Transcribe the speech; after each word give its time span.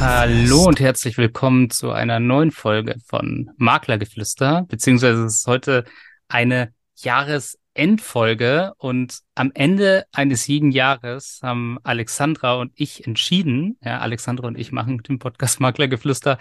Hallo 0.00 0.66
und 0.66 0.78
herzlich 0.78 1.18
willkommen 1.18 1.68
zu 1.68 1.90
einer 1.90 2.20
neuen 2.20 2.52
Folge 2.52 2.94
von 3.06 3.50
Maklergeflüster, 3.56 4.66
beziehungsweise 4.68 5.24
es 5.24 5.38
ist 5.38 5.46
heute 5.48 5.84
eine 6.28 6.72
Jahresendfolge 6.94 8.72
und 8.78 9.18
am 9.34 9.50
Ende 9.54 10.04
eines 10.12 10.46
jeden 10.46 10.70
Jahres 10.70 11.40
haben 11.42 11.78
Alexandra 11.82 12.54
und 12.54 12.70
ich 12.76 13.04
entschieden, 13.04 13.78
ja, 13.82 13.98
Alexandra 13.98 14.46
und 14.46 14.56
ich 14.56 14.70
machen 14.70 14.98
den 14.98 15.18
Podcast 15.18 15.58
Maklergeflüster, 15.58 16.38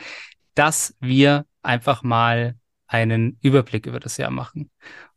dass 0.54 0.96
wir 1.00 1.48
einfach 1.64 2.04
mal 2.04 2.56
einen 2.86 3.40
Überblick 3.42 3.88
über 3.88 4.00
das 4.00 4.18
Jahr 4.18 4.32
machen. 4.32 4.70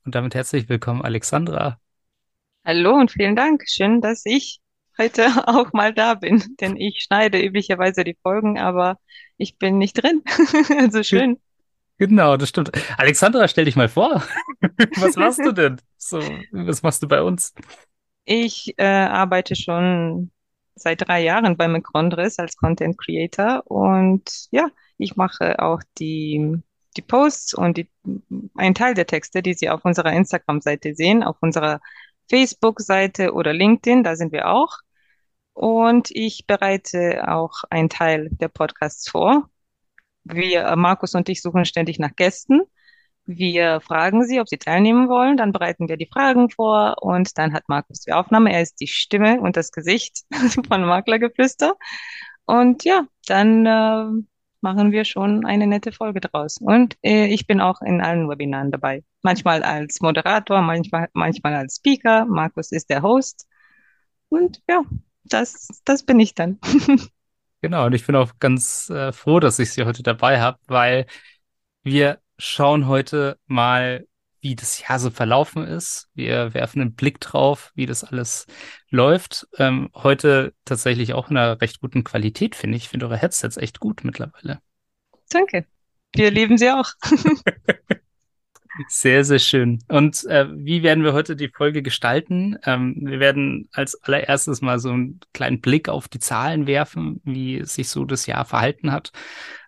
Und 0.06 0.14
damit 0.14 0.34
herzlich 0.34 0.70
willkommen, 0.70 1.02
Alexandra. 1.02 1.78
Hallo 2.64 2.94
und 2.94 3.10
vielen 3.10 3.36
Dank. 3.36 3.64
Schön, 3.66 4.00
dass 4.00 4.22
ich 4.24 4.60
heute 4.98 5.26
auch 5.46 5.72
mal 5.72 5.94
da 5.94 6.14
bin, 6.14 6.44
denn 6.60 6.76
ich 6.76 7.02
schneide 7.02 7.40
üblicherweise 7.40 8.04
die 8.04 8.16
Folgen, 8.22 8.58
aber 8.58 8.98
ich 9.36 9.58
bin 9.58 9.78
nicht 9.78 10.02
drin. 10.02 10.22
Also 10.78 11.02
schön. 11.02 11.38
Genau, 11.98 12.36
das 12.36 12.50
stimmt. 12.50 12.70
Alexandra, 12.96 13.48
stell 13.48 13.64
dich 13.64 13.74
mal 13.74 13.88
vor. 13.88 14.22
Was 14.96 15.16
machst 15.16 15.40
du 15.40 15.52
denn? 15.52 15.80
So, 15.96 16.20
was 16.52 16.82
machst 16.82 17.02
du 17.02 17.08
bei 17.08 17.22
uns? 17.22 17.52
Ich 18.24 18.74
äh, 18.76 18.84
arbeite 18.84 19.56
schon 19.56 20.30
seit 20.76 21.06
drei 21.06 21.22
Jahren 21.22 21.56
bei 21.56 21.66
Macrondres 21.66 22.38
als 22.38 22.56
Content 22.56 22.96
Creator 22.98 23.62
und 23.64 24.46
ja, 24.52 24.68
ich 24.96 25.16
mache 25.16 25.60
auch 25.60 25.82
die, 25.98 26.56
die 26.96 27.02
Posts 27.02 27.54
und 27.54 27.78
die, 27.78 27.90
einen 28.54 28.74
Teil 28.76 28.94
der 28.94 29.06
Texte, 29.06 29.42
die 29.42 29.54
Sie 29.54 29.68
auf 29.68 29.84
unserer 29.84 30.12
Instagram-Seite 30.12 30.94
sehen, 30.94 31.24
auf 31.24 31.36
unserer 31.40 31.80
Facebook-Seite 32.30 33.32
oder 33.32 33.52
LinkedIn, 33.52 34.04
da 34.04 34.16
sind 34.16 34.32
wir 34.32 34.48
auch. 34.48 34.78
Und 35.58 36.12
ich 36.12 36.46
bereite 36.46 37.26
auch 37.26 37.64
einen 37.68 37.88
Teil 37.88 38.28
der 38.30 38.46
Podcasts 38.46 39.10
vor. 39.10 39.50
Wir, 40.22 40.60
äh, 40.66 40.76
Markus 40.76 41.16
und 41.16 41.28
ich, 41.28 41.42
suchen 41.42 41.64
ständig 41.64 41.98
nach 41.98 42.14
Gästen. 42.14 42.60
Wir 43.26 43.80
fragen 43.80 44.24
sie, 44.24 44.38
ob 44.38 44.48
sie 44.48 44.58
teilnehmen 44.58 45.08
wollen. 45.08 45.36
Dann 45.36 45.50
bereiten 45.50 45.88
wir 45.88 45.96
die 45.96 46.06
Fragen 46.06 46.48
vor 46.48 47.02
und 47.02 47.36
dann 47.38 47.52
hat 47.52 47.68
Markus 47.68 48.02
die 48.02 48.12
Aufnahme. 48.12 48.52
Er 48.52 48.62
ist 48.62 48.76
die 48.80 48.86
Stimme 48.86 49.40
und 49.40 49.56
das 49.56 49.72
Gesicht 49.72 50.20
von 50.68 50.84
Maklergeflüster. 50.84 51.74
Und 52.46 52.84
ja, 52.84 53.08
dann 53.26 53.66
äh, 53.66 54.24
machen 54.60 54.92
wir 54.92 55.04
schon 55.04 55.44
eine 55.44 55.66
nette 55.66 55.90
Folge 55.90 56.20
draus. 56.20 56.58
Und 56.60 56.96
äh, 57.02 57.26
ich 57.26 57.48
bin 57.48 57.60
auch 57.60 57.82
in 57.82 58.00
allen 58.00 58.28
Webinaren 58.28 58.70
dabei. 58.70 59.02
Manchmal 59.22 59.64
als 59.64 60.00
Moderator, 60.00 60.62
manchmal, 60.62 61.08
manchmal 61.14 61.56
als 61.56 61.78
Speaker. 61.78 62.26
Markus 62.26 62.70
ist 62.70 62.90
der 62.90 63.02
Host. 63.02 63.48
Und 64.28 64.62
ja, 64.68 64.82
das, 65.28 65.68
das 65.84 66.02
bin 66.02 66.20
ich 66.20 66.34
dann. 66.34 66.58
Genau, 67.60 67.86
und 67.86 67.92
ich 67.92 68.06
bin 68.06 68.14
auch 68.14 68.38
ganz 68.38 68.88
äh, 68.88 69.10
froh, 69.10 69.40
dass 69.40 69.58
ich 69.58 69.72
Sie 69.72 69.84
heute 69.84 70.04
dabei 70.04 70.40
habe, 70.40 70.60
weil 70.68 71.06
wir 71.82 72.20
schauen 72.38 72.86
heute 72.86 73.36
mal, 73.46 74.06
wie 74.40 74.54
das 74.54 74.80
Jahr 74.80 75.00
so 75.00 75.10
verlaufen 75.10 75.64
ist. 75.64 76.08
Wir 76.14 76.54
werfen 76.54 76.80
einen 76.80 76.94
Blick 76.94 77.18
drauf, 77.18 77.72
wie 77.74 77.86
das 77.86 78.04
alles 78.04 78.46
läuft. 78.90 79.48
Ähm, 79.58 79.90
heute 79.92 80.54
tatsächlich 80.64 81.14
auch 81.14 81.30
in 81.30 81.36
einer 81.36 81.60
recht 81.60 81.80
guten 81.80 82.04
Qualität, 82.04 82.54
finde 82.54 82.76
ich. 82.76 82.84
Ich 82.84 82.88
finde 82.90 83.06
eure 83.06 83.16
Headsets 83.16 83.56
echt 83.56 83.80
gut 83.80 84.04
mittlerweile. 84.04 84.60
Danke. 85.30 85.66
Wir 86.14 86.30
lieben 86.30 86.58
sie 86.58 86.70
auch. 86.70 86.92
Sehr, 88.86 89.24
sehr 89.24 89.40
schön. 89.40 89.82
Und 89.88 90.24
äh, 90.26 90.46
wie 90.54 90.82
werden 90.84 91.02
wir 91.02 91.12
heute 91.12 91.34
die 91.34 91.48
Folge 91.48 91.82
gestalten? 91.82 92.56
Ähm, 92.64 92.94
wir 93.00 93.18
werden 93.18 93.68
als 93.72 94.00
allererstes 94.04 94.60
mal 94.60 94.78
so 94.78 94.90
einen 94.90 95.20
kleinen 95.32 95.60
Blick 95.60 95.88
auf 95.88 96.06
die 96.06 96.20
Zahlen 96.20 96.66
werfen, 96.68 97.20
wie 97.24 97.64
sich 97.64 97.88
so 97.88 98.04
das 98.04 98.26
Jahr 98.26 98.44
verhalten 98.44 98.92
hat 98.92 99.10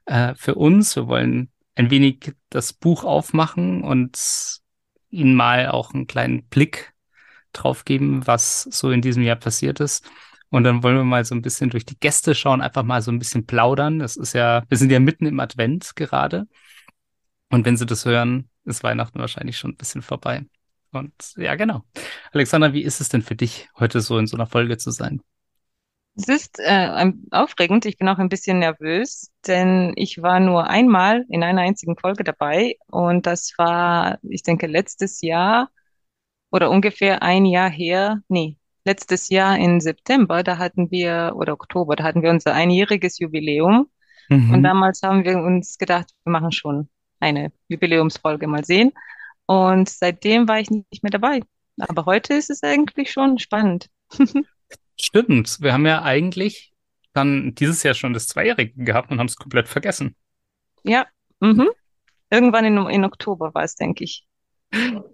äh, 0.06 0.34
für 0.36 0.54
uns. 0.54 0.94
Wir 0.94 1.08
wollen 1.08 1.50
ein 1.74 1.90
wenig 1.90 2.34
das 2.50 2.72
Buch 2.72 3.04
aufmachen 3.04 3.82
und 3.82 4.60
Ihnen 5.10 5.34
mal 5.34 5.68
auch 5.68 5.92
einen 5.92 6.06
kleinen 6.06 6.44
Blick 6.44 6.92
drauf 7.52 7.84
geben, 7.84 8.26
was 8.28 8.62
so 8.62 8.92
in 8.92 9.02
diesem 9.02 9.24
Jahr 9.24 9.36
passiert 9.36 9.80
ist. 9.80 10.08
Und 10.50 10.64
dann 10.64 10.82
wollen 10.82 10.96
wir 10.96 11.04
mal 11.04 11.24
so 11.24 11.34
ein 11.34 11.42
bisschen 11.42 11.70
durch 11.70 11.84
die 11.84 11.98
Gäste 11.98 12.34
schauen, 12.34 12.60
einfach 12.60 12.82
mal 12.82 13.02
so 13.02 13.10
ein 13.10 13.18
bisschen 13.18 13.46
plaudern. 13.46 13.98
Das 13.98 14.16
ist 14.16 14.34
ja, 14.34 14.62
wir 14.68 14.76
sind 14.76 14.90
ja 14.92 15.00
mitten 15.00 15.26
im 15.26 15.40
Advent 15.40 15.96
gerade. 15.96 16.46
Und 17.50 17.66
wenn 17.66 17.76
Sie 17.76 17.86
das 17.86 18.04
hören, 18.04 18.48
ist 18.64 18.82
Weihnachten 18.82 19.18
wahrscheinlich 19.18 19.58
schon 19.58 19.72
ein 19.72 19.76
bisschen 19.76 20.02
vorbei. 20.02 20.44
Und 20.92 21.12
ja, 21.36 21.54
genau. 21.54 21.84
Alexandra, 22.32 22.72
wie 22.72 22.82
ist 22.82 23.00
es 23.00 23.08
denn 23.08 23.22
für 23.22 23.36
dich, 23.36 23.68
heute 23.78 24.00
so 24.00 24.18
in 24.18 24.26
so 24.26 24.36
einer 24.36 24.46
Folge 24.46 24.76
zu 24.78 24.90
sein? 24.90 25.20
Es 26.16 26.28
ist 26.28 26.58
äh, 26.58 27.12
aufregend. 27.30 27.86
Ich 27.86 27.96
bin 27.96 28.08
auch 28.08 28.18
ein 28.18 28.28
bisschen 28.28 28.58
nervös, 28.58 29.30
denn 29.46 29.92
ich 29.96 30.20
war 30.22 30.40
nur 30.40 30.68
einmal 30.68 31.24
in 31.28 31.42
einer 31.42 31.62
einzigen 31.62 31.96
Folge 31.96 32.24
dabei 32.24 32.76
und 32.88 33.26
das 33.26 33.52
war, 33.58 34.18
ich 34.22 34.42
denke, 34.42 34.66
letztes 34.66 35.20
Jahr 35.22 35.70
oder 36.50 36.70
ungefähr 36.70 37.22
ein 37.22 37.46
Jahr 37.46 37.70
her. 37.70 38.22
Nee, 38.28 38.58
letztes 38.84 39.28
Jahr 39.30 39.58
im 39.58 39.80
September, 39.80 40.42
da 40.42 40.58
hatten 40.58 40.90
wir, 40.90 41.32
oder 41.36 41.54
Oktober, 41.54 41.96
da 41.96 42.04
hatten 42.04 42.22
wir 42.22 42.30
unser 42.30 42.54
einjähriges 42.54 43.18
Jubiläum. 43.18 43.90
Und 44.48 44.62
Mhm. 44.62 44.64
damals 44.64 45.02
haben 45.02 45.24
wir 45.24 45.38
uns 45.38 45.78
gedacht, 45.78 46.12
wir 46.24 46.32
machen 46.32 46.52
schon 46.52 46.88
eine 47.20 47.52
Jubiläumsfolge 47.68 48.46
mal 48.46 48.64
sehen. 48.64 48.92
Und 49.46 49.88
seitdem 49.88 50.48
war 50.48 50.60
ich 50.60 50.70
nicht 50.70 51.02
mehr 51.02 51.10
dabei. 51.10 51.40
Aber 51.78 52.06
heute 52.06 52.34
ist 52.34 52.50
es 52.50 52.62
eigentlich 52.62 53.10
schon 53.10 53.38
spannend. 53.38 53.88
Stimmt. 55.00 55.58
Wir 55.60 55.72
haben 55.72 55.86
ja 55.86 56.02
eigentlich 56.02 56.72
dann 57.12 57.54
dieses 57.54 57.82
Jahr 57.82 57.94
schon 57.94 58.12
das 58.12 58.26
Zweijährige 58.28 58.84
gehabt 58.84 59.10
und 59.10 59.18
haben 59.18 59.26
es 59.26 59.36
komplett 59.36 59.68
vergessen. 59.68 60.14
Ja, 60.82 61.06
mhm. 61.40 61.68
Irgendwann 62.30 62.64
in, 62.64 62.76
in 62.88 63.04
Oktober 63.04 63.52
war 63.54 63.64
es, 63.64 63.74
denke 63.74 64.04
ich. 64.04 64.26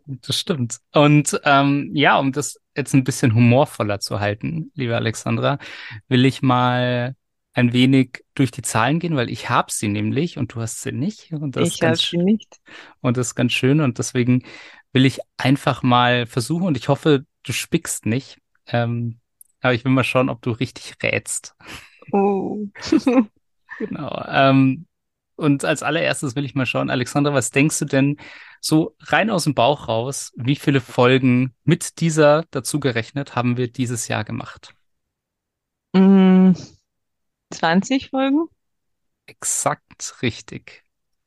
Das 0.04 0.38
stimmt. 0.38 0.80
Und 0.92 1.40
ähm, 1.44 1.90
ja, 1.94 2.18
um 2.18 2.32
das 2.32 2.60
jetzt 2.76 2.92
ein 2.92 3.04
bisschen 3.04 3.34
humorvoller 3.34 4.00
zu 4.00 4.20
halten, 4.20 4.70
liebe 4.74 4.94
Alexandra, 4.94 5.58
will 6.08 6.26
ich 6.26 6.42
mal 6.42 7.16
ein 7.56 7.72
wenig 7.72 8.24
durch 8.34 8.50
die 8.52 8.62
Zahlen 8.62 9.00
gehen, 9.00 9.16
weil 9.16 9.30
ich 9.30 9.48
habe 9.50 9.72
sie 9.72 9.88
nämlich 9.88 10.38
und 10.38 10.54
du 10.54 10.60
hast 10.60 10.82
sie 10.82 10.92
nicht. 10.92 11.32
Und 11.32 11.56
das 11.56 11.70
ist 11.70 11.76
Ich 11.76 11.82
habe 11.82 11.96
ganz, 11.96 12.02
sie 12.10 12.18
nicht. 12.18 12.60
und 13.00 13.16
das 13.16 13.28
ist 13.28 13.34
ganz 13.34 13.52
schön. 13.52 13.80
Und 13.80 13.98
deswegen 13.98 14.44
will 14.92 15.06
ich 15.06 15.20
einfach 15.38 15.82
mal 15.82 16.26
versuchen, 16.26 16.66
und 16.66 16.76
ich 16.76 16.88
hoffe, 16.88 17.24
du 17.44 17.52
spickst 17.52 18.06
nicht. 18.06 18.38
Ähm, 18.66 19.20
aber 19.62 19.74
ich 19.74 19.84
will 19.84 19.92
mal 19.92 20.04
schauen, 20.04 20.28
ob 20.28 20.42
du 20.42 20.50
richtig 20.52 20.94
rätst. 21.02 21.56
Oh. 22.12 22.66
Genau. 23.78 24.24
Ähm, 24.26 24.86
und 25.36 25.64
als 25.66 25.82
allererstes 25.82 26.34
will 26.34 26.46
ich 26.46 26.54
mal 26.54 26.64
schauen, 26.66 26.88
Alexandra, 26.90 27.34
was 27.34 27.50
denkst 27.50 27.78
du 27.80 27.84
denn 27.84 28.16
so 28.60 28.96
rein 29.00 29.30
aus 29.30 29.44
dem 29.44 29.54
Bauch 29.54 29.88
raus, 29.88 30.32
wie 30.36 30.56
viele 30.56 30.80
Folgen 30.80 31.54
mit 31.64 32.00
dieser 32.00 32.44
dazu 32.50 32.80
gerechnet 32.80 33.36
haben 33.36 33.58
wir 33.58 33.70
dieses 33.70 34.08
Jahr 34.08 34.24
gemacht? 34.24 34.74
Mm, 35.94 36.52
20 37.50 38.08
Folgen? 38.10 38.48
Exakt 39.26 40.22
richtig. 40.22 40.84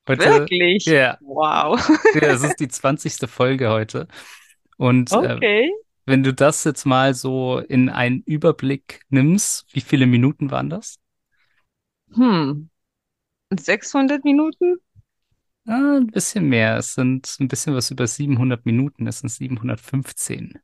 Heute, 0.07 0.51
Wirklich? 0.51 0.85
ja, 0.85 1.19
Wow. 1.19 1.79
ja, 2.13 2.33
es 2.33 2.43
ist 2.43 2.57
die 2.59 2.67
zwanzigste 2.69 3.27
Folge 3.27 3.69
heute. 3.71 4.07
Und 4.77 5.15
äh, 5.17 5.41
Okay. 5.41 5.69
wenn 6.05 6.23
du 6.23 6.33
das 6.33 6.63
jetzt 6.65 6.85
mal 6.85 7.13
so 7.15 7.59
in 7.59 7.89
einen 7.89 8.23
Überblick 8.23 9.03
nimmst, 9.09 9.67
wie 9.73 9.81
viele 9.81 10.07
Minuten 10.07 10.51
waren 10.51 10.69
das? 10.71 10.99
Hm. 12.15 12.69
600 13.59 14.23
Minuten? 14.25 14.77
Ah, 15.67 15.97
ein 15.97 16.07
bisschen 16.07 16.49
mehr. 16.49 16.77
Es 16.77 16.93
sind 16.95 17.35
ein 17.39 17.47
bisschen 17.47 17.73
was 17.75 17.91
über 17.91 18.07
700 18.07 18.65
Minuten. 18.65 19.07
Es 19.07 19.19
sind 19.19 19.29
715. 19.29 20.59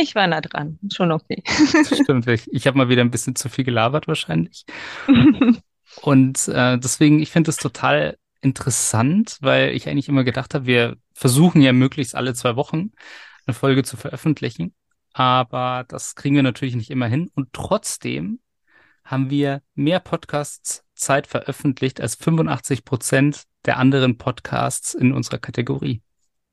Ich 0.00 0.14
war 0.14 0.26
nah 0.26 0.40
dran. 0.40 0.78
Schon 0.92 1.12
okay. 1.12 1.42
Das 1.72 1.98
stimmt. 1.98 2.26
Ich, 2.28 2.52
ich 2.52 2.66
habe 2.66 2.78
mal 2.78 2.88
wieder 2.88 3.02
ein 3.02 3.10
bisschen 3.10 3.36
zu 3.36 3.48
viel 3.48 3.64
gelabert 3.64 4.08
wahrscheinlich. 4.08 4.64
Und 6.02 6.48
äh, 6.48 6.78
deswegen, 6.78 7.20
ich 7.20 7.30
finde 7.30 7.48
das 7.48 7.56
total 7.56 8.18
interessant, 8.40 9.38
weil 9.40 9.74
ich 9.74 9.88
eigentlich 9.88 10.08
immer 10.08 10.24
gedacht 10.24 10.54
habe, 10.54 10.66
wir 10.66 10.96
versuchen 11.14 11.62
ja 11.62 11.72
möglichst 11.72 12.14
alle 12.14 12.34
zwei 12.34 12.56
Wochen 12.56 12.92
eine 13.46 13.54
Folge 13.54 13.82
zu 13.82 13.96
veröffentlichen. 13.96 14.74
Aber 15.12 15.84
das 15.88 16.14
kriegen 16.14 16.36
wir 16.36 16.42
natürlich 16.42 16.76
nicht 16.76 16.90
immer 16.90 17.06
hin. 17.06 17.30
Und 17.34 17.52
trotzdem 17.52 18.40
haben 19.04 19.30
wir 19.30 19.62
mehr 19.74 20.00
Podcasts 20.00 20.84
Zeit 20.94 21.26
veröffentlicht 21.26 22.00
als 22.00 22.16
85 22.16 22.84
Prozent 22.84 23.44
der 23.64 23.78
anderen 23.78 24.18
Podcasts 24.18 24.94
in 24.94 25.12
unserer 25.12 25.38
Kategorie. 25.38 26.02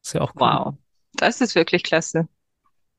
Ist 0.01 0.13
ja 0.13 0.22
auch 0.22 0.34
cool. 0.36 0.42
Wow. 0.42 0.74
Das 1.16 1.42
ist 1.42 1.56
wirklich 1.56 1.84
klasse. 1.84 2.28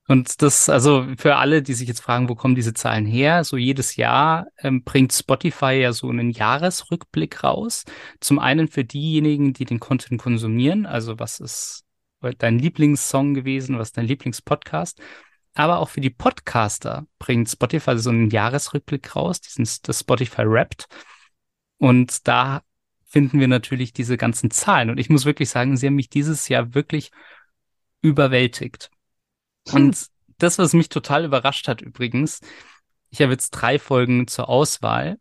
Und 0.06 0.42
das, 0.42 0.68
also 0.68 1.06
für 1.16 1.36
alle, 1.36 1.62
die 1.62 1.72
sich 1.72 1.88
jetzt 1.88 2.00
fragen, 2.00 2.28
wo 2.28 2.34
kommen 2.34 2.54
diese 2.54 2.74
Zahlen 2.74 3.06
her? 3.06 3.42
So 3.44 3.56
jedes 3.56 3.96
Jahr 3.96 4.46
ähm, 4.58 4.84
bringt 4.84 5.12
Spotify 5.12 5.72
ja 5.72 5.92
so 5.92 6.10
einen 6.10 6.30
Jahresrückblick 6.30 7.42
raus. 7.42 7.84
Zum 8.20 8.38
einen 8.38 8.68
für 8.68 8.84
diejenigen, 8.84 9.54
die 9.54 9.64
den 9.64 9.80
Content 9.80 10.20
konsumieren, 10.20 10.84
also 10.84 11.18
was 11.18 11.40
ist 11.40 11.84
dein 12.38 12.58
Lieblingssong 12.58 13.34
gewesen, 13.34 13.78
was 13.78 13.88
ist 13.88 13.96
dein 13.96 14.06
Lieblingspodcast? 14.06 15.00
aber 15.54 15.78
auch 15.78 15.88
für 15.88 16.00
die 16.00 16.10
Podcaster 16.10 17.06
bringt 17.18 17.48
Spotify 17.48 17.96
so 17.96 18.10
einen 18.10 18.30
Jahresrückblick 18.30 19.14
raus, 19.14 19.40
diesen 19.40 19.68
das 19.82 20.00
Spotify 20.00 20.42
Wrapped. 20.44 20.86
Und 21.78 22.26
da 22.26 22.62
finden 23.06 23.38
wir 23.38 23.48
natürlich 23.48 23.92
diese 23.92 24.16
ganzen 24.16 24.50
Zahlen. 24.50 24.90
Und 24.90 24.98
ich 24.98 25.08
muss 25.08 25.24
wirklich 25.24 25.48
sagen, 25.48 25.76
sie 25.76 25.86
haben 25.86 25.94
mich 25.94 26.10
dieses 26.10 26.48
Jahr 26.48 26.74
wirklich 26.74 27.12
überwältigt. 28.02 28.90
Und 29.72 30.06
das, 30.38 30.58
was 30.58 30.72
mich 30.72 30.88
total 30.88 31.24
überrascht 31.24 31.68
hat 31.68 31.80
übrigens, 31.80 32.40
ich 33.10 33.22
habe 33.22 33.32
jetzt 33.32 33.50
drei 33.50 33.78
Folgen 33.78 34.26
zur 34.26 34.48
Auswahl 34.48 35.18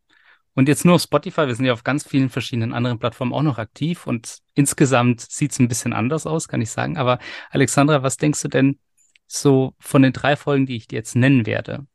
und 0.56 0.68
jetzt 0.68 0.86
nur 0.86 0.95
auf 0.95 1.01
Spotify. 1.01 1.48
Wir 1.48 1.56
sind 1.56 1.66
ja 1.66 1.74
auf 1.74 1.84
ganz 1.84 2.07
vielen 2.07 2.30
verschiedenen 2.30 2.74
anderen 2.74 3.00
Plattformen 3.00 3.34
auch 3.34 3.42
noch 3.44 3.57
aktiv 3.57 4.07
und 4.07 4.40
insgesamt 4.56 5.22
sieht 5.22 5.51
es 5.51 5.60
ein 5.60 5.68
bisschen 5.68 5.94
anders 5.94 6.25
aus, 6.25 6.48
kann 6.48 6.62
ich 6.62 6.72
sagen. 6.72 6.98
Aber 6.98 7.19
Alexandra, 7.51 8.04
was 8.04 8.18
denkst 8.18 8.42
du 8.42 8.48
denn 8.48 8.80
so 9.28 9.75
von 9.80 10.01
den 10.01 10.13
drei 10.13 10.36
Folgen, 10.36 10.66
die 10.66 10.75
ich 10.75 10.88
dir 10.88 10.98
jetzt 10.98 11.16
nennen 11.16 11.46
werde? 11.46 11.86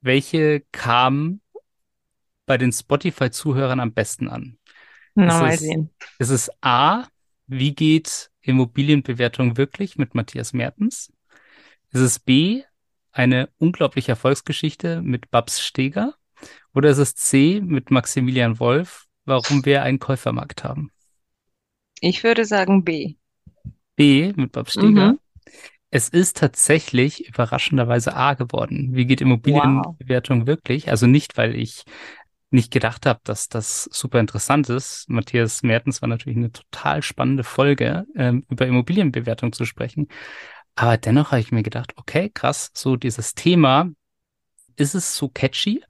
Welche 0.00 0.62
kam 0.72 1.40
bei 2.46 2.58
den 2.58 2.72
Spotify-Zuhörern 2.72 3.80
am 3.80 3.92
besten 3.92 4.28
an? 4.28 4.58
Na, 5.14 5.40
mal 5.40 5.58
sehen. 5.58 5.90
Es 6.18 6.28
ist 6.28 6.50
A, 6.60 7.06
wie 7.46 7.74
geht 7.74 8.30
Immobilienbewertung 8.42 9.56
wirklich 9.56 9.96
mit 9.96 10.14
Matthias 10.14 10.52
Mertens? 10.52 11.12
Ist 11.96 12.02
es 12.02 12.18
B, 12.18 12.62
eine 13.10 13.48
unglaubliche 13.56 14.12
Erfolgsgeschichte 14.12 15.00
mit 15.00 15.30
Babs 15.30 15.64
Steger? 15.64 16.14
Oder 16.74 16.90
ist 16.90 16.98
es 16.98 17.14
C 17.14 17.62
mit 17.64 17.90
Maximilian 17.90 18.60
Wolf, 18.60 19.06
warum 19.24 19.64
wir 19.64 19.82
einen 19.82 19.98
Käufermarkt 19.98 20.62
haben? 20.62 20.90
Ich 22.02 22.22
würde 22.22 22.44
sagen 22.44 22.84
B. 22.84 23.14
B 23.94 24.34
mit 24.36 24.52
Babs 24.52 24.72
Steger. 24.72 25.12
Mhm. 25.12 25.18
Es 25.88 26.10
ist 26.10 26.36
tatsächlich 26.36 27.28
überraschenderweise 27.28 28.14
A 28.14 28.34
geworden. 28.34 28.90
Wie 28.92 29.06
geht 29.06 29.22
Immobilienbewertung 29.22 30.40
wow. 30.40 30.46
wirklich? 30.46 30.90
Also 30.90 31.06
nicht, 31.06 31.38
weil 31.38 31.54
ich 31.54 31.84
nicht 32.50 32.70
gedacht 32.70 33.06
habe, 33.06 33.20
dass 33.24 33.48
das 33.48 33.84
super 33.84 34.20
interessant 34.20 34.68
ist. 34.68 35.08
Matthias 35.08 35.62
Mertens 35.62 36.02
war 36.02 36.10
natürlich 36.10 36.36
eine 36.36 36.52
total 36.52 37.00
spannende 37.00 37.42
Folge, 37.42 38.04
ähm, 38.14 38.44
über 38.50 38.66
Immobilienbewertung 38.66 39.54
zu 39.54 39.64
sprechen. 39.64 40.08
Aber 40.76 40.98
dennoch 40.98 41.32
habe 41.32 41.40
ich 41.40 41.52
mir 41.52 41.62
gedacht, 41.62 41.94
okay, 41.96 42.30
krass, 42.30 42.70
so 42.74 42.96
dieses 42.96 43.34
Thema, 43.34 43.90
ist 44.76 44.94
es 44.94 45.16
so 45.16 45.28
catchy? 45.28 45.82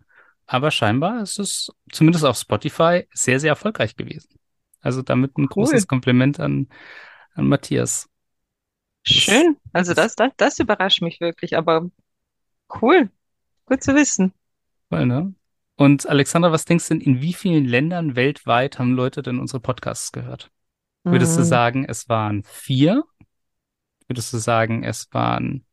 Aber 0.46 0.70
scheinbar 0.70 1.22
ist 1.22 1.40
es 1.40 1.72
zumindest 1.90 2.24
auf 2.24 2.38
Spotify 2.38 3.06
sehr, 3.12 3.40
sehr 3.40 3.50
erfolgreich 3.50 3.96
gewesen. 3.96 4.38
Also 4.80 5.02
damit 5.02 5.36
ein 5.36 5.42
cool. 5.42 5.48
großes 5.48 5.88
Kompliment 5.88 6.38
an, 6.38 6.68
an 7.34 7.48
Matthias. 7.48 8.08
Schön. 9.02 9.56
Also 9.72 9.92
das, 9.92 10.14
das, 10.14 10.30
das 10.36 10.58
überrascht 10.60 11.02
mich 11.02 11.20
wirklich, 11.20 11.56
aber 11.56 11.90
cool. 12.80 13.10
Gut 13.66 13.82
zu 13.82 13.96
wissen. 13.96 14.32
Voll, 14.88 15.06
ne? 15.06 15.34
Und 15.74 16.08
Alexandra, 16.08 16.52
was 16.52 16.64
denkst 16.64 16.88
du 16.88 16.94
denn, 16.94 17.00
in 17.00 17.20
wie 17.20 17.34
vielen 17.34 17.64
Ländern 17.64 18.14
weltweit 18.14 18.78
haben 18.78 18.92
Leute 18.92 19.22
denn 19.22 19.40
unsere 19.40 19.60
Podcasts 19.60 20.12
gehört? 20.12 20.50
Würdest 21.02 21.36
du 21.36 21.40
mhm. 21.40 21.46
sagen, 21.46 21.84
es 21.84 22.08
waren 22.08 22.42
vier? 22.44 23.04
Würdest 24.08 24.32
du 24.32 24.38
sagen, 24.38 24.84
es 24.84 25.08
waren 25.12 25.64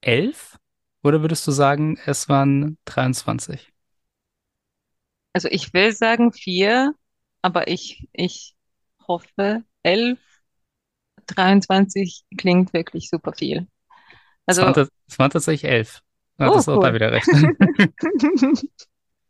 elf? 0.00 0.58
Oder 1.02 1.20
würdest 1.20 1.46
du 1.46 1.52
sagen, 1.52 1.98
es 2.06 2.28
waren 2.28 2.78
23? 2.86 3.72
Also 5.32 5.48
ich 5.48 5.72
will 5.74 5.92
sagen 5.92 6.32
vier, 6.32 6.94
aber 7.42 7.68
ich, 7.68 8.08
ich 8.12 8.56
hoffe 9.06 9.64
elf. 9.82 10.18
23 11.26 12.24
klingt 12.36 12.72
wirklich 12.72 13.08
super 13.08 13.32
viel. 13.32 13.66
Also, 14.46 14.62
es, 14.62 14.76
waren, 14.76 14.88
es 15.06 15.18
waren 15.18 15.30
tatsächlich 15.30 15.70
elf. 15.70 16.02
Ja, 16.38 16.50
oh, 16.50 16.54
das 16.54 16.68
cool. 16.68 16.74
auch 16.74 16.82
da 16.82 16.94
wieder 16.94 17.12
recht. 17.12 17.26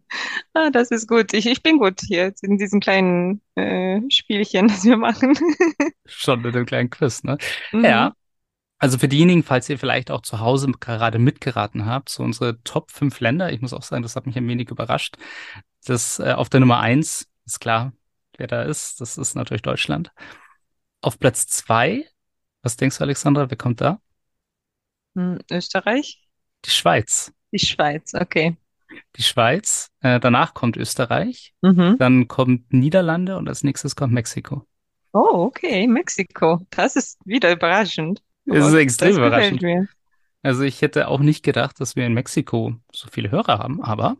ah, 0.54 0.70
das 0.70 0.90
ist 0.90 1.06
gut. 1.08 1.34
Ich, 1.34 1.46
ich 1.46 1.62
bin 1.62 1.78
gut 1.78 2.00
hier 2.00 2.32
in 2.42 2.56
diesen 2.56 2.80
kleinen 2.80 3.42
äh, 3.56 4.00
Spielchen, 4.08 4.68
das 4.68 4.84
wir 4.84 4.96
machen. 4.96 5.36
Schon 6.06 6.40
mit 6.40 6.54
dem 6.54 6.64
kleinen 6.64 6.90
Quiz, 6.90 7.22
ne? 7.22 7.36
Mhm. 7.72 7.84
Ja. 7.84 8.14
Also 8.78 8.98
für 8.98 9.08
diejenigen, 9.08 9.42
falls 9.42 9.68
ihr 9.68 9.78
vielleicht 9.78 10.10
auch 10.10 10.22
zu 10.22 10.40
Hause 10.40 10.70
gerade 10.80 11.18
mitgeraten 11.18 11.86
habt, 11.86 12.08
so 12.08 12.22
unsere 12.22 12.62
Top 12.64 12.90
5 12.90 13.20
Länder, 13.20 13.52
ich 13.52 13.60
muss 13.60 13.72
auch 13.72 13.82
sagen, 13.82 14.02
das 14.02 14.16
hat 14.16 14.26
mich 14.26 14.36
ein 14.36 14.48
wenig 14.48 14.70
überrascht. 14.70 15.16
Das 15.84 16.18
äh, 16.18 16.32
auf 16.32 16.48
der 16.48 16.60
Nummer 16.60 16.80
1 16.80 17.26
ist 17.46 17.60
klar, 17.60 17.92
wer 18.36 18.46
da 18.46 18.62
ist. 18.62 19.00
Das 19.00 19.16
ist 19.16 19.34
natürlich 19.34 19.62
Deutschland. 19.62 20.12
Auf 21.00 21.18
Platz 21.18 21.46
2, 21.46 22.04
was 22.62 22.76
denkst 22.76 22.98
du, 22.98 23.04
Alexandra, 23.04 23.48
wer 23.48 23.56
kommt 23.56 23.80
da? 23.80 24.00
Hm, 25.14 25.38
Österreich? 25.50 26.26
Die 26.64 26.70
Schweiz. 26.70 27.32
Die 27.52 27.64
Schweiz, 27.64 28.14
okay 28.14 28.56
die 29.16 29.22
Schweiz, 29.22 29.90
äh, 30.00 30.20
danach 30.20 30.54
kommt 30.54 30.76
Österreich, 30.76 31.54
mhm. 31.62 31.96
dann 31.98 32.28
kommt 32.28 32.72
Niederlande 32.72 33.36
und 33.36 33.48
als 33.48 33.64
nächstes 33.64 33.96
kommt 33.96 34.12
Mexiko. 34.12 34.66
Oh, 35.12 35.44
okay, 35.46 35.86
Mexiko. 35.86 36.60
Das 36.70 36.96
ist 36.96 37.18
wieder 37.24 37.52
überraschend. 37.52 38.22
Es 38.46 38.66
ist 38.66 38.74
extrem 38.74 39.16
überraschend. 39.16 39.62
Also 40.42 40.62
ich 40.62 40.82
hätte 40.82 41.08
auch 41.08 41.20
nicht 41.20 41.42
gedacht, 41.42 41.80
dass 41.80 41.96
wir 41.96 42.04
in 42.04 42.12
Mexiko 42.12 42.74
so 42.92 43.08
viele 43.10 43.30
Hörer 43.30 43.58
haben, 43.58 43.82
aber 43.82 44.16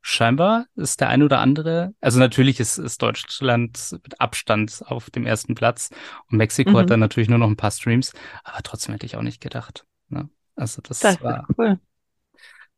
scheinbar 0.00 0.66
ist 0.76 1.00
der 1.00 1.08
ein 1.08 1.24
oder 1.24 1.40
andere, 1.40 1.92
also 2.00 2.20
natürlich 2.20 2.60
ist, 2.60 2.78
ist 2.78 3.02
Deutschland 3.02 3.98
mit 4.04 4.20
Abstand 4.20 4.82
auf 4.86 5.10
dem 5.10 5.26
ersten 5.26 5.56
Platz 5.56 5.90
und 6.30 6.38
Mexiko 6.38 6.70
mhm. 6.70 6.76
hat 6.76 6.90
dann 6.90 7.00
natürlich 7.00 7.28
nur 7.28 7.38
noch 7.38 7.48
ein 7.48 7.56
paar 7.56 7.72
Streams, 7.72 8.12
aber 8.44 8.62
trotzdem 8.62 8.92
hätte 8.92 9.06
ich 9.06 9.16
auch 9.16 9.22
nicht 9.22 9.40
gedacht. 9.40 9.84
Ne? 10.08 10.28
Also 10.54 10.80
das, 10.82 11.00
das 11.00 11.20
war 11.22 11.48
cool. 11.58 11.80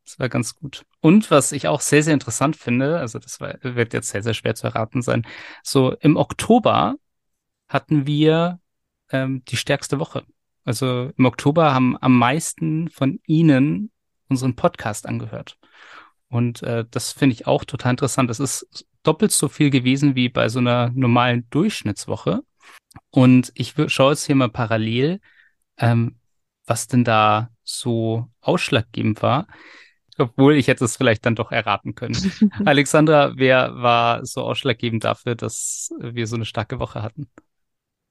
Das 0.09 0.19
war 0.19 0.31
ganz 0.31 0.55
gut. 0.55 0.87
Und 1.01 1.31
was 1.31 1.53
ich 1.53 1.69
auch 1.69 1.83
sehr, 1.83 2.03
sehr 2.03 2.15
interessant 2.15 2.57
finde, 2.57 2.99
also 2.99 3.19
das 3.19 3.43
war, 3.43 3.59
wird 3.61 3.93
jetzt 3.93 4.09
sehr, 4.09 4.23
sehr 4.23 4.33
schwer 4.33 4.55
zu 4.55 4.67
erraten 4.67 5.03
sein, 5.03 5.27
so 5.63 5.93
im 6.01 6.17
Oktober 6.17 6.95
hatten 7.69 8.07
wir 8.07 8.59
ähm, 9.11 9.43
die 9.49 9.59
stärkste 9.59 9.99
Woche. 9.99 10.25
Also 10.65 11.13
im 11.15 11.27
Oktober 11.27 11.75
haben 11.75 11.99
am 12.01 12.17
meisten 12.17 12.89
von 12.89 13.21
Ihnen 13.27 13.91
unseren 14.31 14.57
Podcast 14.57 15.07
angehört. 15.07 15.59
Und 16.29 16.63
äh, 16.63 16.87
das 16.91 17.13
finde 17.13 17.35
ich 17.35 17.47
auch 17.47 17.67
total 17.67 17.91
interessant. 17.91 18.31
Das 18.31 18.41
ist 18.41 18.87
doppelt 19.03 19.33
so 19.33 19.51
viel 19.51 19.69
gewesen 19.69 20.15
wie 20.15 20.31
bei 20.31 20.49
so 20.49 20.59
einer 20.59 20.91
normalen 20.95 21.47
Durchschnittswoche. 21.51 22.43
Und 23.11 23.53
ich 23.55 23.75
schaue 23.89 24.13
jetzt 24.13 24.25
hier 24.25 24.37
mal 24.37 24.49
parallel, 24.49 25.21
ähm, 25.77 26.17
was 26.65 26.87
denn 26.87 27.05
da 27.05 27.51
so 27.63 28.31
ausschlaggebend 28.41 29.21
war. 29.21 29.47
Obwohl 30.19 30.57
ich 30.57 30.67
hätte 30.67 30.85
es 30.85 30.97
vielleicht 30.97 31.25
dann 31.25 31.37
doch 31.37 31.53
erraten 31.53 31.95
können. 31.95 32.17
Alexandra, 32.65 33.33
wer 33.37 33.75
war 33.77 34.27
so 34.27 34.43
ausschlaggebend 34.43 35.05
dafür, 35.05 35.35
dass 35.37 35.95
wir 35.99 36.27
so 36.27 36.37
eine 36.37 36.45
starke 36.45 36.81
Woche 36.81 37.03
hatten 37.03 37.29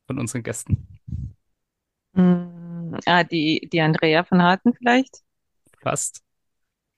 von 0.07 0.19
unseren 0.19 0.43
Gästen? 0.43 0.87
Mm, 2.13 2.95
ah, 3.05 3.23
die, 3.23 3.67
die 3.71 3.81
Andrea 3.81 4.23
von 4.23 4.41
Harten 4.41 4.73
vielleicht? 4.73 5.21
Fast. 5.81 6.23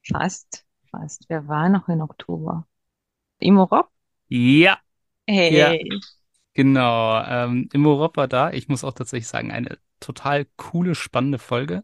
Fast, 0.08 0.66
fast. 0.92 1.26
Wer 1.28 1.48
war 1.48 1.70
noch 1.70 1.90
in 1.90 2.02
Oktober? 2.02 2.68
Imo 3.40 3.64
Rob? 3.64 3.90
Ja. 4.28 4.78
Hey. 5.28 5.58
Ja. 5.58 6.00
Genau. 6.54 7.24
Ähm, 7.24 7.70
Immo 7.74 7.94
Rob 7.94 8.18
war 8.18 8.28
da. 8.28 8.52
Ich 8.52 8.68
muss 8.68 8.84
auch 8.84 8.94
tatsächlich 8.94 9.28
sagen, 9.28 9.52
eine 9.52 9.78
total 10.00 10.46
coole, 10.58 10.96
spannende 10.96 11.40
Folge. 11.40 11.84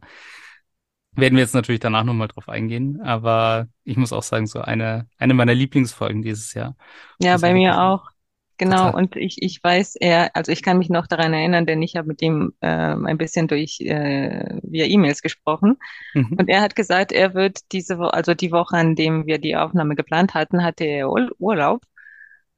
Werden 1.15 1.35
wir 1.35 1.41
jetzt 1.41 1.55
natürlich 1.55 1.79
danach 1.79 2.03
nochmal 2.03 2.27
drauf 2.27 2.49
eingehen, 2.49 3.01
aber 3.01 3.67
ich 3.83 3.97
muss 3.97 4.13
auch 4.13 4.23
sagen, 4.23 4.47
so 4.47 4.61
eine, 4.61 5.07
eine 5.17 5.33
meiner 5.33 5.53
Lieblingsfolgen 5.53 6.21
dieses 6.21 6.53
Jahr. 6.53 6.75
Ja, 7.19 7.37
bei 7.37 7.53
mir 7.53 7.81
auch. 7.81 8.09
Genau, 8.57 8.85
total. 8.85 8.95
und 8.95 9.15
ich, 9.17 9.41
ich 9.41 9.61
weiß, 9.61 9.97
er, 9.97 10.33
also 10.33 10.51
ich 10.51 10.63
kann 10.63 10.77
mich 10.77 10.89
noch 10.89 11.07
daran 11.07 11.33
erinnern, 11.33 11.65
denn 11.65 11.81
ich 11.81 11.97
habe 11.97 12.07
mit 12.07 12.21
ihm 12.21 12.53
ähm, 12.61 13.05
ein 13.05 13.17
bisschen 13.17 13.49
durch 13.49 13.81
äh, 13.81 14.59
via 14.63 14.85
E-Mails 14.85 15.21
gesprochen. 15.21 15.77
Mhm. 16.13 16.37
Und 16.37 16.47
er 16.47 16.61
hat 16.61 16.75
gesagt, 16.75 17.11
er 17.11 17.33
wird 17.33 17.71
diese 17.73 17.97
Woche, 17.97 18.13
also 18.13 18.33
die 18.33 18.51
Woche, 18.51 18.77
an 18.77 18.95
dem 18.95 19.25
wir 19.25 19.39
die 19.39 19.57
Aufnahme 19.57 19.95
geplant 19.95 20.33
hatten, 20.33 20.63
hatte 20.63 20.85
er 20.85 21.09
Urlaub. 21.09 21.81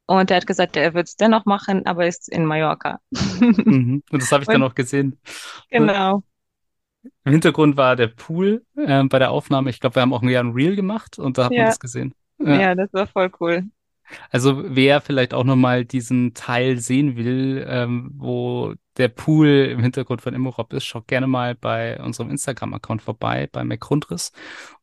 Und 0.05 0.31
er 0.31 0.37
hat 0.37 0.47
gesagt, 0.47 0.77
er 0.77 0.93
wird 0.93 1.07
es 1.07 1.15
dennoch 1.15 1.45
machen, 1.45 1.85
aber 1.85 2.07
ist 2.07 2.29
in 2.29 2.45
Mallorca. 2.45 2.99
Mhm. 3.11 4.03
Und 4.09 4.21
das 4.21 4.31
habe 4.31 4.43
ich 4.43 4.47
und, 4.49 4.53
dann 4.53 4.63
auch 4.63 4.75
gesehen. 4.75 5.19
Genau. 5.69 6.23
Im 7.23 7.31
Hintergrund 7.31 7.77
war 7.77 7.95
der 7.95 8.07
Pool 8.07 8.63
äh, 8.75 9.03
bei 9.03 9.19
der 9.19 9.31
Aufnahme. 9.31 9.69
Ich 9.69 9.79
glaube, 9.79 9.95
wir 9.95 10.01
haben 10.01 10.13
auch 10.13 10.21
ein 10.21 10.51
Reel 10.51 10.75
gemacht 10.75 11.19
und 11.19 11.37
da 11.37 11.45
hat 11.45 11.51
ja. 11.51 11.59
man 11.59 11.67
das 11.67 11.79
gesehen. 11.79 12.13
Ja. 12.39 12.59
ja, 12.59 12.75
das 12.75 12.93
war 12.93 13.07
voll 13.07 13.31
cool. 13.39 13.63
Also 14.29 14.63
wer 14.65 15.01
vielleicht 15.01 15.33
auch 15.33 15.43
nochmal 15.43 15.85
diesen 15.85 16.33
Teil 16.33 16.79
sehen 16.79 17.17
will, 17.17 17.65
ähm, 17.67 18.11
wo 18.15 18.73
der 18.95 19.09
Pool 19.09 19.69
im 19.71 19.81
Hintergrund 19.81 20.21
von 20.21 20.33
Immorop 20.33 20.73
ist, 20.73 20.85
schaut 20.85 21.07
gerne 21.07 21.27
mal 21.27 21.55
bei 21.55 21.99
unserem 22.01 22.29
Instagram-Account 22.31 23.01
vorbei, 23.01 23.49
bei 23.51 23.63
McRundriss 23.63 24.31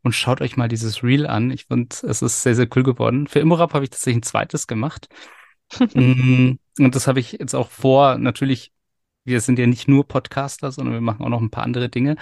und 0.02 0.12
schaut 0.12 0.40
euch 0.40 0.56
mal 0.56 0.68
dieses 0.68 1.02
Reel 1.02 1.26
an. 1.26 1.50
Ich 1.50 1.66
finde, 1.66 1.96
es 2.02 2.22
ist 2.22 2.42
sehr, 2.42 2.54
sehr 2.54 2.68
cool 2.76 2.82
geworden. 2.82 3.26
Für 3.26 3.40
Immorop 3.40 3.72
habe 3.72 3.84
ich 3.84 3.90
tatsächlich 3.90 4.20
ein 4.20 4.24
zweites 4.24 4.66
gemacht. 4.66 5.08
mm, 5.94 6.52
und 6.78 6.94
das 6.94 7.06
habe 7.06 7.20
ich 7.20 7.32
jetzt 7.32 7.54
auch 7.54 7.70
vor, 7.70 8.18
natürlich 8.18 8.73
wir 9.24 9.40
sind 9.40 9.58
ja 9.58 9.66
nicht 9.66 9.88
nur 9.88 10.06
Podcaster, 10.06 10.70
sondern 10.70 10.94
wir 10.94 11.00
machen 11.00 11.24
auch 11.24 11.28
noch 11.30 11.40
ein 11.40 11.50
paar 11.50 11.64
andere 11.64 11.88
Dinge. 11.88 12.16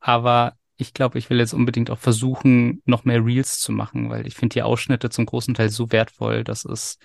Aber 0.00 0.54
ich 0.76 0.94
glaube, 0.94 1.18
ich 1.18 1.30
will 1.30 1.38
jetzt 1.38 1.54
unbedingt 1.54 1.90
auch 1.90 1.98
versuchen, 1.98 2.82
noch 2.84 3.04
mehr 3.04 3.24
Reels 3.24 3.60
zu 3.60 3.72
machen, 3.72 4.10
weil 4.10 4.26
ich 4.26 4.34
finde 4.34 4.54
die 4.54 4.62
Ausschnitte 4.62 5.10
zum 5.10 5.26
großen 5.26 5.54
Teil 5.54 5.70
so 5.70 5.92
wertvoll, 5.92 6.44
dass 6.44 6.64
es 6.64 6.98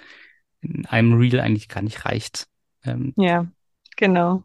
in 0.61 0.85
einem 0.85 1.13
Reel 1.13 1.39
eigentlich 1.39 1.69
gar 1.69 1.81
nicht 1.81 2.05
reicht. 2.05 2.47
Ähm, 2.83 3.13
ja, 3.17 3.47
genau. 3.97 4.43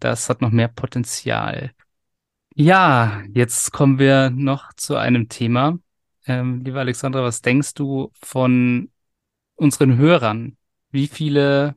Das 0.00 0.28
hat 0.28 0.40
noch 0.40 0.50
mehr 0.50 0.68
Potenzial. 0.68 1.72
Ja, 2.54 3.22
jetzt 3.32 3.72
kommen 3.72 3.98
wir 3.98 4.30
noch 4.30 4.72
zu 4.74 4.96
einem 4.96 5.28
Thema. 5.28 5.78
Ähm, 6.26 6.62
liebe 6.64 6.78
Alexandra, 6.78 7.22
was 7.22 7.42
denkst 7.42 7.74
du 7.74 8.12
von 8.14 8.90
unseren 9.56 9.96
Hörern? 9.96 10.56
Wie 10.90 11.08
viele 11.08 11.74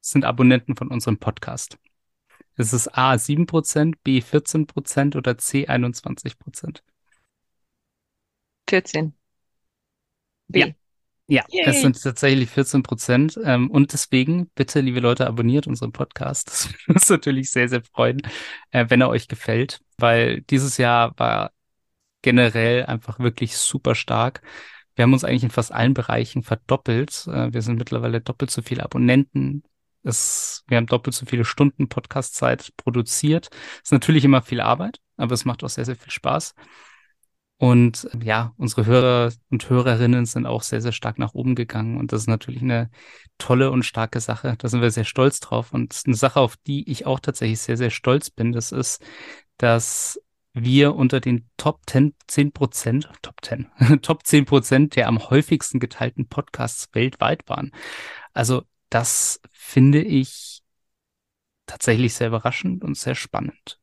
sind 0.00 0.24
Abonnenten 0.24 0.76
von 0.76 0.88
unserem 0.88 1.18
Podcast? 1.18 1.78
Ist 2.56 2.72
es 2.72 2.88
A 2.88 3.14
7%, 3.14 3.94
B 4.02 4.20
14% 4.20 5.16
oder 5.16 5.38
C 5.38 5.66
21%? 5.66 6.82
14. 8.68 9.14
B. 10.48 10.60
Ja. 10.60 10.66
Ja, 11.26 11.44
Yay. 11.48 11.66
es 11.66 11.80
sind 11.80 12.02
tatsächlich 12.02 12.50
14 12.50 12.82
Prozent. 12.82 13.38
Ähm, 13.44 13.70
und 13.70 13.92
deswegen, 13.92 14.50
bitte, 14.56 14.80
liebe 14.80 14.98
Leute, 14.98 15.28
abonniert 15.28 15.68
unseren 15.68 15.92
Podcast. 15.92 16.48
Das 16.48 16.68
würde 16.86 16.94
uns 16.94 17.08
natürlich 17.08 17.50
sehr, 17.52 17.68
sehr 17.68 17.84
freuen, 17.84 18.20
äh, 18.72 18.86
wenn 18.88 19.00
er 19.00 19.08
euch 19.08 19.28
gefällt, 19.28 19.80
weil 19.96 20.40
dieses 20.42 20.76
Jahr 20.76 21.16
war 21.18 21.52
generell 22.22 22.84
einfach 22.86 23.20
wirklich 23.20 23.56
super 23.56 23.94
stark. 23.94 24.42
Wir 24.96 25.04
haben 25.04 25.12
uns 25.12 25.22
eigentlich 25.22 25.44
in 25.44 25.50
fast 25.50 25.70
allen 25.72 25.94
Bereichen 25.94 26.42
verdoppelt. 26.42 27.28
Äh, 27.28 27.52
wir 27.52 27.62
sind 27.62 27.76
mittlerweile 27.78 28.20
doppelt 28.20 28.50
so 28.50 28.62
viele 28.62 28.82
Abonnenten. 28.82 29.62
Es, 30.02 30.64
wir 30.66 30.76
haben 30.76 30.86
doppelt 30.86 31.14
so 31.14 31.26
viele 31.26 31.44
Stunden 31.44 31.88
Podcastzeit 31.88 32.72
produziert. 32.76 33.50
Ist 33.82 33.92
natürlich 33.92 34.24
immer 34.24 34.42
viel 34.42 34.60
Arbeit, 34.60 34.98
aber 35.16 35.34
es 35.34 35.44
macht 35.44 35.62
auch 35.64 35.68
sehr, 35.68 35.84
sehr 35.84 35.96
viel 35.96 36.12
Spaß. 36.12 36.54
Und 37.60 38.08
ja, 38.22 38.54
unsere 38.56 38.86
Hörer 38.86 39.32
und 39.50 39.68
Hörerinnen 39.68 40.24
sind 40.24 40.46
auch 40.46 40.62
sehr, 40.62 40.80
sehr 40.80 40.92
stark 40.92 41.18
nach 41.18 41.34
oben 41.34 41.54
gegangen. 41.54 41.98
Und 41.98 42.10
das 42.10 42.22
ist 42.22 42.26
natürlich 42.26 42.62
eine 42.62 42.90
tolle 43.36 43.70
und 43.70 43.82
starke 43.82 44.20
Sache. 44.20 44.54
Da 44.56 44.68
sind 44.68 44.80
wir 44.80 44.90
sehr 44.90 45.04
stolz 45.04 45.40
drauf. 45.40 45.74
Und 45.74 46.00
eine 46.06 46.16
Sache, 46.16 46.40
auf 46.40 46.56
die 46.56 46.90
ich 46.90 47.04
auch 47.04 47.20
tatsächlich 47.20 47.60
sehr, 47.60 47.76
sehr 47.76 47.90
stolz 47.90 48.30
bin, 48.30 48.52
das 48.52 48.72
ist, 48.72 49.02
dass 49.58 50.18
wir 50.54 50.94
unter 50.96 51.20
den 51.20 51.50
Top 51.58 51.80
10, 51.86 52.14
10 52.26 52.52
Prozent, 52.52 53.10
Top 53.20 53.36
10, 53.42 53.66
Top 54.02 54.26
10 54.26 54.46
Prozent 54.46 54.96
der 54.96 55.08
am 55.08 55.30
häufigsten 55.30 55.80
geteilten 55.80 56.28
Podcasts 56.28 56.88
weltweit 56.94 57.46
waren. 57.46 57.72
Also 58.32 58.62
das 58.90 59.40
finde 59.52 60.02
ich 60.02 60.62
tatsächlich 61.66 62.14
sehr 62.14 62.28
überraschend 62.28 62.84
und 62.84 62.96
sehr 62.96 63.14
spannend. 63.14 63.78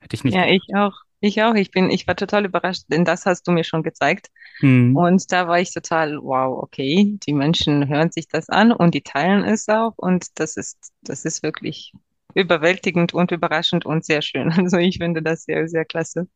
Hätte 0.00 0.16
ich 0.16 0.24
nicht. 0.24 0.34
Ja, 0.34 0.46
ich 0.46 0.62
auch. 0.74 0.92
Ich 1.20 1.42
auch. 1.42 1.54
Ich 1.54 1.70
bin, 1.70 1.88
ich 1.88 2.06
war 2.06 2.16
total 2.16 2.44
überrascht, 2.44 2.82
denn 2.88 3.06
das 3.06 3.24
hast 3.24 3.48
du 3.48 3.52
mir 3.52 3.64
schon 3.64 3.82
gezeigt. 3.82 4.28
Mhm. 4.60 4.94
Und 4.94 5.32
da 5.32 5.48
war 5.48 5.58
ich 5.58 5.72
total, 5.72 6.18
wow, 6.18 6.62
okay, 6.62 7.18
die 7.26 7.32
Menschen 7.32 7.88
hören 7.88 8.10
sich 8.10 8.28
das 8.28 8.50
an 8.50 8.72
und 8.72 8.94
die 8.94 9.02
teilen 9.02 9.44
es 9.44 9.68
auch. 9.68 9.94
Und 9.96 10.38
das 10.38 10.58
ist, 10.58 10.92
das 11.00 11.24
ist 11.24 11.42
wirklich 11.42 11.92
überwältigend 12.34 13.14
und 13.14 13.30
überraschend 13.30 13.86
und 13.86 14.04
sehr 14.04 14.20
schön. 14.20 14.50
Also 14.58 14.76
ich 14.76 14.98
finde 14.98 15.22
das 15.22 15.44
sehr, 15.44 15.68
sehr 15.68 15.84
klasse. 15.84 16.28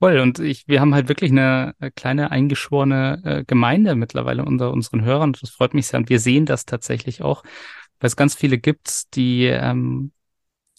Voll. 0.00 0.20
Und 0.20 0.38
ich, 0.38 0.68
wir 0.68 0.80
haben 0.80 0.94
halt 0.94 1.08
wirklich 1.08 1.32
eine 1.32 1.74
kleine 1.96 2.30
eingeschworene 2.30 3.20
äh, 3.24 3.44
Gemeinde 3.44 3.96
mittlerweile 3.96 4.44
unter 4.44 4.70
unseren 4.72 5.02
Hörern. 5.02 5.32
Das 5.32 5.50
freut 5.50 5.74
mich 5.74 5.88
sehr. 5.88 5.98
Und 5.98 6.08
wir 6.08 6.20
sehen 6.20 6.46
das 6.46 6.64
tatsächlich 6.66 7.22
auch, 7.22 7.42
weil 7.98 8.08
es 8.08 8.16
ganz 8.16 8.36
viele 8.36 8.58
gibt, 8.58 9.14
die, 9.16 9.46
ähm, 9.46 10.12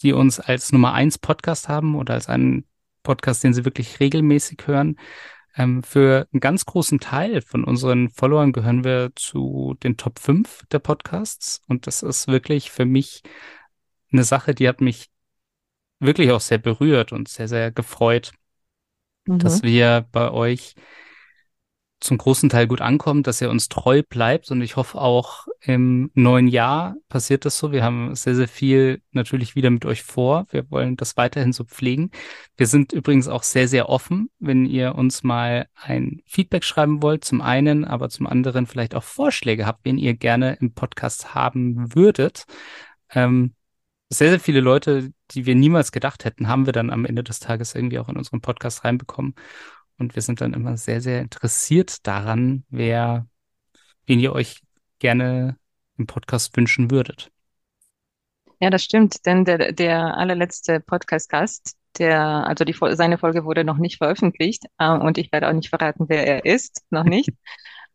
die 0.02 0.14
uns 0.14 0.40
als 0.40 0.72
Nummer 0.72 0.94
eins 0.94 1.18
Podcast 1.18 1.68
haben 1.68 1.96
oder 1.96 2.14
als 2.14 2.28
einen 2.28 2.66
Podcast, 3.02 3.44
den 3.44 3.52
Sie 3.52 3.64
wirklich 3.66 4.00
regelmäßig 4.00 4.62
hören. 4.66 4.96
Ähm, 5.54 5.82
für 5.82 6.26
einen 6.32 6.40
ganz 6.40 6.64
großen 6.64 7.00
Teil 7.00 7.42
von 7.42 7.64
unseren 7.64 8.08
Followern 8.10 8.52
gehören 8.52 8.84
wir 8.84 9.10
zu 9.16 9.76
den 9.82 9.98
Top 9.98 10.18
5 10.18 10.64
der 10.72 10.78
Podcasts. 10.78 11.60
Und 11.68 11.86
das 11.86 12.02
ist 12.02 12.28
wirklich 12.28 12.70
für 12.70 12.86
mich 12.86 13.22
eine 14.12 14.24
Sache, 14.24 14.54
die 14.54 14.68
hat 14.68 14.80
mich 14.80 15.10
wirklich 15.98 16.30
auch 16.30 16.40
sehr 16.40 16.58
berührt 16.58 17.12
und 17.12 17.28
sehr, 17.28 17.48
sehr 17.48 17.70
gefreut, 17.70 18.32
mhm. 19.26 19.38
dass 19.38 19.62
wir 19.62 20.06
bei 20.12 20.30
euch 20.30 20.74
zum 22.00 22.16
großen 22.16 22.48
Teil 22.48 22.66
gut 22.66 22.80
ankommt, 22.80 23.26
dass 23.26 23.40
ihr 23.42 23.50
uns 23.50 23.68
treu 23.68 24.02
bleibt. 24.02 24.50
Und 24.50 24.62
ich 24.62 24.76
hoffe 24.76 24.98
auch 24.98 25.46
im 25.60 26.10
neuen 26.14 26.48
Jahr 26.48 26.96
passiert 27.10 27.44
das 27.44 27.58
so. 27.58 27.72
Wir 27.72 27.84
haben 27.84 28.14
sehr, 28.14 28.34
sehr 28.34 28.48
viel 28.48 29.02
natürlich 29.12 29.54
wieder 29.54 29.68
mit 29.68 29.84
euch 29.84 30.02
vor. 30.02 30.46
Wir 30.50 30.70
wollen 30.70 30.96
das 30.96 31.18
weiterhin 31.18 31.52
so 31.52 31.64
pflegen. 31.64 32.10
Wir 32.56 32.66
sind 32.66 32.92
übrigens 32.92 33.28
auch 33.28 33.42
sehr, 33.42 33.68
sehr 33.68 33.90
offen, 33.90 34.30
wenn 34.38 34.64
ihr 34.64 34.94
uns 34.94 35.22
mal 35.22 35.68
ein 35.74 36.22
Feedback 36.24 36.64
schreiben 36.64 37.02
wollt. 37.02 37.24
Zum 37.24 37.42
einen, 37.42 37.84
aber 37.84 38.08
zum 38.08 38.26
anderen 38.26 38.66
vielleicht 38.66 38.94
auch 38.94 39.04
Vorschläge 39.04 39.66
habt, 39.66 39.84
wen 39.84 39.98
ihr 39.98 40.14
gerne 40.14 40.56
im 40.60 40.72
Podcast 40.72 41.34
haben 41.34 41.94
würdet. 41.94 42.44
Ähm, 43.12 43.54
sehr, 44.08 44.30
sehr 44.30 44.40
viele 44.40 44.60
Leute, 44.60 45.12
die 45.30 45.46
wir 45.46 45.54
niemals 45.54 45.92
gedacht 45.92 46.24
hätten, 46.24 46.48
haben 46.48 46.66
wir 46.66 46.72
dann 46.72 46.90
am 46.90 47.04
Ende 47.04 47.22
des 47.22 47.40
Tages 47.40 47.74
irgendwie 47.74 47.98
auch 47.98 48.08
in 48.08 48.16
unseren 48.16 48.40
Podcast 48.40 48.84
reinbekommen. 48.84 49.34
Und 49.98 50.14
wir 50.14 50.22
sind 50.22 50.40
dann 50.40 50.54
immer 50.54 50.76
sehr, 50.76 51.00
sehr 51.00 51.20
interessiert 51.20 52.06
daran, 52.06 52.64
wer, 52.70 53.26
wen 54.06 54.18
ihr 54.18 54.32
euch 54.32 54.62
gerne 54.98 55.56
im 55.98 56.06
Podcast 56.06 56.56
wünschen 56.56 56.90
würdet. 56.90 57.30
Ja, 58.60 58.70
das 58.70 58.84
stimmt, 58.84 59.24
denn 59.26 59.44
der, 59.44 59.72
der 59.72 60.16
allerletzte 60.16 60.80
Podcast-Gast, 60.80 61.76
der, 61.98 62.20
also 62.20 62.64
die, 62.64 62.76
seine 62.92 63.18
Folge 63.18 63.44
wurde 63.44 63.64
noch 63.64 63.78
nicht 63.78 63.98
veröffentlicht 63.98 64.64
äh, 64.78 64.90
und 64.90 65.18
ich 65.18 65.32
werde 65.32 65.48
auch 65.48 65.52
nicht 65.52 65.70
verraten, 65.70 66.06
wer 66.08 66.26
er 66.26 66.44
ist, 66.44 66.82
noch 66.90 67.04
nicht. 67.04 67.30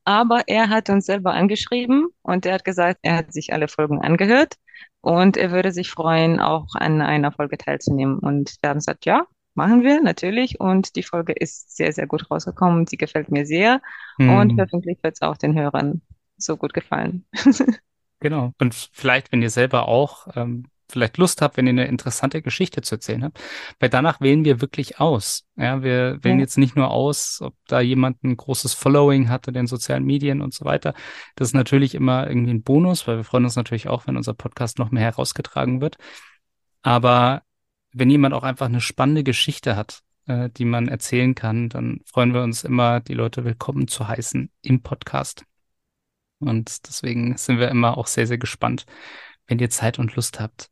Aber 0.03 0.43
er 0.47 0.69
hat 0.69 0.89
uns 0.89 1.05
selber 1.05 1.33
angeschrieben 1.33 2.07
und 2.21 2.45
er 2.45 2.55
hat 2.55 2.65
gesagt, 2.65 2.99
er 3.03 3.17
hat 3.17 3.33
sich 3.33 3.53
alle 3.53 3.67
Folgen 3.67 4.01
angehört 4.01 4.55
und 5.05 5.37
er 5.37 5.51
würde 5.51 5.71
sich 5.71 5.91
freuen, 5.91 6.39
auch 6.39 6.73
an 6.73 6.99
einer 6.99 7.31
Folge 7.31 7.59
teilzunehmen. 7.59 8.17
Und 8.17 8.55
wir 8.61 8.71
haben 8.71 8.79
gesagt, 8.79 9.05
ja, 9.05 9.27
machen 9.53 9.83
wir 9.83 10.01
natürlich. 10.01 10.59
Und 10.59 10.95
die 10.95 11.03
Folge 11.03 11.31
ist 11.31 11.77
sehr, 11.77 11.93
sehr 11.93 12.07
gut 12.07 12.31
rausgekommen. 12.31 12.87
Sie 12.87 12.97
gefällt 12.97 13.29
mir 13.29 13.45
sehr. 13.45 13.83
Hm. 14.17 14.29
Und 14.31 14.59
hoffentlich 14.59 14.97
wird 15.03 15.13
es 15.13 15.21
auch 15.21 15.37
den 15.37 15.53
Hörern 15.53 16.01
so 16.37 16.57
gut 16.57 16.73
gefallen. 16.73 17.23
genau. 18.19 18.53
Und 18.59 18.73
vielleicht, 18.73 19.31
wenn 19.31 19.43
ihr 19.43 19.51
selber 19.51 19.87
auch 19.87 20.27
ähm, 20.35 20.65
vielleicht 20.89 21.17
Lust 21.17 21.41
habt, 21.41 21.57
wenn 21.57 21.67
ihr 21.67 21.71
eine 21.71 21.87
interessante 21.87 22.41
Geschichte 22.41 22.81
zu 22.81 22.95
erzählen 22.95 23.23
habt, 23.23 23.39
weil 23.79 23.89
danach 23.89 24.21
wählen 24.21 24.45
wir 24.45 24.61
wirklich 24.61 24.99
aus. 24.99 25.45
Ja, 25.55 25.83
wir 25.83 26.23
wählen 26.23 26.39
ja. 26.39 26.43
jetzt 26.43 26.57
nicht 26.57 26.75
nur 26.75 26.91
aus, 26.91 27.41
ob 27.41 27.55
da 27.67 27.79
jemand 27.79 28.23
ein 28.23 28.37
großes 28.37 28.73
Following 28.73 29.29
hat 29.29 29.47
in 29.47 29.53
den 29.53 29.67
sozialen 29.67 30.05
Medien 30.05 30.41
und 30.41 30.53
so 30.53 30.65
weiter. 30.65 30.93
Das 31.35 31.49
ist 31.49 31.53
natürlich 31.53 31.95
immer 31.95 32.27
irgendwie 32.27 32.53
ein 32.53 32.63
Bonus, 32.63 33.07
weil 33.07 33.17
wir 33.17 33.23
freuen 33.23 33.45
uns 33.45 33.55
natürlich 33.55 33.87
auch, 33.87 34.07
wenn 34.07 34.17
unser 34.17 34.33
Podcast 34.33 34.79
noch 34.79 34.91
mehr 34.91 35.03
herausgetragen 35.03 35.81
wird. 35.81 35.97
Aber 36.81 37.41
wenn 37.93 38.09
jemand 38.09 38.33
auch 38.33 38.43
einfach 38.43 38.67
eine 38.67 38.81
spannende 38.81 39.23
Geschichte 39.23 39.75
hat, 39.75 40.01
äh, 40.27 40.49
die 40.49 40.65
man 40.65 40.87
erzählen 40.87 41.35
kann, 41.35 41.69
dann 41.69 42.01
freuen 42.05 42.33
wir 42.33 42.43
uns 42.43 42.63
immer, 42.63 42.99
die 42.99 43.13
Leute 43.13 43.45
willkommen 43.45 43.87
zu 43.87 44.07
heißen 44.07 44.51
im 44.61 44.81
Podcast. 44.81 45.45
Und 46.39 46.87
deswegen 46.87 47.37
sind 47.37 47.59
wir 47.59 47.69
immer 47.69 47.97
auch 47.97 48.07
sehr, 48.07 48.27
sehr 48.27 48.37
gespannt, 48.37 48.85
wenn 49.47 49.59
ihr 49.59 49.69
Zeit 49.69 49.99
und 49.99 50.15
Lust 50.15 50.39
habt, 50.39 50.69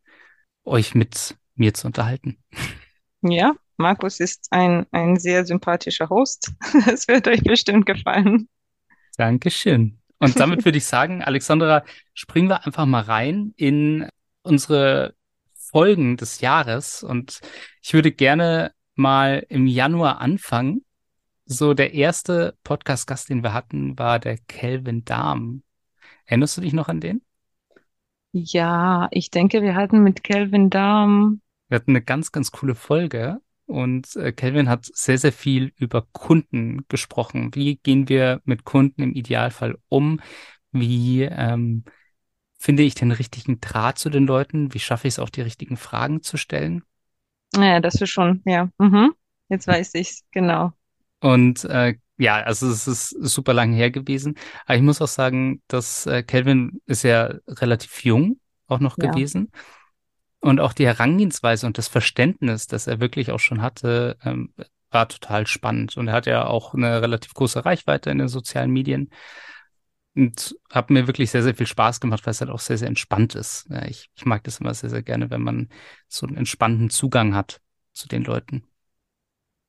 euch 0.66 0.96
mit 0.96 1.36
mir 1.56 1.74
zu 1.74 1.88
unterhalten. 1.88 2.38
Ja, 3.22 3.54
Markus 3.78 4.20
ist 4.20 4.48
ein, 4.52 4.86
ein 4.92 5.18
sehr 5.18 5.46
sympathischer 5.46 6.10
Host. 6.10 6.52
Es 6.88 7.08
wird 7.08 7.28
euch 7.28 7.44
bestimmt 7.44 7.86
gefallen. 7.86 8.48
Dankeschön. 9.18 10.00
Und 10.20 10.40
damit 10.40 10.64
würde 10.64 10.78
ich 10.78 10.86
sagen, 10.86 11.22
Alexandra, 11.22 11.84
springen 12.14 12.50
wir 12.50 12.66
einfach 12.66 12.86
mal 12.86 13.02
rein 13.02 13.54
in 13.58 14.08
unsere 14.42 15.16
Folgen 15.54 16.18
des 16.18 16.40
Jahres. 16.40 17.04
Und 17.04 17.42
ich 17.82 17.94
würde 17.94 18.12
gerne 18.12 18.74
mal 18.96 19.46
im 19.50 19.68
Januar 19.68 20.22
anfangen. 20.22 20.86
So, 21.46 21.74
der 21.74 21.94
erste 21.94 22.58
Podcast-Gast, 22.64 23.30
den 23.30 23.44
wir 23.44 23.54
hatten, 23.54 23.98
war 24.00 24.20
der 24.20 24.38
Kelvin 24.38 25.04
Dahm. 25.04 25.64
Erinnerst 26.26 26.58
du 26.58 26.62
dich 26.62 26.74
noch 26.74 26.88
an 26.88 27.02
den? 27.02 27.22
Ja, 28.34 29.08
ich 29.12 29.30
denke, 29.30 29.62
wir 29.62 29.76
hatten 29.76 30.02
mit 30.02 30.24
Kelvin 30.24 30.72
Dahm. 30.72 31.42
Wir 31.70 31.76
hatten 31.76 31.92
eine 31.92 32.02
ganz, 32.02 32.32
ganz 32.32 32.52
coole 32.52 32.74
Folge. 32.74 33.40
Und 33.68 34.16
äh, 34.16 34.32
Kelvin 34.32 34.68
hat 34.68 34.86
sehr, 34.86 35.20
sehr 35.20 35.32
viel 35.32 35.72
über 35.78 36.06
Kunden 36.12 36.84
gesprochen. 36.90 37.54
Wie 37.54 37.78
gehen 37.78 38.10
wir 38.10 38.42
mit 38.44 38.66
Kunden 38.66 39.04
im 39.04 39.14
Idealfall 39.14 39.78
um? 39.88 40.20
Wie 40.72 41.22
ähm, 41.22 41.84
finde 42.58 42.84
ich 42.84 42.96
den 42.96 43.12
richtigen 43.12 43.62
Draht 43.62 44.00
zu 44.00 44.10
den 44.10 44.26
Leuten? 44.26 44.74
Wie 44.74 44.80
schaffe 44.80 45.08
ich 45.08 45.14
es 45.14 45.20
auch, 45.20 45.30
die 45.30 45.42
richtigen 45.42 45.78
Fragen 45.78 46.24
zu 46.24 46.38
stellen? 46.38 46.84
Ja, 47.56 47.80
das 47.80 48.02
ist 48.02 48.10
schon, 48.10 48.42
ja. 48.46 48.70
Mhm. 48.80 49.14
Jetzt 49.48 49.68
weiß 49.68 49.94
ich's, 49.94 50.24
genau. 50.32 50.74
Und 51.22 51.66
äh, 51.66 51.96
ja, 52.24 52.36
also 52.38 52.70
es 52.70 52.88
ist 52.88 53.10
super 53.10 53.54
lang 53.54 53.74
her 53.74 53.92
gewesen. 53.92 54.36
Aber 54.66 54.78
ich 54.78 54.82
muss 54.82 55.02
auch 55.02 55.10
sagen, 55.10 55.62
dass 55.68 56.06
äh, 56.06 56.24
Calvin 56.24 56.82
ist 56.86 57.04
ja 57.04 57.34
relativ 57.48 58.06
jung 58.06 58.40
auch 58.68 58.80
noch 58.80 58.98
ja. 58.98 59.12
gewesen. 59.12 59.52
Und 60.40 60.62
auch 60.62 60.72
die 60.72 60.86
Herangehensweise 60.86 61.68
und 61.68 61.78
das 61.78 61.90
Verständnis, 61.90 62.68
das 62.68 62.88
er 62.88 63.02
wirklich 63.02 63.32
auch 63.32 63.40
schon 63.40 63.62
hatte, 63.62 64.18
ähm, 64.24 64.54
war 64.90 65.10
total 65.10 65.48
spannend. 65.48 65.98
Und 65.98 66.08
er 66.08 66.14
hat 66.14 66.26
ja 66.26 66.46
auch 66.46 66.74
eine 66.74 67.02
relativ 67.02 67.34
große 67.34 67.66
Reichweite 67.66 68.10
in 68.10 68.20
den 68.20 68.30
sozialen 68.30 68.72
Medien. 68.72 69.10
Und 70.16 70.56
hat 70.72 70.92
mir 70.92 71.08
wirklich 71.08 71.30
sehr, 71.30 71.44
sehr 71.44 71.56
viel 71.56 71.68
Spaß 71.68 72.00
gemacht, 72.00 72.26
weil 72.26 72.32
es 72.32 72.40
halt 72.40 72.52
auch 72.52 72.60
sehr, 72.60 72.78
sehr 72.78 72.88
entspannt 72.88 73.36
ist. 73.36 73.68
Ja, 73.70 73.86
ich, 73.86 74.10
ich 74.16 74.26
mag 74.26 74.44
das 74.46 74.60
immer 74.60 74.74
sehr, 74.74 74.90
sehr 74.90 75.04
gerne, 75.04 75.30
wenn 75.30 75.42
man 75.42 75.68
so 76.08 76.26
einen 76.26 76.38
entspannten 76.38 76.90
Zugang 76.90 77.36
hat 77.36 77.60
zu 77.92 78.08
den 78.08 78.24
Leuten. 78.24 78.64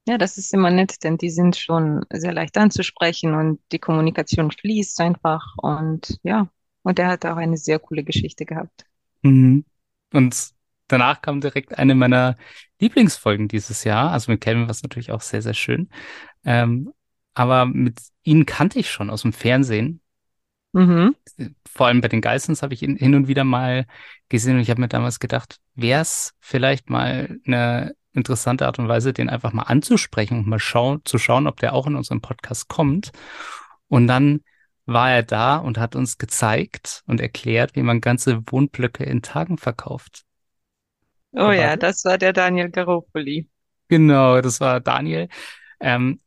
Ja, 0.06 0.18
das 0.18 0.36
ist 0.36 0.52
immer 0.52 0.70
nett, 0.70 1.02
denn 1.02 1.16
die 1.16 1.30
sind 1.30 1.56
schon 1.56 2.04
sehr 2.12 2.32
leicht 2.32 2.58
anzusprechen 2.58 3.34
und 3.34 3.60
die 3.72 3.78
Kommunikation 3.78 4.50
fließt 4.50 5.00
einfach 5.00 5.42
und 5.56 6.18
ja, 6.22 6.48
und 6.82 6.98
er 6.98 7.08
hat 7.08 7.24
auch 7.24 7.36
eine 7.36 7.56
sehr 7.56 7.78
coole 7.78 8.04
Geschichte 8.04 8.44
gehabt. 8.44 8.84
Mhm. 9.22 9.64
Und 10.12 10.50
danach 10.88 11.22
kam 11.22 11.40
direkt 11.40 11.78
eine 11.78 11.94
meiner 11.94 12.36
Lieblingsfolgen 12.78 13.48
dieses 13.48 13.84
Jahr. 13.84 14.12
Also 14.12 14.30
mit 14.30 14.42
Kevin 14.42 14.62
war 14.62 14.70
es 14.70 14.82
natürlich 14.82 15.10
auch 15.10 15.22
sehr, 15.22 15.40
sehr 15.40 15.54
schön. 15.54 15.88
Ähm, 16.44 16.92
aber 17.32 17.64
mit 17.64 18.00
ihnen 18.22 18.44
kannte 18.44 18.78
ich 18.78 18.90
schon 18.90 19.08
aus 19.10 19.22
dem 19.22 19.32
Fernsehen. 19.32 20.00
Mhm. 20.72 21.16
Vor 21.66 21.86
allem 21.86 22.00
bei 22.00 22.08
den 22.08 22.20
Geissens 22.20 22.62
habe 22.62 22.74
ich 22.74 22.82
ihn 22.82 22.96
hin 22.96 23.14
und 23.14 23.28
wieder 23.28 23.44
mal 23.44 23.86
gesehen 24.28 24.56
und 24.56 24.60
ich 24.60 24.70
habe 24.70 24.80
mir 24.80 24.88
damals 24.88 25.20
gedacht, 25.20 25.58
wäre 25.74 26.02
es 26.02 26.34
vielleicht 26.40 26.90
mal 26.90 27.38
eine 27.46 27.94
interessante 28.14 28.66
Art 28.66 28.78
und 28.78 28.88
Weise, 28.88 29.12
den 29.12 29.28
einfach 29.28 29.52
mal 29.52 29.64
anzusprechen 29.64 30.38
und 30.38 30.46
mal 30.46 30.58
schauen, 30.58 31.02
zu 31.04 31.18
schauen, 31.18 31.46
ob 31.46 31.60
der 31.60 31.74
auch 31.74 31.86
in 31.86 31.96
unserem 31.96 32.20
Podcast 32.20 32.68
kommt. 32.68 33.12
Und 33.88 34.06
dann 34.06 34.40
war 34.86 35.10
er 35.10 35.22
da 35.22 35.56
und 35.56 35.78
hat 35.78 35.96
uns 35.96 36.18
gezeigt 36.18 37.02
und 37.06 37.20
erklärt, 37.20 37.74
wie 37.74 37.82
man 37.82 38.00
ganze 38.00 38.42
Wohnblöcke 38.46 39.04
in 39.04 39.22
Tagen 39.22 39.58
verkauft. 39.58 40.24
Oh 41.32 41.50
ja, 41.50 41.76
das 41.76 42.04
war 42.04 42.16
der 42.16 42.32
Daniel 42.32 42.70
Garofoli. 42.70 43.48
Genau, 43.88 44.40
das 44.40 44.60
war 44.60 44.80
Daniel. 44.80 45.28
Ähm, 45.80 46.20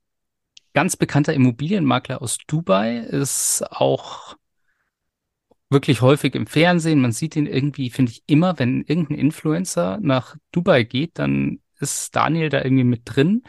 ganz 0.74 0.96
bekannter 0.96 1.34
Immobilienmakler 1.34 2.22
aus 2.22 2.38
Dubai, 2.46 2.98
ist 2.98 3.64
auch 3.70 4.36
wirklich 5.70 6.02
häufig 6.02 6.36
im 6.36 6.48
Fernsehen. 6.48 7.02
Man 7.02 7.12
sieht 7.12 7.36
ihn 7.36 7.46
irgendwie, 7.46 7.90
finde 7.90 8.12
ich, 8.12 8.24
immer, 8.28 8.60
wenn 8.60 8.84
irgendein 8.84 9.18
Influencer 9.18 9.98
nach 10.02 10.36
Dubai 10.52 10.84
geht, 10.84 11.20
dann 11.20 11.60
ist 11.80 12.16
Daniel 12.16 12.50
da 12.50 12.64
irgendwie 12.64 12.84
mit 12.84 13.02
drin. 13.06 13.44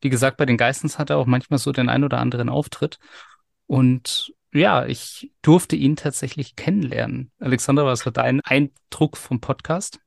Wie 0.00 0.10
gesagt, 0.10 0.36
bei 0.36 0.46
den 0.46 0.56
Geistens 0.56 0.98
hat 0.98 1.10
er 1.10 1.18
auch 1.18 1.26
manchmal 1.26 1.58
so 1.58 1.72
den 1.72 1.88
ein 1.88 2.04
oder 2.04 2.18
anderen 2.18 2.48
Auftritt. 2.48 2.98
Und 3.66 4.32
ja, 4.52 4.84
ich 4.86 5.32
durfte 5.40 5.76
ihn 5.76 5.96
tatsächlich 5.96 6.56
kennenlernen. 6.56 7.30
Alexandra, 7.38 7.84
was 7.86 8.04
war 8.04 8.12
dein 8.12 8.40
Eindruck 8.42 9.16
vom 9.16 9.40
Podcast? 9.40 9.98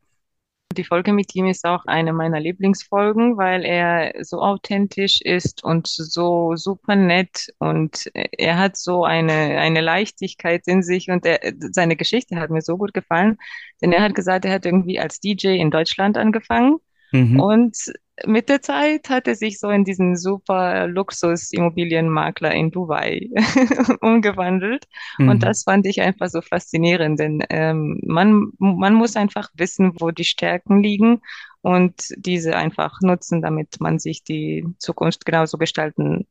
Die 0.74 0.84
Folge 0.84 1.14
mit 1.14 1.34
ihm 1.36 1.46
ist 1.46 1.64
auch 1.66 1.86
eine 1.86 2.12
meiner 2.12 2.40
Lieblingsfolgen, 2.40 3.38
weil 3.38 3.64
er 3.64 4.24
so 4.24 4.42
authentisch 4.42 5.22
ist 5.22 5.64
und 5.64 5.88
so 5.88 6.56
super 6.56 6.96
nett 6.96 7.48
und 7.60 8.10
er 8.14 8.58
hat 8.58 8.76
so 8.76 9.06
eine, 9.06 9.32
eine 9.32 9.82
Leichtigkeit 9.82 10.64
in 10.68 10.84
sich 10.84 11.10
und 11.10 11.26
er, 11.26 11.54
seine 11.72 11.96
Geschichte 11.96 12.38
hat 12.38 12.50
mir 12.50 12.62
so 12.62 12.78
gut 12.78 12.94
gefallen, 12.94 13.38
denn 13.82 13.92
er 13.94 14.02
hat 14.02 14.16
gesagt, 14.16 14.44
er 14.46 14.54
hat 14.54 14.66
irgendwie 14.66 15.00
als 15.00 15.20
DJ 15.20 15.60
in 15.60 15.72
Deutschland 15.72 16.18
angefangen 16.18 16.80
Mhm. 17.16 17.40
und 17.40 17.78
mit 18.26 18.48
der 18.50 18.62
Zeit 18.62 19.10
hat 19.10 19.28
er 19.28 19.36
sich 19.36 19.60
so 19.60 19.70
in 19.70 19.84
diesen 19.84 20.16
super 20.16 20.88
Luxus-Immobilienmakler 20.88 22.52
in 22.54 22.72
Dubai 22.72 23.30
umgewandelt. 24.02 24.86
Und 25.26 25.36
Mhm. 25.36 25.40
das 25.44 25.64
fand 25.64 25.86
ich 25.86 26.02
einfach 26.02 26.30
so 26.30 26.42
faszinierend, 26.42 27.20
denn 27.20 27.44
ähm, 27.50 28.00
man, 28.06 28.52
man 28.58 28.94
muss 28.94 29.16
einfach 29.18 29.50
wissen, 29.56 29.94
wo 30.00 30.12
die 30.12 30.24
Stärken 30.24 30.82
liegen 30.82 31.22
und 31.62 31.94
diese 32.18 32.56
einfach 32.56 33.02
nutzen, 33.02 33.42
damit 33.42 33.80
man 33.82 34.00
sich 34.00 34.24
die 34.24 34.66
Zukunft 34.80 35.26
genauso 35.26 35.58
gestalten 35.58 36.26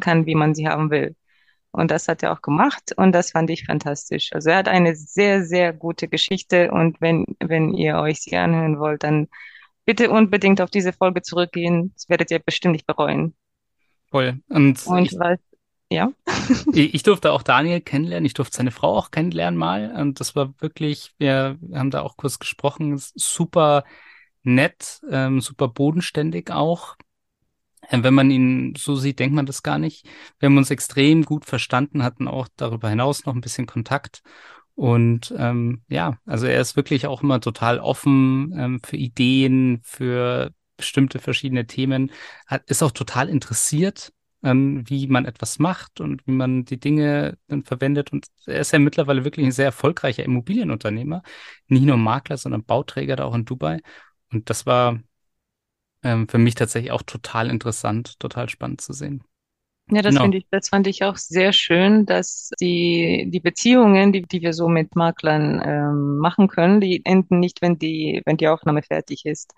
kann, 0.00 0.26
wie 0.26 0.34
man 0.34 0.54
sie 0.54 0.68
haben 0.68 0.90
will. 0.90 1.14
Und 1.70 1.90
das 1.90 2.08
hat 2.08 2.22
er 2.22 2.32
auch 2.32 2.42
gemacht 2.42 2.92
und 2.96 3.12
das 3.12 3.32
fand 3.32 3.50
ich 3.50 3.64
fantastisch. 3.66 4.32
Also 4.32 4.50
er 4.50 4.56
hat 4.58 4.68
eine 4.68 4.96
sehr, 4.96 5.44
sehr 5.44 5.72
gute 5.72 6.08
Geschichte 6.08 6.70
und 6.72 7.00
wenn, 7.00 7.26
wenn 7.40 7.74
ihr 7.74 7.98
euch 7.98 8.20
sie 8.22 8.36
anhören 8.36 8.78
wollt, 8.80 9.04
dann 9.04 9.28
bitte 9.88 10.10
unbedingt 10.10 10.60
auf 10.60 10.68
diese 10.68 10.92
Folge 10.92 11.22
zurückgehen. 11.22 11.92
Das 11.94 12.10
werdet 12.10 12.30
ihr 12.30 12.40
bestimmt 12.40 12.72
nicht 12.72 12.86
bereuen. 12.86 13.34
Voll. 14.10 14.38
Und 14.50 14.86
Und 14.86 15.06
ich, 15.06 15.18
was, 15.18 15.38
ja, 15.90 16.12
ich 16.74 16.92
ich 16.92 17.02
durfte 17.04 17.32
auch 17.32 17.42
Daniel 17.42 17.80
kennenlernen. 17.80 18.26
Ich 18.26 18.34
durfte 18.34 18.58
seine 18.58 18.70
Frau 18.70 18.94
auch 18.98 19.10
kennenlernen 19.10 19.58
mal. 19.58 19.90
Und 19.98 20.20
das 20.20 20.36
war 20.36 20.52
wirklich, 20.60 21.14
wir 21.16 21.58
haben 21.72 21.90
da 21.90 22.02
auch 22.02 22.18
kurz 22.18 22.38
gesprochen, 22.38 22.98
super 22.98 23.84
nett, 24.42 25.00
ähm, 25.10 25.40
super 25.40 25.68
bodenständig 25.68 26.50
auch. 26.50 26.96
Äh, 27.88 28.02
Wenn 28.02 28.12
man 28.12 28.30
ihn 28.30 28.74
so 28.76 28.94
sieht, 28.94 29.20
denkt 29.20 29.34
man 29.34 29.46
das 29.46 29.62
gar 29.62 29.78
nicht. 29.78 30.06
Wir 30.38 30.50
haben 30.50 30.58
uns 30.58 30.70
extrem 30.70 31.24
gut 31.24 31.46
verstanden, 31.46 32.02
hatten 32.02 32.28
auch 32.28 32.48
darüber 32.56 32.90
hinaus 32.90 33.24
noch 33.24 33.34
ein 33.34 33.40
bisschen 33.40 33.66
Kontakt. 33.66 34.22
Und 34.78 35.34
ähm, 35.36 35.82
ja, 35.88 36.18
also 36.24 36.46
er 36.46 36.60
ist 36.60 36.76
wirklich 36.76 37.08
auch 37.08 37.24
immer 37.24 37.40
total 37.40 37.80
offen 37.80 38.54
ähm, 38.56 38.80
für 38.80 38.96
Ideen, 38.96 39.80
für 39.82 40.52
bestimmte 40.76 41.18
verschiedene 41.18 41.66
Themen, 41.66 42.12
hat, 42.46 42.62
ist 42.70 42.84
auch 42.84 42.92
total 42.92 43.28
interessiert, 43.28 44.12
ähm, 44.44 44.88
wie 44.88 45.08
man 45.08 45.24
etwas 45.24 45.58
macht 45.58 46.00
und 46.00 46.24
wie 46.28 46.30
man 46.30 46.64
die 46.64 46.78
Dinge 46.78 47.36
dann 47.48 47.64
verwendet. 47.64 48.12
Und 48.12 48.28
er 48.46 48.60
ist 48.60 48.72
ja 48.72 48.78
mittlerweile 48.78 49.24
wirklich 49.24 49.46
ein 49.46 49.50
sehr 49.50 49.64
erfolgreicher 49.64 50.22
Immobilienunternehmer, 50.22 51.24
nicht 51.66 51.82
nur 51.82 51.96
Makler, 51.96 52.36
sondern 52.36 52.62
Bauträger 52.62 53.16
da 53.16 53.24
auch 53.24 53.34
in 53.34 53.44
Dubai. 53.44 53.80
Und 54.30 54.48
das 54.48 54.64
war 54.64 55.00
ähm, 56.04 56.28
für 56.28 56.38
mich 56.38 56.54
tatsächlich 56.54 56.92
auch 56.92 57.02
total 57.02 57.50
interessant, 57.50 58.20
total 58.20 58.48
spannend 58.48 58.80
zu 58.80 58.92
sehen. 58.92 59.24
Ja, 59.90 60.02
das 60.02 60.18
Genau. 60.18 60.20
finde 60.20 60.38
ich, 60.38 60.46
das 60.50 60.68
fand 60.68 60.86
ich 60.86 61.04
auch 61.04 61.16
sehr 61.16 61.52
schön, 61.52 62.06
dass 62.06 62.50
die, 62.60 63.26
die 63.30 63.40
Beziehungen, 63.40 64.12
die, 64.12 64.22
die 64.22 64.42
wir 64.42 64.52
so 64.52 64.68
mit 64.68 64.94
Maklern 64.96 65.62
ähm, 65.64 66.18
machen 66.18 66.48
können, 66.48 66.80
die 66.80 67.04
enden 67.04 67.40
nicht, 67.40 67.62
wenn 67.62 67.78
die, 67.78 68.22
wenn 68.26 68.36
die 68.36 68.48
Aufnahme 68.48 68.82
fertig 68.82 69.24
ist. 69.26 69.54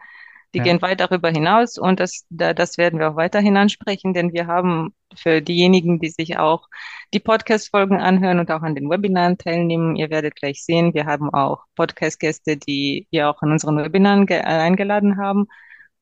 Die 0.54 0.60
Ja, 0.60 0.62
gehen 0.62 0.82
weit 0.82 1.00
darüber 1.00 1.30
hinaus 1.30 1.78
und 1.78 2.00
das, 2.00 2.26
da, 2.30 2.54
das 2.54 2.76
werden 2.78 2.98
wir 2.98 3.10
auch 3.10 3.16
weiterhin 3.16 3.56
ansprechen, 3.56 4.14
denn 4.14 4.32
wir 4.32 4.48
haben 4.48 4.94
für 5.16 5.40
diejenigen, 5.42 6.00
die 6.00 6.08
sich 6.10 6.38
auch 6.38 6.68
die 7.14 7.20
Podcast-Folgen 7.20 8.00
anhören 8.00 8.40
und 8.40 8.50
auch 8.50 8.62
an 8.62 8.74
den 8.74 8.90
Webinaren 8.90 9.38
teilnehmen, 9.38 9.94
ihr 9.96 10.10
werdet 10.10 10.34
gleich 10.36 10.64
sehen, 10.64 10.92
wir 10.94 11.06
haben 11.06 11.32
auch 11.32 11.64
Podcast-Gäste, 11.76 12.56
die 12.56 13.06
wir 13.12 13.30
auch 13.30 13.42
an 13.42 13.52
unseren 13.52 13.76
Webinaren 13.78 14.26
ge- 14.26 14.40
eingeladen 14.40 15.18
haben 15.18 15.46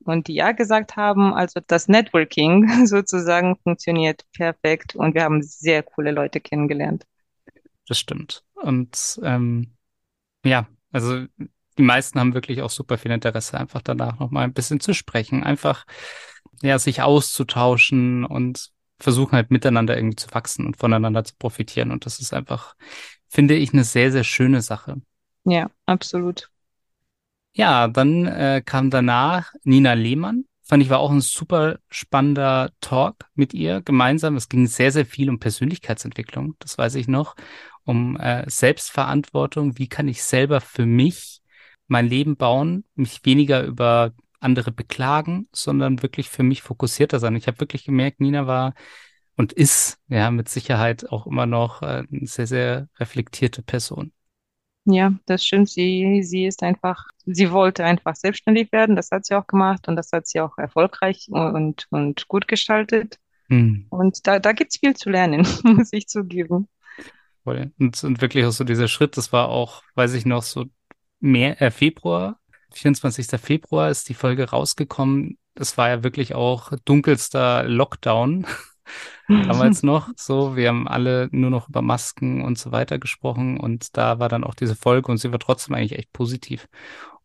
und 0.05 0.29
die 0.29 0.35
ja 0.35 0.53
gesagt 0.53 0.97
haben. 0.97 1.35
Also 1.35 1.61
das 1.67 1.89
Networking 1.89 2.87
sozusagen 2.87 3.57
funktioniert 3.57 4.25
perfekt 4.33 4.95
und 4.95 5.15
wir 5.15 5.25
haben 5.25 5.43
sehr 5.43 5.83
coole 5.83 6.11
Leute 6.11 6.41
kennengelernt. 6.41 7.07
das 7.87 7.99
stimmt. 7.99 8.45
Und 8.55 9.21
ähm, 9.23 9.75
ja, 10.45 10.69
also 10.93 11.25
die 11.79 11.83
meisten 11.83 12.19
haben 12.19 12.35
wirklich 12.35 12.63
auch 12.63 12.71
super 12.71 12.99
viel 12.99 13.13
Interesse, 13.13 13.59
einfach 13.59 13.83
danach 13.83 14.19
nochmal 14.19 14.45
ein 14.45 14.53
bisschen 14.53 14.81
zu 14.81 14.95
sprechen, 14.95 15.45
einfach 15.45 15.85
ja, 16.63 16.79
sich 16.79 17.03
auszutauschen 17.03 18.25
und 18.25 18.71
versuchen 18.99 19.33
halt 19.33 19.51
miteinander 19.51 19.97
irgendwie 19.97 20.17
zu 20.17 20.29
wachsen 20.33 20.67
und 20.67 20.77
voneinander 20.77 21.25
zu 21.25 21.35
profitieren. 21.39 21.93
Und 21.93 22.05
das 22.05 22.19
ist 22.19 22.35
einfach, 22.35 22.75
finde 23.29 23.55
ich, 23.55 23.73
eine 23.73 23.85
sehr, 23.85 24.11
sehr 24.11 24.25
schöne 24.25 24.61
Sache. 24.61 25.01
Ja, 25.45 25.71
absolut. 25.87 26.51
Ja, 27.59 27.89
dann 27.89 28.25
äh, 28.27 28.63
kam 28.65 28.89
danach 28.89 29.53
Nina 29.65 29.95
Lehmann. 29.95 30.45
Fand 30.63 30.81
ich 30.81 30.91
war 30.91 31.01
auch 31.01 31.11
ein 31.11 31.21
super 31.21 31.81
spannender 31.91 32.71
Talk 32.81 33.17
mit 33.35 33.53
ihr 33.53 33.81
gemeinsam. 33.81 34.37
Es 34.37 34.49
ging 34.49 34.69
sehr, 34.69 34.93
sehr 34.93 35.05
viel 35.05 35.29
um 35.29 35.41
Persönlichkeitsentwicklung, 35.41 36.55
das 36.61 36.79
weiß 36.79 36.95
ich 36.95 37.09
noch, 37.09 37.35
um 37.83 38.17
äh, 38.17 38.49
Selbstverantwortung. 38.49 39.77
Wie 39.77 39.89
kann 39.89 40.07
ich 40.07 40.23
selber 40.23 40.61
für 40.61 40.87
mich 40.87 41.41
mein 41.89 42.07
Leben 42.07 42.37
bauen, 42.37 42.85
mich 42.95 43.25
weniger 43.25 43.65
über 43.65 44.13
andere 44.39 44.71
beklagen, 44.71 45.49
sondern 45.53 46.01
wirklich 46.01 46.29
für 46.29 46.45
mich 46.45 46.63
fokussierter 46.63 47.19
sein. 47.19 47.35
Ich 47.35 47.49
habe 47.49 47.59
wirklich 47.59 47.85
gemerkt, 47.85 48.21
Nina 48.21 48.47
war 48.47 48.75
und 49.37 49.53
ist 49.53 49.99
ja 50.07 50.31
mit 50.31 50.49
Sicherheit 50.49 51.11
auch 51.11 51.27
immer 51.27 51.47
noch 51.47 51.83
äh, 51.83 52.05
eine 52.09 52.27
sehr, 52.27 52.47
sehr 52.47 52.89
reflektierte 53.01 53.63
Person. 53.63 54.13
Ja, 54.91 55.13
das 55.27 55.45
stimmt. 55.45 55.69
Sie, 55.69 56.23
sie 56.23 56.47
ist 56.47 56.63
einfach, 56.63 57.09
sie 57.27 57.53
wollte 57.53 57.85
einfach 57.85 58.17
selbstständig 58.17 58.73
werden. 58.73 58.97
Das 58.97 59.11
hat 59.11 59.27
sie 59.27 59.35
auch 59.35 59.47
gemacht 59.47 59.87
und 59.87 59.97
das 59.97 60.11
hat 60.13 60.27
sie 60.27 60.41
auch 60.41 60.57
erfolgreich 60.57 61.29
und, 61.31 61.87
und 61.91 62.27
gut 62.29 62.49
gestaltet. 62.49 63.19
Hm. 63.49 63.87
Und 63.91 64.27
da, 64.27 64.39
da 64.39 64.53
gibt's 64.53 64.79
viel 64.79 64.97
zu 64.97 65.11
lernen, 65.11 65.47
muss 65.63 65.93
ich 65.93 66.09
zugeben. 66.09 66.69
Voll. 67.45 67.71
Und, 67.79 68.03
und 68.03 68.21
wirklich 68.23 68.47
auch 68.47 68.53
so 68.53 68.65
dieser 68.65 68.89
Schritt, 68.89 69.19
das 69.19 69.31
war 69.31 69.51
auch, 69.51 69.83
weiß 69.95 70.15
ich 70.15 70.25
noch, 70.25 70.43
so 70.43 70.65
mehr, 71.21 71.61
äh, 71.61 71.71
Februar, 71.71 72.39
24. 72.73 73.27
Februar 73.41 73.91
ist 73.91 74.09
die 74.09 74.15
Folge 74.15 74.49
rausgekommen. 74.49 75.37
Das 75.55 75.77
war 75.77 75.91
ja 75.91 76.03
wirklich 76.03 76.35
auch 76.35 76.73
dunkelster 76.87 77.65
Lockdown 77.65 78.47
damals 79.29 79.83
noch. 79.83 80.11
So, 80.17 80.57
wir 80.57 80.69
haben 80.69 80.89
alle 80.89 81.29
nur 81.33 81.51
noch 81.51 81.69
über 81.69 81.83
Masken 81.83 82.43
und 82.43 82.59
so 82.59 82.73
weiter 82.73 82.99
gesprochen 82.99 83.59
und 83.59 83.97
da 83.97 84.19
war 84.19 84.29
dann 84.29 84.45
auch 84.45 84.55
diese 84.55 84.77
Folge 84.77 85.11
und 85.11 85.19
sie 85.19 85.33
war 85.33 85.39
trotzdem 85.39 85.75
eigentlich 85.75 85.99
echt 85.99 86.13
positiv. 86.13 86.69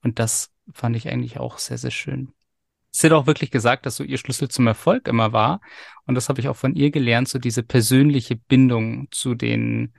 Und 0.01 0.19
das 0.19 0.51
fand 0.71 0.95
ich 0.95 1.09
eigentlich 1.09 1.39
auch 1.39 1.57
sehr, 1.57 1.77
sehr 1.77 1.91
schön. 1.91 2.33
Sie 2.91 3.07
hat 3.07 3.13
auch 3.13 3.25
wirklich 3.25 3.49
gesagt, 3.49 3.85
dass 3.85 3.95
so 3.95 4.03
ihr 4.03 4.19
Schlüssel 4.19 4.49
zum 4.49 4.67
Erfolg 4.67 5.07
immer 5.07 5.33
war. 5.33 5.61
Und 6.05 6.13
das 6.13 6.29
habe 6.29 6.39
ich 6.39 6.47
auch 6.47 6.55
von 6.55 6.75
ihr 6.75 6.91
gelernt, 6.91 7.27
so 7.27 7.39
diese 7.39 7.63
persönliche 7.63 8.35
Bindung 8.35 9.07
zu 9.09 9.33
den 9.33 9.93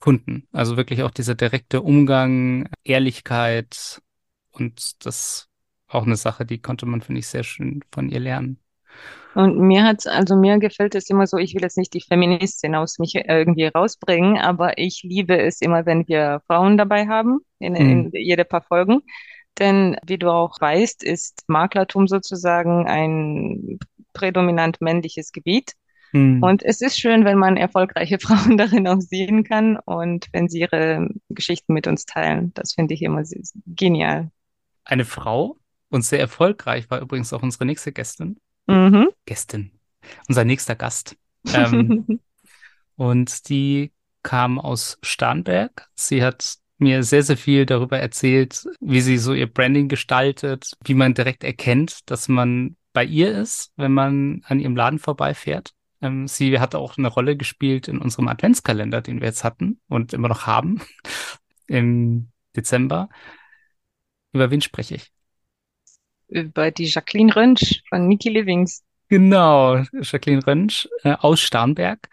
Kunden. 0.00 0.48
Also 0.50 0.76
wirklich 0.76 1.04
auch 1.04 1.12
dieser 1.12 1.36
direkte 1.36 1.80
Umgang, 1.80 2.68
Ehrlichkeit. 2.82 4.02
Und 4.50 5.06
das 5.06 5.48
auch 5.86 6.04
eine 6.04 6.16
Sache, 6.16 6.44
die 6.44 6.60
konnte 6.60 6.86
man, 6.86 7.02
finde 7.02 7.20
ich, 7.20 7.28
sehr 7.28 7.44
schön 7.44 7.84
von 7.92 8.08
ihr 8.08 8.20
lernen. 8.20 8.61
Und 9.34 9.58
mir 9.58 9.84
hat, 9.84 10.06
also 10.06 10.36
mir 10.36 10.58
gefällt 10.58 10.94
es 10.94 11.08
immer 11.08 11.26
so, 11.26 11.38
ich 11.38 11.54
will 11.54 11.62
jetzt 11.62 11.78
nicht 11.78 11.94
die 11.94 12.02
Feministin 12.02 12.74
aus 12.74 12.98
mich 12.98 13.14
irgendwie 13.14 13.66
rausbringen, 13.66 14.38
aber 14.38 14.76
ich 14.78 15.02
liebe 15.02 15.38
es 15.40 15.60
immer, 15.62 15.86
wenn 15.86 16.06
wir 16.06 16.42
Frauen 16.46 16.76
dabei 16.76 17.06
haben, 17.08 17.40
in, 17.58 17.74
in 17.74 18.10
Mhm. 18.10 18.12
jede 18.12 18.44
paar 18.44 18.62
Folgen. 18.62 19.00
Denn 19.58 19.96
wie 20.06 20.18
du 20.18 20.30
auch 20.30 20.60
weißt, 20.60 21.02
ist 21.04 21.44
Maklertum 21.46 22.08
sozusagen 22.08 22.86
ein 22.86 23.78
prädominant 24.12 24.80
männliches 24.80 25.32
Gebiet. 25.32 25.72
Mhm. 26.12 26.42
Und 26.42 26.62
es 26.64 26.80
ist 26.80 26.98
schön, 26.98 27.24
wenn 27.24 27.38
man 27.38 27.56
erfolgreiche 27.56 28.18
Frauen 28.20 28.58
darin 28.58 28.88
auch 28.88 29.00
sehen 29.00 29.44
kann 29.44 29.78
und 29.78 30.28
wenn 30.32 30.48
sie 30.48 30.60
ihre 30.60 31.08
Geschichten 31.30 31.72
mit 31.74 31.86
uns 31.86 32.06
teilen. 32.06 32.52
Das 32.54 32.74
finde 32.74 32.94
ich 32.94 33.02
immer 33.02 33.22
genial. 33.66 34.30
Eine 34.84 35.04
Frau 35.04 35.58
und 35.90 36.02
sehr 36.04 36.20
erfolgreich 36.20 36.90
war 36.90 37.00
übrigens 37.00 37.32
auch 37.32 37.42
unsere 37.42 37.66
nächste 37.66 37.92
Gästin. 37.92 38.38
Mhm. 38.66 39.10
Gästin. 39.26 39.72
Unser 40.28 40.44
nächster 40.44 40.74
Gast. 40.74 41.16
Ähm, 41.52 42.20
und 42.96 43.48
die 43.48 43.92
kam 44.22 44.58
aus 44.58 44.98
Starnberg. 45.02 45.88
Sie 45.94 46.22
hat 46.22 46.58
mir 46.78 47.02
sehr, 47.02 47.22
sehr 47.22 47.36
viel 47.36 47.66
darüber 47.66 47.98
erzählt, 47.98 48.66
wie 48.80 49.00
sie 49.00 49.18
so 49.18 49.32
ihr 49.34 49.52
Branding 49.52 49.88
gestaltet, 49.88 50.72
wie 50.84 50.94
man 50.94 51.14
direkt 51.14 51.44
erkennt, 51.44 52.10
dass 52.10 52.28
man 52.28 52.76
bei 52.92 53.04
ihr 53.04 53.32
ist, 53.36 53.72
wenn 53.76 53.92
man 53.92 54.42
an 54.46 54.60
ihrem 54.60 54.76
Laden 54.76 54.98
vorbeifährt. 54.98 55.72
Ähm, 56.02 56.26
sie 56.26 56.58
hat 56.58 56.74
auch 56.74 56.98
eine 56.98 57.08
Rolle 57.08 57.36
gespielt 57.36 57.88
in 57.88 57.98
unserem 57.98 58.28
Adventskalender, 58.28 59.00
den 59.00 59.20
wir 59.20 59.28
jetzt 59.28 59.44
hatten 59.44 59.80
und 59.88 60.12
immer 60.12 60.28
noch 60.28 60.46
haben 60.46 60.82
im 61.66 62.28
Dezember. 62.56 63.08
Über 64.32 64.50
wen 64.50 64.60
spreche 64.60 64.96
ich? 64.96 65.12
Über 66.32 66.70
die 66.70 66.86
Jacqueline 66.86 67.34
Rönsch 67.34 67.82
von 67.88 68.08
Niki 68.08 68.30
Livings. 68.30 68.82
Genau, 69.08 69.84
Jacqueline 69.92 70.46
Rönsch 70.46 70.88
äh, 71.04 71.12
aus 71.12 71.40
Starnberg, 71.40 72.08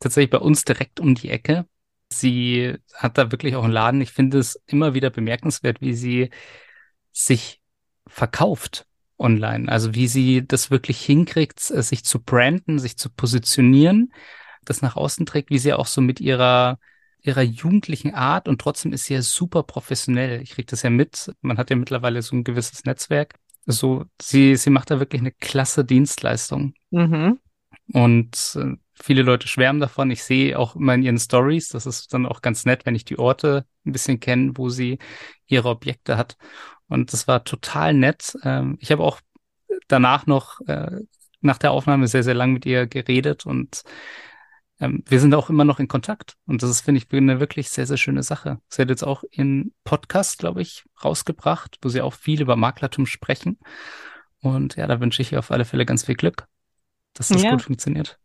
tatsächlich 0.00 0.30
bei 0.30 0.38
uns 0.38 0.64
direkt 0.64 0.98
um 0.98 1.14
die 1.14 1.30
Ecke. 1.30 1.66
Sie 2.12 2.74
hat 2.94 3.18
da 3.18 3.30
wirklich 3.30 3.54
auch 3.54 3.62
einen 3.62 3.72
Laden. 3.72 4.00
Ich 4.00 4.10
finde 4.10 4.38
es 4.38 4.60
immer 4.66 4.94
wieder 4.94 5.10
bemerkenswert, 5.10 5.80
wie 5.80 5.94
sie 5.94 6.30
sich 7.12 7.62
verkauft 8.08 8.86
online. 9.18 9.70
Also 9.70 9.94
wie 9.94 10.08
sie 10.08 10.44
das 10.44 10.72
wirklich 10.72 11.00
hinkriegt, 11.00 11.70
äh, 11.70 11.82
sich 11.82 12.04
zu 12.04 12.20
branden, 12.20 12.80
sich 12.80 12.96
zu 12.96 13.10
positionieren, 13.10 14.12
das 14.64 14.82
nach 14.82 14.96
außen 14.96 15.26
trägt, 15.26 15.50
wie 15.50 15.58
sie 15.58 15.72
auch 15.72 15.86
so 15.86 16.00
mit 16.00 16.20
ihrer 16.20 16.78
ihrer 17.22 17.42
jugendlichen 17.42 18.14
Art 18.14 18.48
und 18.48 18.60
trotzdem 18.60 18.92
ist 18.92 19.04
sie 19.04 19.14
ja 19.14 19.22
super 19.22 19.62
professionell. 19.62 20.40
Ich 20.42 20.52
kriege 20.52 20.66
das 20.66 20.82
ja 20.82 20.90
mit. 20.90 21.32
Man 21.42 21.58
hat 21.58 21.70
ja 21.70 21.76
mittlerweile 21.76 22.22
so 22.22 22.34
ein 22.34 22.44
gewisses 22.44 22.84
Netzwerk. 22.84 23.34
So, 23.66 24.04
sie, 24.20 24.56
sie 24.56 24.70
macht 24.70 24.90
da 24.90 24.98
wirklich 24.98 25.20
eine 25.20 25.32
klasse 25.32 25.84
Dienstleistung. 25.84 26.74
Mhm. 26.90 27.38
Und 27.92 28.56
äh, 28.56 28.76
viele 28.94 29.22
Leute 29.22 29.48
schwärmen 29.48 29.80
davon. 29.80 30.10
Ich 30.10 30.22
sehe 30.22 30.58
auch 30.58 30.76
immer 30.76 30.94
in 30.94 31.02
ihren 31.02 31.18
Stories, 31.18 31.68
das 31.68 31.86
ist 31.86 32.12
dann 32.12 32.26
auch 32.26 32.42
ganz 32.42 32.64
nett, 32.64 32.86
wenn 32.86 32.94
ich 32.94 33.04
die 33.04 33.18
Orte 33.18 33.66
ein 33.84 33.92
bisschen 33.92 34.20
kenne, 34.20 34.52
wo 34.54 34.68
sie 34.68 34.98
ihre 35.46 35.68
Objekte 35.68 36.16
hat. 36.16 36.36
Und 36.88 37.12
das 37.12 37.28
war 37.28 37.44
total 37.44 37.94
nett. 37.94 38.36
Ähm, 38.44 38.76
ich 38.80 38.90
habe 38.92 39.02
auch 39.02 39.20
danach 39.88 40.26
noch 40.26 40.60
äh, 40.66 41.00
nach 41.40 41.58
der 41.58 41.72
Aufnahme 41.72 42.06
sehr, 42.06 42.22
sehr 42.22 42.34
lang 42.34 42.52
mit 42.52 42.66
ihr 42.66 42.86
geredet 42.86 43.46
und 43.46 43.82
ähm, 44.80 45.04
wir 45.06 45.20
sind 45.20 45.34
auch 45.34 45.50
immer 45.50 45.64
noch 45.64 45.78
in 45.78 45.88
Kontakt. 45.88 46.36
Und 46.46 46.62
das 46.62 46.70
ist, 46.70 46.80
finde 46.80 46.98
ich, 47.00 47.12
eine 47.12 47.38
wirklich 47.38 47.70
sehr, 47.70 47.86
sehr 47.86 47.98
schöne 47.98 48.22
Sache. 48.22 48.58
Sie 48.68 48.80
hat 48.82 48.88
jetzt 48.88 49.04
auch 49.04 49.22
ihren 49.30 49.72
Podcast, 49.84 50.38
glaube 50.38 50.62
ich, 50.62 50.84
rausgebracht, 51.04 51.78
wo 51.82 51.88
sie 51.88 52.00
auch 52.00 52.14
viel 52.14 52.40
über 52.40 52.56
Maklertum 52.56 53.06
sprechen. 53.06 53.58
Und 54.40 54.76
ja, 54.76 54.86
da 54.86 55.00
wünsche 55.00 55.20
ich 55.22 55.32
ihr 55.32 55.38
auf 55.38 55.50
alle 55.50 55.64
Fälle 55.66 55.84
ganz 55.84 56.06
viel 56.06 56.14
Glück, 56.14 56.46
dass 57.12 57.28
das 57.28 57.42
Ja. 57.42 57.50
gut 57.50 57.62
funktioniert. 57.62 58.18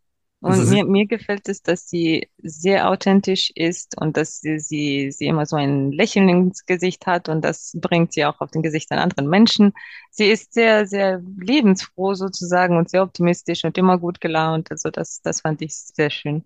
Also 0.48 0.62
Und 0.62 0.68
mir, 0.70 0.84
mir 0.84 1.06
gefällt 1.06 1.48
es, 1.48 1.62
dass 1.62 1.88
sie 1.88 2.28
sehr 2.38 2.88
authentisch 2.88 3.50
ist 3.54 4.00
und 4.00 4.16
dass 4.16 4.40
sie, 4.40 4.58
sie, 4.60 5.10
sie 5.10 5.26
immer 5.26 5.46
so 5.46 5.56
ein 5.56 5.92
Lächeln 5.92 6.28
ins 6.28 6.64
Gesicht 6.66 7.06
hat 7.06 7.28
und 7.28 7.42
das 7.44 7.72
bringt 7.80 8.12
sie 8.12 8.24
auch 8.24 8.40
auf 8.40 8.50
den 8.52 8.62
Gesichtern 8.62 8.98
anderen 9.00 9.28
Menschen. 9.28 9.72
Sie 10.10 10.26
ist 10.26 10.52
sehr, 10.54 10.86
sehr 10.86 11.20
lebensfroh 11.38 12.14
sozusagen 12.14 12.76
und 12.76 12.90
sehr 12.90 13.02
optimistisch 13.02 13.64
und 13.64 13.76
immer 13.78 13.98
gut 13.98 14.20
gelaunt. 14.20 14.70
Also 14.70 14.90
das, 14.90 15.20
das 15.22 15.40
fand 15.40 15.62
ich 15.62 15.74
sehr 15.74 16.10
schön. 16.10 16.44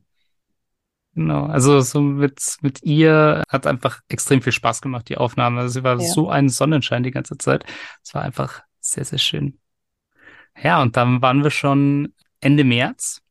genau, 1.14 1.46
also 1.46 1.80
so 1.80 2.00
mit, 2.00 2.56
mit 2.62 2.82
ihr 2.82 3.42
hat 3.48 3.66
einfach 3.66 4.00
extrem 4.08 4.42
viel 4.42 4.52
Spaß 4.52 4.80
gemacht, 4.82 5.08
die 5.08 5.16
Aufnahme. 5.18 5.60
Also 5.60 5.80
sie 5.80 5.84
war 5.84 5.98
Ja. 5.98 6.06
so 6.14 6.28
ein 6.30 6.48
Sonnenschein 6.48 7.02
die 7.02 7.10
ganze 7.10 7.38
Zeit. 7.38 7.64
Es 8.02 8.14
war 8.14 8.22
einfach 8.22 8.62
sehr, 8.80 9.04
sehr 9.04 9.18
schön. 9.18 9.58
Ja, 10.62 10.82
und 10.82 10.96
dann 10.96 11.22
waren 11.22 11.42
wir 11.44 11.50
schon 11.50 12.14
Ende 12.40 12.64
März. 12.64 13.22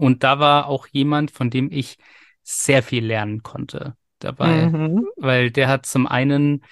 Und 0.00 0.22
da 0.24 0.38
war 0.38 0.66
auch 0.66 0.86
jemand, 0.86 1.30
von 1.30 1.50
dem 1.50 1.70
ich 1.70 1.98
sehr 2.42 2.82
viel 2.82 3.04
lernen 3.04 3.42
konnte 3.42 3.96
dabei, 4.18 4.66
Mhm. 4.66 5.06
weil 5.16 5.50
der 5.50 5.68
hat 5.68 5.84
zum 5.86 6.06
einen 6.06 6.64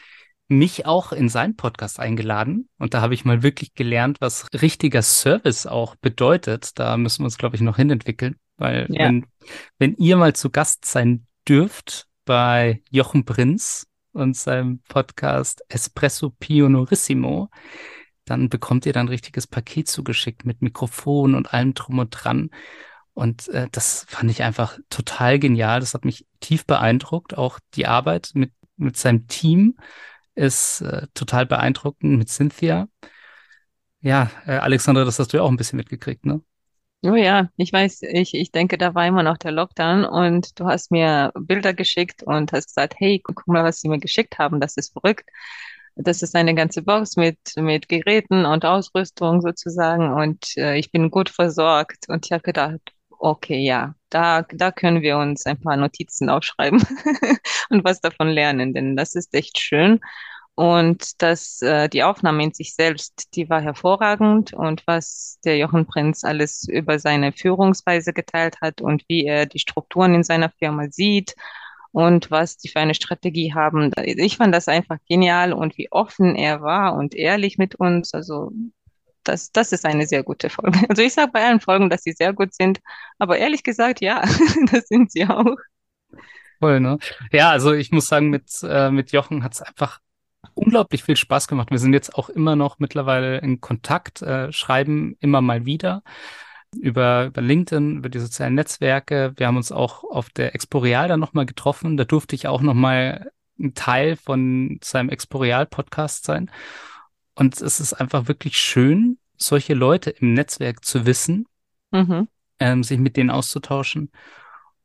mich 0.48 0.86
auch 0.86 1.12
in 1.12 1.28
seinen 1.28 1.56
Podcast 1.56 2.00
eingeladen 2.00 2.70
und 2.78 2.94
da 2.94 3.02
habe 3.02 3.12
ich 3.12 3.26
mal 3.26 3.42
wirklich 3.42 3.74
gelernt, 3.74 4.16
was 4.20 4.46
richtiger 4.54 5.02
Service 5.02 5.66
auch 5.66 5.94
bedeutet. 5.96 6.78
Da 6.78 6.96
müssen 6.96 7.20
wir 7.20 7.26
uns, 7.26 7.36
glaube 7.36 7.54
ich, 7.56 7.60
noch 7.62 7.76
hinentwickeln, 7.76 8.36
weil 8.56 8.86
Ja. 8.88 9.04
wenn, 9.06 9.26
wenn 9.78 9.94
ihr 9.96 10.16
mal 10.16 10.34
zu 10.34 10.48
Gast 10.48 10.86
sein 10.86 11.26
dürft 11.46 12.06
bei 12.24 12.82
Jochen 12.90 13.26
Prinz 13.26 13.86
und 14.12 14.36
seinem 14.36 14.80
Podcast 14.88 15.62
Espresso 15.68 16.30
Pionorissimo, 16.30 17.50
dann 18.24 18.48
bekommt 18.48 18.86
ihr 18.86 18.92
dann 18.94 19.06
ein 19.06 19.10
richtiges 19.10 19.46
Paket 19.46 19.88
zugeschickt 19.88 20.46
mit 20.46 20.62
Mikrofon 20.62 21.34
und 21.34 21.52
allem 21.52 21.74
drum 21.74 21.98
und 21.98 22.10
dran. 22.10 22.50
Und 23.18 23.48
äh, 23.48 23.66
das 23.72 24.06
fand 24.08 24.30
ich 24.30 24.44
einfach 24.44 24.78
total 24.90 25.40
genial. 25.40 25.80
Das 25.80 25.92
hat 25.92 26.04
mich 26.04 26.24
tief 26.38 26.64
beeindruckt. 26.66 27.36
Auch 27.36 27.58
die 27.74 27.88
Arbeit 27.88 28.30
mit, 28.34 28.52
mit 28.76 28.96
seinem 28.96 29.26
Team 29.26 29.76
ist 30.36 30.82
äh, 30.82 31.08
total 31.14 31.44
beeindruckend 31.44 32.16
mit 32.16 32.28
Cynthia. 32.28 32.86
Ja, 34.02 34.30
äh, 34.46 34.52
Alexandra, 34.52 35.04
das 35.04 35.18
hast 35.18 35.32
du 35.32 35.38
ja 35.38 35.42
auch 35.42 35.50
ein 35.50 35.56
bisschen 35.56 35.78
mitgekriegt, 35.78 36.26
ne? 36.26 36.42
Oh 37.02 37.16
ja, 37.16 37.48
ich 37.56 37.72
weiß, 37.72 38.02
ich, 38.02 38.34
ich 38.34 38.52
denke, 38.52 38.78
da 38.78 38.94
war 38.94 39.04
immer 39.04 39.24
noch 39.24 39.36
der 39.36 39.50
Lockdown 39.50 40.04
und 40.04 40.56
du 40.60 40.66
hast 40.66 40.92
mir 40.92 41.32
Bilder 41.34 41.74
geschickt 41.74 42.22
und 42.22 42.52
hast 42.52 42.68
gesagt, 42.68 42.94
hey, 42.98 43.20
guck 43.20 43.48
mal, 43.48 43.64
was 43.64 43.80
sie 43.80 43.88
mir 43.88 43.98
geschickt 43.98 44.38
haben, 44.38 44.60
das 44.60 44.76
ist 44.76 44.92
verrückt. 44.92 45.28
Das 45.96 46.22
ist 46.22 46.36
eine 46.36 46.54
ganze 46.54 46.82
Box 46.82 47.16
mit, 47.16 47.38
mit 47.56 47.88
Geräten 47.88 48.44
und 48.46 48.64
Ausrüstung 48.64 49.40
sozusagen 49.40 50.12
und 50.12 50.56
äh, 50.56 50.76
ich 50.78 50.92
bin 50.92 51.10
gut 51.10 51.30
versorgt 51.30 52.08
und 52.08 52.26
ich 52.26 52.30
habe 52.30 52.42
gedacht, 52.42 52.92
okay, 53.18 53.58
ja, 53.64 53.94
da, 54.10 54.42
da 54.42 54.72
können 54.72 55.02
wir 55.02 55.18
uns 55.18 55.46
ein 55.46 55.60
paar 55.60 55.76
Notizen 55.76 56.28
aufschreiben 56.30 56.80
und 57.70 57.84
was 57.84 58.00
davon 58.00 58.28
lernen, 58.28 58.74
denn 58.74 58.96
das 58.96 59.14
ist 59.14 59.34
echt 59.34 59.58
schön. 59.58 60.00
Und 60.58 61.22
das, 61.22 61.62
äh, 61.62 61.88
die 61.88 62.02
Aufnahme 62.02 62.42
in 62.42 62.52
sich 62.52 62.74
selbst, 62.74 63.28
die 63.36 63.48
war 63.48 63.60
hervorragend. 63.60 64.52
Und 64.52 64.82
was 64.88 65.38
der 65.44 65.56
Jochen 65.56 65.86
Prinz 65.86 66.24
alles 66.24 66.66
über 66.68 66.98
seine 66.98 67.30
Führungsweise 67.30 68.12
geteilt 68.12 68.60
hat 68.60 68.80
und 68.80 69.04
wie 69.06 69.24
er 69.24 69.46
die 69.46 69.60
Strukturen 69.60 70.16
in 70.16 70.24
seiner 70.24 70.50
Firma 70.50 70.88
sieht 70.90 71.36
und 71.92 72.32
was 72.32 72.56
die 72.56 72.68
für 72.68 72.80
eine 72.80 72.94
Strategie 72.94 73.54
haben. 73.54 73.92
Ich 74.04 74.36
fand 74.38 74.52
das 74.52 74.66
einfach 74.66 74.98
genial 75.08 75.52
und 75.52 75.78
wie 75.78 75.92
offen 75.92 76.34
er 76.34 76.60
war 76.60 76.94
und 76.94 77.14
ehrlich 77.14 77.56
mit 77.56 77.76
uns. 77.76 78.12
Also 78.12 78.50
das, 79.28 79.52
das 79.52 79.72
ist 79.72 79.84
eine 79.84 80.06
sehr 80.06 80.22
gute 80.22 80.50
Folge. 80.50 80.80
Also 80.88 81.02
ich 81.02 81.12
sage 81.12 81.30
bei 81.32 81.44
allen 81.44 81.60
Folgen, 81.60 81.90
dass 81.90 82.02
sie 82.02 82.12
sehr 82.12 82.32
gut 82.32 82.54
sind, 82.54 82.80
aber 83.18 83.38
ehrlich 83.38 83.62
gesagt, 83.62 84.00
ja, 84.00 84.22
das 84.72 84.88
sind 84.88 85.12
sie 85.12 85.26
auch. 85.26 85.56
Voll, 86.60 86.80
ne? 86.80 86.98
Ja, 87.30 87.50
also 87.50 87.72
ich 87.72 87.92
muss 87.92 88.08
sagen, 88.08 88.30
mit, 88.30 88.50
äh, 88.62 88.90
mit 88.90 89.12
Jochen 89.12 89.44
hat 89.44 89.54
es 89.54 89.62
einfach 89.62 90.00
unglaublich 90.54 91.04
viel 91.04 91.16
Spaß 91.16 91.46
gemacht. 91.46 91.70
Wir 91.70 91.78
sind 91.78 91.92
jetzt 91.92 92.14
auch 92.14 92.28
immer 92.28 92.56
noch 92.56 92.78
mittlerweile 92.78 93.38
in 93.38 93.60
Kontakt, 93.60 94.22
äh, 94.22 94.52
schreiben 94.52 95.16
immer 95.20 95.40
mal 95.40 95.66
wieder 95.66 96.02
über, 96.76 97.26
über 97.26 97.40
LinkedIn, 97.40 97.98
über 97.98 98.08
die 98.08 98.18
sozialen 98.18 98.54
Netzwerke. 98.54 99.32
Wir 99.36 99.46
haben 99.46 99.56
uns 99.56 99.72
auch 99.72 100.04
auf 100.04 100.30
der 100.30 100.54
Exporeal 100.54 101.08
dann 101.08 101.20
nochmal 101.20 101.46
getroffen. 101.46 101.96
Da 101.96 102.04
durfte 102.04 102.34
ich 102.34 102.46
auch 102.46 102.60
nochmal 102.60 103.30
ein 103.58 103.74
Teil 103.74 104.16
von 104.16 104.78
seinem 104.82 105.08
Exporeal-Podcast 105.08 106.24
sein. 106.24 106.50
Und 107.38 107.60
es 107.60 107.78
ist 107.78 107.92
einfach 107.92 108.26
wirklich 108.26 108.58
schön, 108.58 109.16
solche 109.36 109.74
Leute 109.74 110.10
im 110.10 110.34
Netzwerk 110.34 110.84
zu 110.84 111.06
wissen, 111.06 111.46
Mhm. 111.92 112.26
ähm, 112.58 112.82
sich 112.82 112.98
mit 112.98 113.16
denen 113.16 113.30
auszutauschen. 113.30 114.10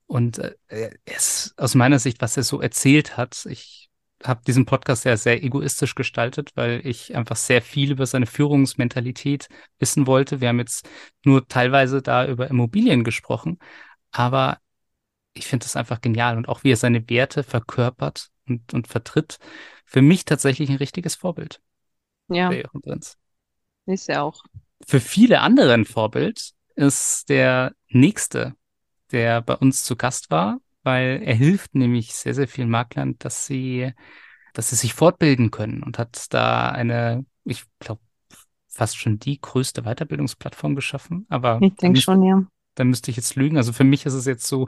Und 0.05 0.37
äh, 0.37 0.53
er 0.67 0.91
ist 1.05 1.55
aus 1.57 1.73
meiner 1.73 1.97
Sicht, 1.97 2.21
was 2.21 2.37
er 2.37 2.43
so 2.43 2.61
erzählt 2.61 3.17
hat, 3.17 3.47
ich 3.49 3.89
habe 4.23 4.41
diesen 4.45 4.67
Podcast 4.67 5.03
ja 5.03 5.17
sehr 5.17 5.43
egoistisch 5.43 5.95
gestaltet, 5.95 6.51
weil 6.53 6.85
ich 6.85 7.15
einfach 7.15 7.37
sehr 7.37 7.63
viel 7.63 7.91
über 7.91 8.05
seine 8.05 8.27
Führungsmentalität 8.27 9.47
wissen 9.79 10.05
wollte. 10.05 10.39
Wir 10.39 10.49
haben 10.49 10.59
jetzt 10.59 10.87
nur 11.25 11.47
teilweise 11.47 12.03
da 12.03 12.27
über 12.27 12.47
Immobilien 12.49 13.03
gesprochen, 13.03 13.57
aber 14.11 14.59
ich 15.33 15.47
finde 15.47 15.65
es 15.65 15.75
einfach 15.75 16.01
genial 16.01 16.37
und 16.37 16.47
auch 16.47 16.63
wie 16.63 16.71
er 16.71 16.77
seine 16.77 17.09
Werte 17.09 17.41
verkörpert 17.41 18.29
und, 18.47 18.75
und 18.75 18.87
vertritt. 18.87 19.39
Für 19.85 20.03
mich 20.03 20.23
tatsächlich 20.23 20.69
ein 20.69 20.77
richtiges 20.77 21.15
Vorbild. 21.15 21.59
Ja, 22.35 22.51
ist 23.85 24.09
er 24.09 24.23
auch. 24.23 24.43
Für 24.85 24.99
viele 24.99 25.41
andere 25.41 25.73
ein 25.73 25.85
Vorbild 25.85 26.51
ist 26.75 27.29
der 27.29 27.73
nächste, 27.89 28.55
der 29.11 29.41
bei 29.41 29.55
uns 29.55 29.83
zu 29.83 29.95
Gast 29.95 30.31
war, 30.31 30.59
weil 30.83 31.21
er 31.23 31.35
hilft 31.35 31.75
nämlich 31.75 32.13
sehr, 32.15 32.33
sehr 32.33 32.47
vielen 32.47 32.69
Maklern, 32.69 33.15
dass 33.19 33.45
sie, 33.45 33.93
dass 34.53 34.69
sie 34.69 34.75
sich 34.75 34.93
fortbilden 34.93 35.51
können 35.51 35.83
und 35.83 35.97
hat 35.97 36.33
da 36.33 36.69
eine, 36.69 37.25
ich 37.45 37.63
glaube, 37.79 38.01
fast 38.67 38.97
schon 38.97 39.19
die 39.19 39.39
größte 39.39 39.83
Weiterbildungsplattform 39.83 40.75
geschaffen. 40.75 41.25
Aber 41.29 41.59
ich 41.61 41.75
denke 41.75 42.01
schon, 42.01 42.23
ja. 42.23 42.43
Da 42.75 42.83
müsste 42.83 43.11
ich 43.11 43.17
jetzt 43.17 43.35
lügen. 43.35 43.57
Also 43.57 43.71
für 43.71 43.83
mich 43.83 44.05
ist 44.07 44.13
es 44.13 44.25
jetzt 44.25 44.47
so 44.47 44.67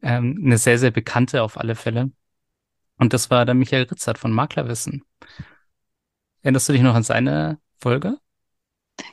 ähm, 0.00 0.40
eine 0.44 0.56
sehr, 0.56 0.78
sehr 0.78 0.90
bekannte 0.90 1.42
auf 1.42 1.58
alle 1.58 1.74
Fälle. 1.74 2.10
Und 2.96 3.12
das 3.12 3.30
war 3.30 3.44
der 3.44 3.54
Michael 3.54 3.82
Ritzert 3.84 4.18
von 4.18 4.32
Maklerwissen. 4.32 5.04
Erinnerst 6.44 6.68
du 6.68 6.74
dich 6.74 6.82
noch 6.82 6.94
an 6.94 7.02
seine 7.02 7.58
Folge? 7.80 8.18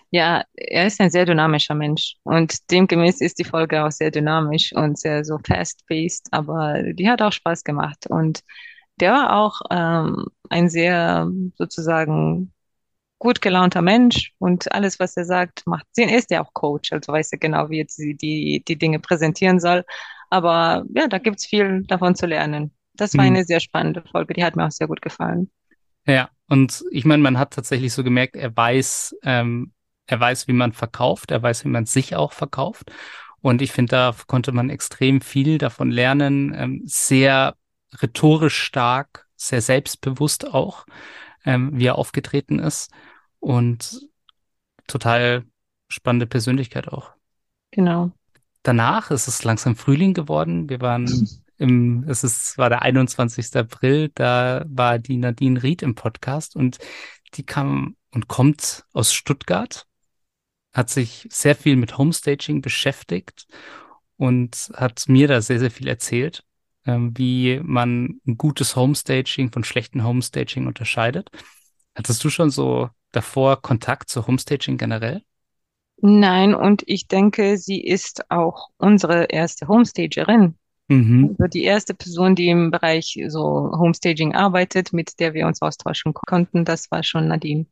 Ja, 0.09 0.43
er 0.53 0.85
ist 0.85 0.99
ein 0.99 1.09
sehr 1.09 1.25
dynamischer 1.25 1.73
Mensch 1.73 2.17
und 2.23 2.69
demgemäß 2.69 3.21
ist 3.21 3.39
die 3.39 3.45
Folge 3.45 3.85
auch 3.85 3.91
sehr 3.91 4.11
dynamisch 4.11 4.73
und 4.73 4.99
sehr 4.99 5.23
so 5.23 5.39
fast-paced, 5.47 6.27
aber 6.31 6.83
die 6.91 7.09
hat 7.09 7.21
auch 7.21 7.31
Spaß 7.31 7.63
gemacht 7.63 8.05
und 8.07 8.41
der 8.99 9.13
war 9.13 9.37
auch 9.37 9.61
ähm, 9.71 10.25
ein 10.49 10.69
sehr 10.69 11.31
sozusagen 11.57 12.53
gut 13.17 13.41
gelaunter 13.41 13.81
Mensch 13.81 14.33
und 14.37 14.69
alles, 14.73 14.99
was 14.99 15.15
er 15.15 15.23
sagt, 15.23 15.65
macht 15.65 15.87
Sinn. 15.93 16.09
Er 16.09 16.17
ist 16.17 16.31
ja 16.31 16.43
auch 16.43 16.53
Coach, 16.53 16.91
also 16.91 17.13
weiß 17.13 17.31
er 17.31 17.37
genau, 17.37 17.69
wie 17.69 17.77
jetzt 17.77 17.97
die, 17.97 18.15
die, 18.15 18.61
die 18.67 18.77
Dinge 18.77 18.99
präsentieren 18.99 19.61
soll. 19.61 19.85
Aber 20.29 20.83
ja, 20.93 21.07
da 21.07 21.17
gibt's 21.17 21.45
viel 21.45 21.83
davon 21.83 22.15
zu 22.15 22.25
lernen. 22.25 22.73
Das 22.93 23.15
war 23.15 23.25
hm. 23.25 23.35
eine 23.35 23.45
sehr 23.45 23.61
spannende 23.61 24.03
Folge, 24.11 24.33
die 24.33 24.43
hat 24.43 24.57
mir 24.57 24.65
auch 24.65 24.71
sehr 24.71 24.87
gut 24.87 25.01
gefallen. 25.01 25.49
Ja, 26.05 26.29
und 26.47 26.83
ich 26.91 27.05
meine, 27.05 27.23
man 27.23 27.37
hat 27.37 27.53
tatsächlich 27.53 27.93
so 27.93 28.03
gemerkt, 28.03 28.35
er 28.35 28.55
weiß, 28.55 29.15
ähm, 29.23 29.73
er 30.07 30.19
weiß, 30.19 30.47
wie 30.47 30.53
man 30.53 30.73
verkauft, 30.73 31.31
er 31.31 31.41
weiß, 31.41 31.63
wie 31.65 31.69
man 31.69 31.85
sich 31.85 32.15
auch 32.15 32.33
verkauft. 32.33 32.91
Und 33.41 33.61
ich 33.61 33.71
finde, 33.71 33.91
da 33.91 34.15
konnte 34.27 34.51
man 34.51 34.69
extrem 34.69 35.21
viel 35.21 35.57
davon 35.57 35.89
lernen, 35.91 36.53
ähm, 36.55 36.81
sehr 36.85 37.55
rhetorisch 38.01 38.57
stark, 38.57 39.27
sehr 39.35 39.61
selbstbewusst 39.61 40.47
auch, 40.53 40.85
ähm, 41.45 41.71
wie 41.73 41.87
er 41.87 41.97
aufgetreten 41.97 42.59
ist. 42.59 42.91
Und 43.39 44.07
total 44.87 45.45
spannende 45.87 46.27
Persönlichkeit 46.27 46.87
auch. 46.87 47.11
Genau. 47.71 48.11
Danach 48.63 49.09
ist 49.09 49.27
es 49.27 49.43
langsam 49.43 49.75
Frühling 49.75 50.13
geworden. 50.13 50.69
Wir 50.69 50.81
waren 50.81 51.05
im, 51.61 52.03
es 52.07 52.23
ist, 52.23 52.57
war 52.57 52.69
der 52.69 52.81
21. 52.81 53.55
April, 53.55 54.09
da 54.15 54.65
war 54.67 54.99
die 54.99 55.17
Nadine 55.17 55.61
Ried 55.61 55.83
im 55.83 55.95
Podcast 55.95 56.55
und 56.55 56.79
die 57.35 57.45
kam 57.45 57.95
und 58.11 58.27
kommt 58.27 58.83
aus 58.93 59.13
Stuttgart, 59.13 59.85
hat 60.73 60.89
sich 60.89 61.27
sehr 61.29 61.55
viel 61.55 61.75
mit 61.75 61.97
Homestaging 61.97 62.61
beschäftigt 62.61 63.45
und 64.17 64.71
hat 64.75 65.07
mir 65.07 65.27
da 65.27 65.41
sehr, 65.41 65.59
sehr 65.59 65.71
viel 65.71 65.87
erzählt, 65.87 66.43
ähm, 66.85 67.13
wie 67.15 67.61
man 67.63 68.19
ein 68.25 68.37
gutes 68.37 68.75
Homestaging 68.75 69.51
von 69.51 69.63
schlechten 69.63 70.03
Homestaging 70.03 70.65
unterscheidet. 70.67 71.29
Hattest 71.95 72.23
du 72.23 72.29
schon 72.29 72.49
so 72.49 72.89
davor 73.11 73.61
Kontakt 73.61 74.09
zu 74.09 74.25
Homestaging 74.25 74.77
generell? 74.77 75.21
Nein, 75.97 76.55
und 76.55 76.81
ich 76.87 77.07
denke, 77.07 77.57
sie 77.59 77.83
ist 77.83 78.31
auch 78.31 78.69
unsere 78.77 79.25
erste 79.25 79.67
Homestagerin. 79.67 80.55
Mhm. 80.87 81.29
Also 81.37 81.47
die 81.47 81.63
erste 81.63 81.93
Person, 81.93 82.35
die 82.35 82.49
im 82.49 82.71
Bereich 82.71 83.17
so 83.27 83.71
Homestaging 83.73 84.35
arbeitet, 84.35 84.91
mit 84.93 85.19
der 85.19 85.33
wir 85.33 85.47
uns 85.47 85.61
austauschen 85.61 86.13
konnten, 86.13 86.65
das 86.65 86.91
war 86.91 87.03
schon 87.03 87.27
Nadine. 87.27 87.65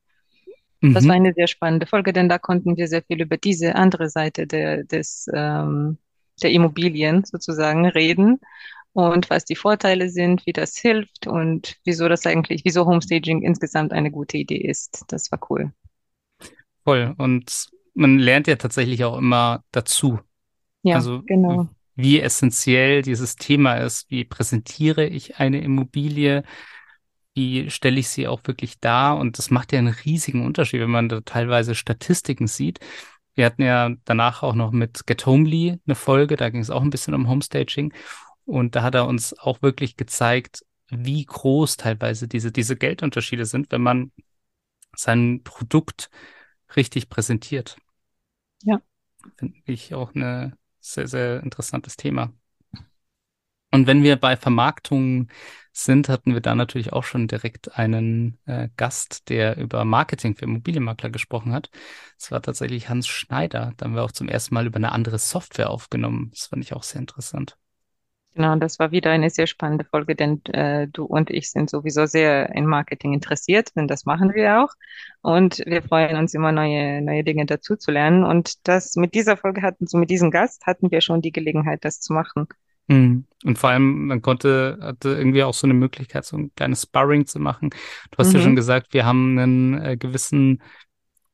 Mhm. 0.82 0.94
Das 0.94 1.08
war 1.08 1.16
eine 1.16 1.34
sehr 1.34 1.48
spannende 1.48 1.86
Folge, 1.86 2.14
denn 2.14 2.30
da 2.30 2.38
konnten 2.38 2.78
wir 2.78 2.88
sehr 2.88 3.04
viel 3.04 3.22
über 3.22 3.38
diese 3.38 3.76
andere 3.76 4.10
Seite 4.10 4.48
der, 4.48 4.84
des, 4.86 5.28
ähm, 5.34 5.98
der 6.42 6.52
Immobilien 6.52 7.26
sozusagen 7.26 7.86
reden 7.88 8.40
und 8.94 9.30
was 9.30 9.44
die 9.44 9.56
Vorteile 9.56 10.10
sind, 10.10 10.46
wie 10.46 10.54
das 10.54 10.78
hilft 10.78 11.28
und 11.28 11.76
wieso 11.84 12.08
das 12.08 12.26
eigentlich, 12.26 12.64
wieso 12.64 12.86
Homestaging 12.86 13.42
insgesamt 13.44 13.92
eine 13.92 14.12
gute 14.12 14.38
Idee 14.38 14.66
ist. 14.66 15.04
Das 15.10 15.32
war 15.32 15.40
cool. 15.50 15.74
Voll. 16.86 17.14
Und 17.18 17.68
man 17.94 18.18
lernt 18.18 18.48
ja 18.48 18.56
tatsächlich 18.56 19.04
auch 19.04 19.18
immer 19.18 19.64
dazu. 19.72 20.20
Ja, 20.84 20.96
also, 20.96 21.22
genau 21.24 21.68
wie 22.02 22.22
essentiell 22.22 23.02
dieses 23.02 23.36
Thema 23.36 23.76
ist. 23.76 24.10
Wie 24.10 24.24
präsentiere 24.24 25.06
ich 25.06 25.38
eine 25.38 25.62
Immobilie? 25.62 26.44
Wie 27.34 27.70
stelle 27.70 28.00
ich 28.00 28.08
sie 28.08 28.28
auch 28.28 28.42
wirklich 28.46 28.80
dar? 28.80 29.18
Und 29.18 29.38
das 29.38 29.52
macht 29.52 29.74
ja 29.74 29.80
einen 29.80 29.94
riesigen 29.94 30.46
Unterschied, 30.46 30.80
wenn 30.80 30.90
man 30.90 31.10
da 31.10 31.20
teilweise 31.22 31.76
Statistiken 31.76 32.48
sieht. 32.48 32.80
Wir 33.36 33.46
hatten 33.46 33.64
ja 33.64 33.92
danach 34.06 34.44
auch 34.44 34.56
noch 34.56 34.72
mit 34.72 35.08
Get 35.08 35.26
Homely 35.26 35.80
eine 35.86 35.96
Folge, 35.96 36.38
da 36.38 36.50
ging 36.50 36.62
es 36.62 36.70
auch 36.70 36.82
ein 36.82 36.90
bisschen 36.90 37.14
um 37.14 37.28
Homestaging. 37.28 37.94
Und 38.46 38.76
da 38.76 38.84
hat 38.84 38.96
er 38.96 39.06
uns 39.06 39.38
auch 39.38 39.62
wirklich 39.62 39.98
gezeigt, 39.98 40.66
wie 40.90 41.26
groß 41.26 41.76
teilweise 41.78 42.30
diese, 42.30 42.52
diese 42.54 42.78
Geldunterschiede 42.78 43.46
sind, 43.46 43.72
wenn 43.72 43.82
man 43.82 44.12
sein 44.96 45.42
Produkt 45.44 46.10
richtig 46.78 47.10
präsentiert. 47.10 47.78
Ja. 48.64 48.82
Finde 49.36 49.58
ich 49.66 49.94
auch 49.94 50.16
eine 50.16 50.59
sehr, 50.80 51.08
sehr 51.08 51.44
interessantes 51.44 51.96
Thema. 51.98 52.34
Und 53.72 53.86
wenn 53.86 54.02
wir 54.04 54.16
bei 54.16 54.36
Vermarktung 54.36 55.28
sind, 55.72 56.10
hatten 56.10 56.34
wir 56.34 56.42
da 56.42 56.56
natürlich 56.56 56.92
auch 56.92 57.04
schon 57.04 57.28
direkt 57.28 57.78
einen 57.78 58.40
äh, 58.46 58.70
Gast, 58.78 59.30
der 59.30 59.58
über 59.58 59.86
Marketing 59.86 60.36
für 60.36 60.46
Immobilienmakler 60.46 61.10
gesprochen 61.12 61.54
hat. 61.54 61.70
Es 62.18 62.32
war 62.32 62.42
tatsächlich 62.42 62.90
Hans 62.90 63.08
Schneider. 63.08 63.74
Da 63.78 63.86
haben 63.86 63.96
wir 63.96 64.04
auch 64.04 64.12
zum 64.12 64.28
ersten 64.28 64.56
Mal 64.56 64.66
über 64.66 64.78
eine 64.78 64.92
andere 64.92 65.20
Software 65.20 65.70
aufgenommen. 65.70 66.32
Das 66.32 66.48
fand 66.48 66.64
ich 66.64 66.74
auch 66.74 66.84
sehr 66.84 67.00
interessant. 67.00 67.58
Genau, 68.36 68.56
das 68.56 68.80
war 68.80 68.92
wieder 68.92 69.12
eine 69.12 69.30
sehr 69.30 69.48
spannende 69.48 69.84
Folge, 69.84 70.16
denn 70.16 70.44
äh, 70.46 70.88
du 70.88 71.04
und 71.04 71.30
ich 71.30 71.50
sind 71.50 71.70
sowieso 71.70 72.06
sehr 72.06 72.54
in 72.56 72.66
Marketing 72.66 73.14
interessiert, 73.14 73.76
denn 73.76 73.88
das 73.88 74.06
machen 74.06 74.34
wir 74.34 74.64
auch. 74.64 74.70
Und 75.22 75.64
wir 75.66 75.82
freuen 75.82 76.16
uns 76.16 76.34
immer 76.34 76.52
neue, 76.52 77.02
neue 77.02 77.24
Dinge 77.24 77.46
dazu 77.46 77.76
zu 77.76 77.92
lernen. 77.92 78.24
Und 78.24 78.68
das 78.68 78.96
mit 78.96 79.14
dieser 79.16 79.36
Folge 79.36 79.62
hatten, 79.62 79.88
so 79.88 79.98
mit 79.98 80.10
diesem 80.10 80.32
Gast 80.32 80.66
hatten 80.68 80.92
wir 80.92 81.02
schon 81.02 81.22
die 81.22 81.32
Gelegenheit, 81.32 81.84
das 81.84 82.00
zu 82.00 82.14
machen. 82.14 82.48
Mhm. 82.88 83.26
Und 83.46 83.58
vor 83.58 83.72
allem, 83.72 84.08
man 84.08 84.22
konnte, 84.22 84.78
hatte 84.82 85.10
irgendwie 85.10 85.44
auch 85.44 85.54
so 85.54 85.66
eine 85.66 85.74
Möglichkeit, 85.74 86.26
so 86.26 86.38
ein 86.38 86.52
kleines 86.56 86.84
Sparring 86.84 87.26
zu 87.26 87.40
machen. 87.40 87.72
Du 88.12 88.18
hast 88.18 88.30
mhm. 88.30 88.36
ja 88.36 88.42
schon 88.42 88.56
gesagt, 88.56 88.94
wir 88.94 89.06
haben 89.06 89.38
einen 89.38 89.82
äh, 89.82 89.98
gewissen 89.98 90.62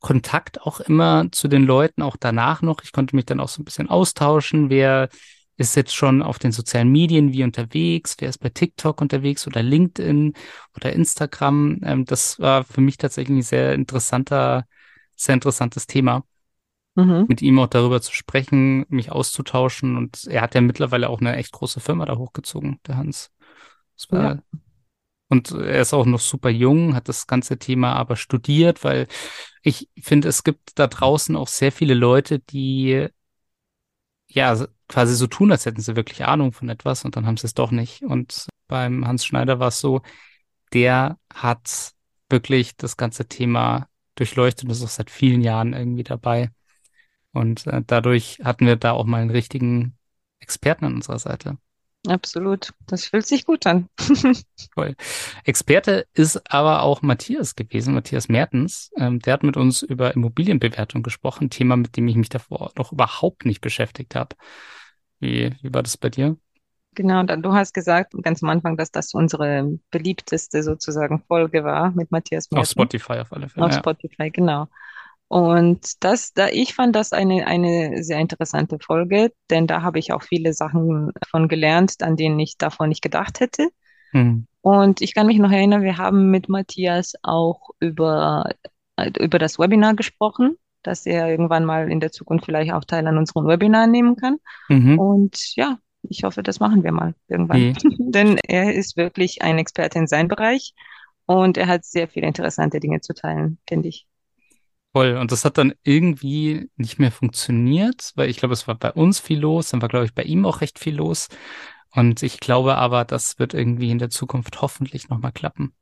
Kontakt 0.00 0.62
auch 0.62 0.80
immer 0.80 1.26
zu 1.32 1.48
den 1.48 1.64
Leuten, 1.64 2.02
auch 2.02 2.16
danach 2.18 2.62
noch. 2.62 2.82
Ich 2.84 2.92
konnte 2.92 3.16
mich 3.16 3.26
dann 3.26 3.40
auch 3.40 3.48
so 3.48 3.60
ein 3.60 3.64
bisschen 3.64 3.88
austauschen, 3.88 4.70
wer 4.70 5.08
ist 5.56 5.74
jetzt 5.76 5.94
schon 5.94 6.22
auf 6.22 6.38
den 6.38 6.52
sozialen 6.52 6.90
Medien 6.90 7.32
wie 7.32 7.42
unterwegs, 7.42 8.16
wer 8.18 8.28
ist 8.28 8.38
bei 8.38 8.50
TikTok 8.50 9.00
unterwegs 9.00 9.46
oder 9.46 9.62
LinkedIn 9.62 10.34
oder 10.76 10.92
Instagram. 10.92 11.80
Ähm, 11.82 12.04
das 12.04 12.38
war 12.38 12.64
für 12.64 12.80
mich 12.80 12.98
tatsächlich 12.98 13.38
ein 13.38 13.42
sehr 13.42 13.74
interessanter, 13.74 14.66
sehr 15.14 15.34
interessantes 15.34 15.86
Thema. 15.86 16.24
Mhm. 16.94 17.26
Mit 17.28 17.42
ihm 17.42 17.58
auch 17.58 17.66
darüber 17.66 18.00
zu 18.00 18.12
sprechen, 18.12 18.86
mich 18.88 19.12
auszutauschen. 19.12 19.96
Und 19.96 20.26
er 20.26 20.42
hat 20.42 20.54
ja 20.54 20.60
mittlerweile 20.60 21.08
auch 21.10 21.20
eine 21.20 21.36
echt 21.36 21.52
große 21.52 21.80
Firma 21.80 22.06
da 22.06 22.16
hochgezogen, 22.16 22.80
der 22.86 22.96
Hans. 22.96 23.30
Ja. 24.10 24.38
Und 25.28 25.50
er 25.50 25.80
ist 25.80 25.92
auch 25.92 26.06
noch 26.06 26.20
super 26.20 26.50
jung, 26.50 26.94
hat 26.94 27.08
das 27.08 27.26
ganze 27.26 27.58
Thema 27.58 27.94
aber 27.94 28.16
studiert, 28.16 28.84
weil 28.84 29.08
ich 29.62 29.88
finde, 29.98 30.28
es 30.28 30.44
gibt 30.44 30.78
da 30.78 30.86
draußen 30.86 31.34
auch 31.34 31.48
sehr 31.48 31.72
viele 31.72 31.94
Leute, 31.94 32.38
die 32.38 33.08
ja 34.28 34.66
quasi 34.88 35.14
so 35.14 35.26
tun, 35.26 35.50
als 35.52 35.66
hätten 35.66 35.80
sie 35.80 35.96
wirklich 35.96 36.24
Ahnung 36.24 36.52
von 36.52 36.68
etwas 36.68 37.04
und 37.04 37.16
dann 37.16 37.26
haben 37.26 37.36
sie 37.36 37.46
es 37.46 37.54
doch 37.54 37.70
nicht. 37.70 38.02
Und 38.02 38.48
beim 38.68 39.06
Hans 39.06 39.24
Schneider 39.24 39.58
war 39.60 39.68
es 39.68 39.80
so, 39.80 40.02
der 40.72 41.18
hat 41.32 41.92
wirklich 42.28 42.76
das 42.76 42.96
ganze 42.96 43.26
Thema 43.28 43.88
durchleuchtet 44.16 44.64
und 44.64 44.70
ist 44.70 44.82
auch 44.82 44.88
seit 44.88 45.10
vielen 45.10 45.42
Jahren 45.42 45.72
irgendwie 45.72 46.04
dabei. 46.04 46.50
Und 47.32 47.66
äh, 47.66 47.82
dadurch 47.86 48.40
hatten 48.42 48.66
wir 48.66 48.76
da 48.76 48.92
auch 48.92 49.04
mal 49.04 49.20
einen 49.20 49.30
richtigen 49.30 49.96
Experten 50.40 50.86
an 50.86 50.94
unserer 50.94 51.18
Seite. 51.18 51.58
Absolut. 52.06 52.72
Das 52.86 53.06
fühlt 53.06 53.26
sich 53.26 53.44
gut 53.44 53.66
an. 53.66 53.88
Voll. 54.74 54.94
Experte 55.44 56.06
ist 56.14 56.52
aber 56.52 56.82
auch 56.82 57.02
Matthias 57.02 57.56
gewesen, 57.56 57.94
Matthias 57.94 58.28
Mertens. 58.28 58.90
Ähm, 58.96 59.20
der 59.20 59.34
hat 59.34 59.42
mit 59.42 59.56
uns 59.56 59.82
über 59.82 60.14
Immobilienbewertung 60.14 61.02
gesprochen, 61.02 61.50
Thema, 61.50 61.76
mit 61.76 61.96
dem 61.96 62.06
ich 62.08 62.16
mich 62.16 62.28
davor 62.28 62.72
noch 62.76 62.92
überhaupt 62.92 63.44
nicht 63.44 63.60
beschäftigt 63.60 64.14
habe. 64.14 64.36
Wie, 65.18 65.54
wie 65.62 65.74
war 65.74 65.82
das 65.82 65.96
bei 65.96 66.10
dir? 66.10 66.36
Genau, 66.94 67.22
du 67.24 67.52
hast 67.52 67.74
gesagt 67.74 68.14
ganz 68.22 68.42
am 68.42 68.48
Anfang, 68.48 68.78
dass 68.78 68.90
das 68.90 69.12
unsere 69.12 69.78
beliebteste 69.90 70.62
sozusagen 70.62 71.22
Folge 71.28 71.62
war 71.62 71.90
mit 71.90 72.10
Matthias 72.10 72.46
Auf 72.46 72.52
Merten 72.52 72.70
Spotify 72.70 73.18
auf 73.20 73.32
alle 73.34 73.50
Fälle, 73.50 73.66
auf 73.66 73.72
ja. 73.72 73.78
Spotify, 73.78 74.30
genau. 74.30 74.66
Und 75.28 76.04
das, 76.04 76.32
da, 76.32 76.48
ich 76.48 76.74
fand 76.74 76.94
das 76.94 77.12
eine, 77.12 77.46
eine 77.46 78.04
sehr 78.04 78.18
interessante 78.18 78.78
Folge, 78.80 79.32
denn 79.50 79.66
da 79.66 79.82
habe 79.82 79.98
ich 79.98 80.12
auch 80.12 80.22
viele 80.22 80.52
Sachen 80.52 81.12
von 81.28 81.48
gelernt, 81.48 81.94
an 82.02 82.16
denen 82.16 82.38
ich 82.38 82.58
davor 82.58 82.86
nicht 82.86 83.02
gedacht 83.02 83.40
hätte. 83.40 83.68
Hm. 84.12 84.46
Und 84.60 85.00
ich 85.00 85.14
kann 85.14 85.26
mich 85.26 85.38
noch 85.38 85.50
erinnern, 85.50 85.82
wir 85.82 85.98
haben 85.98 86.30
mit 86.30 86.48
Matthias 86.48 87.14
auch 87.22 87.70
über, 87.80 88.50
über 89.18 89.38
das 89.38 89.58
Webinar 89.58 89.94
gesprochen, 89.94 90.56
dass 90.82 91.06
er 91.06 91.28
irgendwann 91.28 91.64
mal 91.64 91.90
in 91.90 92.00
der 92.00 92.12
Zukunft 92.12 92.44
vielleicht 92.44 92.72
auch 92.72 92.84
Teil 92.84 93.06
an 93.06 93.18
unseren 93.18 93.46
Webinaren 93.46 93.90
nehmen 93.90 94.16
kann. 94.16 94.38
Mhm. 94.68 94.98
Und 94.98 95.56
ja, 95.56 95.78
ich 96.02 96.22
hoffe, 96.22 96.42
das 96.42 96.60
machen 96.60 96.84
wir 96.84 96.92
mal 96.92 97.14
irgendwann. 97.28 97.60
Nee. 97.60 97.74
Denn 97.98 98.38
er 98.46 98.74
ist 98.74 98.96
wirklich 98.96 99.42
ein 99.42 99.58
Experte 99.58 99.98
in 99.98 100.06
seinem 100.06 100.28
Bereich 100.28 100.74
und 101.26 101.58
er 101.58 101.66
hat 101.66 101.84
sehr 101.84 102.06
viele 102.06 102.28
interessante 102.28 102.78
Dinge 102.78 103.00
zu 103.00 103.12
teilen, 103.12 103.58
finde 103.68 103.88
ich. 103.88 104.06
Voll. 104.96 105.18
Und 105.18 105.30
das 105.30 105.44
hat 105.44 105.58
dann 105.58 105.74
irgendwie 105.82 106.70
nicht 106.76 106.98
mehr 106.98 107.12
funktioniert, 107.12 108.12
weil 108.14 108.30
ich 108.30 108.38
glaube, 108.38 108.54
es 108.54 108.66
war 108.66 108.76
bei 108.76 108.90
uns 108.92 109.20
viel 109.20 109.38
los, 109.38 109.68
dann 109.68 109.82
war, 109.82 109.90
glaube 109.90 110.06
ich, 110.06 110.14
bei 110.14 110.22
ihm 110.22 110.46
auch 110.46 110.62
recht 110.62 110.78
viel 110.78 110.96
los. 110.96 111.28
Und 111.94 112.22
ich 112.22 112.40
glaube 112.40 112.76
aber, 112.76 113.04
das 113.04 113.38
wird 113.38 113.52
irgendwie 113.52 113.90
in 113.90 113.98
der 113.98 114.08
Zukunft 114.08 114.62
hoffentlich 114.62 115.10
nochmal 115.10 115.32
klappen. 115.32 115.74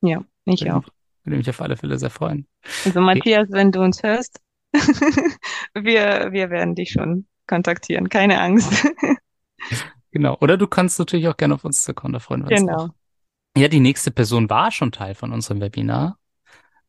Ja, 0.00 0.24
ich 0.46 0.62
Würde 0.62 0.76
auch. 0.76 0.84
würde 1.22 1.36
mich 1.36 1.50
auf 1.50 1.60
alle 1.60 1.76
Fälle 1.76 1.98
sehr 1.98 2.08
freuen. 2.08 2.46
Also 2.86 3.02
Matthias, 3.02 3.50
wenn 3.50 3.72
du 3.72 3.82
uns 3.82 4.02
hörst, 4.02 4.40
wir, 5.74 6.32
wir 6.32 6.48
werden 6.48 6.74
dich 6.74 6.92
schon 6.92 7.26
kontaktieren, 7.46 8.08
keine 8.08 8.40
Angst. 8.40 8.86
Genau. 10.12 10.38
Oder 10.40 10.56
du 10.56 10.66
kannst 10.66 10.98
natürlich 10.98 11.28
auch 11.28 11.36
gerne 11.36 11.56
auf 11.56 11.64
uns 11.66 11.82
zukommen, 11.82 12.14
da 12.14 12.20
freuen 12.20 12.48
wir 12.48 12.50
uns 12.52 12.60
Genau. 12.60 12.84
auch. 12.86 12.88
Ja, 13.54 13.68
die 13.68 13.80
nächste 13.80 14.10
Person 14.10 14.48
war 14.48 14.70
schon 14.70 14.92
Teil 14.92 15.14
von 15.14 15.30
unserem 15.30 15.60
Webinar. 15.60 16.18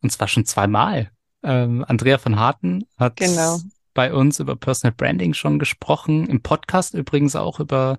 Und 0.01 0.13
zwar 0.13 0.29
schon 0.29 0.45
zweimal. 0.45 1.11
Ähm, 1.43 1.83
Andrea 1.87 2.17
von 2.17 2.37
Harten 2.39 2.85
hat 2.97 3.17
Genau. 3.17 3.59
bei 3.93 4.13
uns 4.13 4.39
über 4.39 4.55
Personal 4.55 4.93
Branding 4.95 5.33
schon 5.33 5.59
gesprochen, 5.59 6.27
im 6.27 6.41
Podcast 6.41 6.93
übrigens 6.93 7.35
auch 7.35 7.59
über 7.59 7.97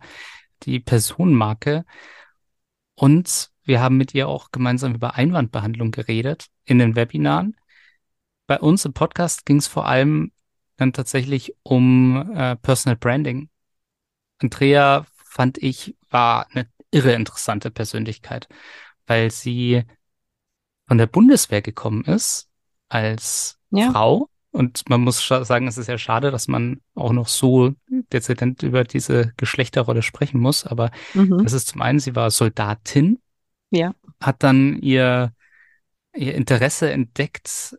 die 0.62 0.80
Personenmarke. 0.80 1.84
Und 2.94 3.50
wir 3.64 3.80
haben 3.80 3.96
mit 3.96 4.14
ihr 4.14 4.28
auch 4.28 4.50
gemeinsam 4.50 4.94
über 4.94 5.14
Einwandbehandlung 5.14 5.90
geredet 5.90 6.46
in 6.64 6.78
den 6.78 6.96
Webinaren. 6.96 7.56
Bei 8.46 8.58
uns 8.58 8.84
im 8.84 8.92
Podcast 8.92 9.46
ging 9.46 9.56
es 9.56 9.66
vor 9.66 9.86
allem 9.86 10.32
dann 10.76 10.92
tatsächlich 10.92 11.54
um 11.62 12.32
äh, 12.34 12.56
Personal 12.56 12.96
Branding. 12.96 13.48
Andrea 14.38 15.06
fand 15.24 15.58
ich 15.58 15.96
war 16.10 16.46
eine 16.50 16.68
irre 16.90 17.12
interessante 17.14 17.70
Persönlichkeit, 17.70 18.48
weil 19.06 19.30
sie 19.30 19.84
von 20.86 20.98
der 20.98 21.06
Bundeswehr 21.06 21.62
gekommen 21.62 22.04
ist 22.04 22.50
als 22.94 23.58
Ja. 23.70 23.90
Frau. 23.90 24.28
Und 24.52 24.88
man 24.88 25.00
muss 25.00 25.26
sagen, 25.26 25.66
es 25.66 25.78
ist 25.78 25.88
ja 25.88 25.98
schade, 25.98 26.30
dass 26.30 26.46
man 26.46 26.80
auch 26.94 27.12
noch 27.12 27.26
so 27.26 27.72
dezident 28.12 28.62
über 28.62 28.84
diese 28.84 29.32
Geschlechterrolle 29.36 30.02
sprechen 30.02 30.40
muss. 30.40 30.64
Aber 30.64 30.92
Mhm. 31.12 31.42
das 31.42 31.52
ist 31.52 31.66
zum 31.68 31.82
einen, 31.82 31.98
sie 31.98 32.14
war 32.14 32.30
Soldatin, 32.30 33.18
Ja. 33.70 33.94
hat 34.20 34.44
dann 34.44 34.78
ihr, 34.80 35.32
ihr 36.14 36.34
Interesse 36.36 36.92
entdeckt 36.92 37.76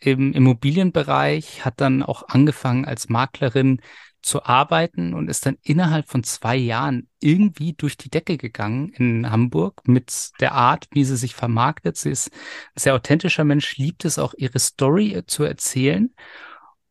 im 0.00 0.32
Immobilienbereich, 0.32 1.64
hat 1.66 1.80
dann 1.82 2.02
auch 2.02 2.26
angefangen 2.28 2.86
als 2.86 3.10
Maklerin 3.10 3.82
zu 4.24 4.44
arbeiten 4.44 5.12
und 5.12 5.28
ist 5.28 5.44
dann 5.44 5.58
innerhalb 5.62 6.08
von 6.08 6.24
zwei 6.24 6.56
Jahren 6.56 7.08
irgendwie 7.20 7.74
durch 7.74 7.98
die 7.98 8.08
Decke 8.08 8.38
gegangen 8.38 8.88
in 8.88 9.30
Hamburg 9.30 9.86
mit 9.86 10.30
der 10.40 10.52
Art, 10.52 10.88
wie 10.92 11.04
sie 11.04 11.16
sich 11.16 11.34
vermarktet. 11.34 11.98
Sie 11.98 12.10
ist 12.10 12.30
ein 12.74 12.80
sehr 12.80 12.94
authentischer 12.94 13.44
Mensch, 13.44 13.76
liebt 13.76 14.04
es 14.06 14.18
auch, 14.18 14.32
ihre 14.36 14.58
Story 14.58 15.22
zu 15.26 15.44
erzählen. 15.44 16.14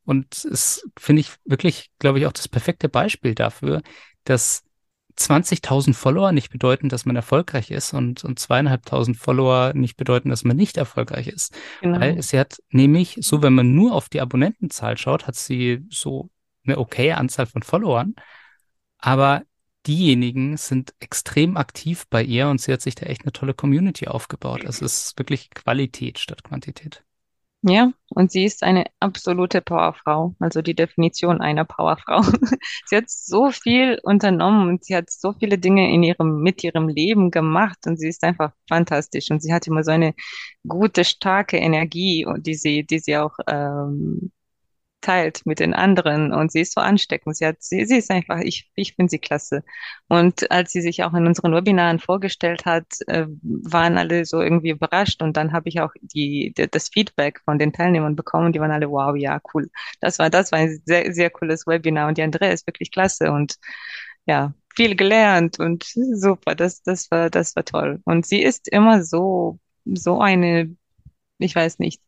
Und 0.06 0.46
es 0.46 0.88
finde 0.98 1.22
ich 1.22 1.32
wirklich, 1.44 1.90
glaube 1.98 2.20
ich, 2.20 2.28
auch 2.28 2.34
das 2.34 2.48
perfekte 2.48 2.88
Beispiel 2.88 3.34
dafür, 3.34 3.82
dass 4.26 4.64
20.000 5.18 5.94
Follower 5.94 6.32
nicht 6.32 6.52
bedeuten, 6.52 6.90
dass 6.90 7.06
man 7.06 7.16
erfolgreich 7.16 7.72
ist 7.72 7.94
und, 7.94 8.24
und 8.24 8.38
zweieinhalbtausend 8.38 9.18
Follower 9.18 9.74
nicht 9.74 9.98
bedeuten, 9.98 10.30
dass 10.30 10.44
man 10.44 10.58
nicht 10.58 10.78
erfolgreich 10.78 11.28
ist. 11.28 11.56
Genau. 11.82 12.00
Weil 12.00 12.22
sie 12.22 12.40
hat 12.40 12.58
nämlich, 12.70 13.18
so 13.22 13.42
wenn 13.42 13.54
man 13.54 13.74
nur 13.74 13.94
auf 13.94 14.10
die 14.10 14.22
Abonnentenzahl 14.22 14.98
schaut, 14.98 15.26
hat 15.26 15.36
sie 15.36 15.86
so 15.90 16.30
eine 16.66 16.78
okaye 16.78 17.18
Anzahl 17.18 17.46
von 17.46 17.64
Followern. 17.64 18.16
Aber 18.98 19.44
diejenigen 19.86 20.58
sind 20.58 20.94
extrem 21.00 21.58
aktiv 21.58 22.06
bei 22.10 22.24
ihr 22.24 22.48
und 22.48 22.62
sie 22.62 22.72
hat 22.72 22.82
sich 22.82 22.96
da 22.96 23.06
echt 23.06 23.24
eine 23.24 23.34
tolle 23.34 23.54
Community 23.54 24.08
aufgebaut. 24.08 24.66
Also 24.66 24.86
es 24.86 25.06
ist 25.06 25.20
wirklich 25.20 25.50
Qualität 25.52 26.20
statt 26.20 26.44
Quantität. 26.44 27.04
Ja, 27.66 27.94
und 28.10 28.30
sie 28.30 28.44
ist 28.44 28.62
eine 28.62 28.84
absolute 29.00 29.62
Powerfrau, 29.62 30.36
also 30.40 30.62
die 30.62 30.76
Definition 30.76 31.40
einer 31.40 31.64
Powerfrau. 31.64 32.22
Sie 32.86 32.98
hat 32.98 33.10
so 33.10 33.52
viel 33.52 34.00
unternommen 34.04 34.68
und 34.68 34.84
sie 34.84 34.94
hat 34.98 35.10
so 35.10 35.32
viele 35.32 35.58
Dinge 35.58 35.90
in 35.90 36.04
ihrem, 36.04 36.42
mit 36.42 36.62
ihrem 36.62 36.90
Leben 36.90 37.32
gemacht 37.32 37.78
und 37.88 37.98
sie 37.98 38.10
ist 38.10 38.22
einfach 38.26 38.52
fantastisch 38.68 39.32
und 39.32 39.42
sie 39.42 39.54
hat 39.54 39.66
immer 39.66 39.86
so 39.86 39.92
eine 39.92 40.14
gute, 40.68 41.06
starke 41.06 41.56
Energie, 41.56 42.26
die 42.40 42.56
sie, 42.56 42.84
die 42.84 43.00
sie 43.00 43.16
auch 43.18 43.38
ähm, 43.48 44.34
teilt 45.04 45.46
mit 45.46 45.60
den 45.60 45.74
anderen 45.74 46.34
und 46.34 46.52
sie 46.52 46.62
ist 46.62 46.74
so 46.74 46.82
ansteckend. 46.82 47.38
Sie 47.38 47.46
hat, 47.46 47.58
sie, 47.60 47.86
sie 47.86 47.98
ist 47.98 48.10
einfach, 48.10 48.40
ich, 48.40 48.72
ich 48.76 48.96
finde 48.96 49.12
sie 49.12 49.20
klasse. 49.20 49.64
Und 50.08 50.50
als 50.52 50.72
sie 50.72 50.82
sich 50.82 51.04
auch 51.04 51.14
in 51.14 51.28
unseren 51.28 51.54
Webinaren 51.54 52.00
vorgestellt 52.00 52.66
hat, 52.66 52.86
äh, 53.08 53.28
waren 53.42 53.98
alle 53.98 54.26
so 54.26 54.42
irgendwie 54.42 54.72
überrascht 54.72 55.22
und 55.22 55.38
dann 55.38 55.54
habe 55.54 55.70
ich 55.70 55.82
auch 55.82 55.92
die, 56.02 56.54
die, 56.58 56.68
das 56.70 56.90
Feedback 56.90 57.42
von 57.46 57.60
den 57.60 57.74
Teilnehmern 57.74 58.16
bekommen. 58.16 58.54
Die 58.54 58.60
waren 58.60 58.72
alle, 58.72 58.90
wow, 58.90 59.16
ja, 59.16 59.40
cool. 59.54 59.70
Das 60.00 60.20
war, 60.20 60.30
das 60.30 60.52
war 60.52 60.60
ein 60.60 60.82
sehr, 60.86 61.14
sehr 61.14 61.30
cooles 61.30 61.68
Webinar 61.68 62.08
und 62.08 62.18
die 62.18 62.24
Andrea 62.24 62.52
ist 62.52 62.66
wirklich 62.68 62.92
klasse 62.92 63.32
und 63.32 63.56
ja, 64.26 64.54
viel 64.76 64.96
gelernt 64.96 65.60
und 65.60 65.84
super. 65.86 66.56
Das, 66.56 66.82
das 66.84 67.12
war, 67.12 67.30
das 67.30 67.56
war 67.56 67.66
toll. 67.66 68.02
Und 68.06 68.26
sie 68.26 68.42
ist 68.42 68.68
immer 68.68 69.04
so, 69.04 69.60
so 69.86 70.22
eine, 70.22 70.76
ich 71.40 71.56
weiß 71.56 71.80
nicht, 71.80 72.02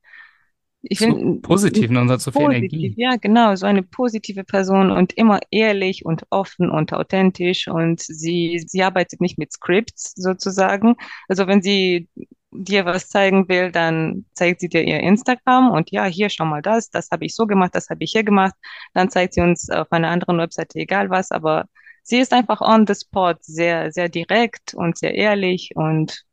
ich 0.90 1.00
So 1.00 1.06
finde, 1.06 1.42
positiv 1.42 1.90
und 1.90 2.10
hat 2.10 2.22
so 2.22 2.32
viel 2.32 2.48
positiv, 2.48 2.54
Energie. 2.54 2.94
ja, 2.96 3.16
genau, 3.18 3.56
so 3.56 3.66
eine 3.66 3.84
positive 3.84 4.44
Person 4.44 4.92
und 4.92 5.14
immer 5.14 5.40
ehrlich 5.52 6.06
und 6.06 6.24
offen 6.30 6.70
und 6.70 6.94
authentisch 6.94 7.68
und 7.68 8.02
sie, 8.02 8.64
sie 8.66 8.84
arbeitet 8.84 9.22
nicht 9.22 9.38
mit 9.38 9.52
Scripts 9.54 10.14
sozusagen. 10.16 10.96
Also 11.28 11.48
wenn 11.48 11.62
sie 11.62 12.08
dir 12.52 12.86
was 12.86 13.10
zeigen 13.10 13.50
will, 13.50 13.72
dann 13.72 14.26
zeigt 14.34 14.62
sie 14.62 14.70
dir 14.70 14.84
ihr 14.84 15.00
Instagram 15.02 15.72
und 15.72 15.92
ja, 15.92 16.06
hier 16.06 16.30
schau 16.30 16.46
mal 16.46 16.62
das, 16.62 16.90
das 16.90 17.10
habe 17.12 17.26
ich 17.26 17.36
so 17.36 17.48
gemacht, 17.48 17.76
das 17.76 17.90
habe 17.90 18.04
ich 18.04 18.12
hier 18.12 18.24
gemacht. 18.24 18.54
Dann 18.94 19.10
zeigt 19.10 19.34
sie 19.34 19.42
uns 19.42 19.70
auf 19.70 19.92
einer 19.92 20.10
anderen 20.10 20.38
Webseite 20.40 20.80
egal 20.80 21.10
was, 21.10 21.32
aber 21.32 21.66
sie 22.04 22.20
ist 22.20 22.34
einfach 22.34 22.62
on 22.62 22.86
the 22.88 22.96
spot, 22.96 23.36
sehr, 23.42 23.92
sehr 23.92 24.10
direkt 24.10 24.74
und 24.74 24.98
sehr 24.98 25.16
ehrlich 25.16 25.72
und 25.76 26.24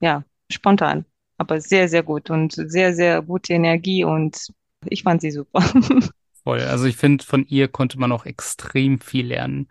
ja, 0.00 0.24
spontan 0.50 1.04
aber 1.38 1.60
sehr, 1.60 1.88
sehr 1.88 2.02
gut 2.02 2.30
und 2.30 2.52
sehr, 2.52 2.94
sehr 2.94 3.22
gute 3.22 3.52
Energie 3.52 4.04
und 4.04 4.48
ich 4.86 5.02
fand 5.02 5.20
sie 5.20 5.30
super. 5.30 5.60
Voll. 6.44 6.60
Also 6.60 6.84
ich 6.84 6.96
finde, 6.96 7.24
von 7.24 7.44
ihr 7.46 7.68
konnte 7.68 7.98
man 7.98 8.12
auch 8.12 8.24
extrem 8.24 9.00
viel 9.00 9.26
lernen. 9.26 9.68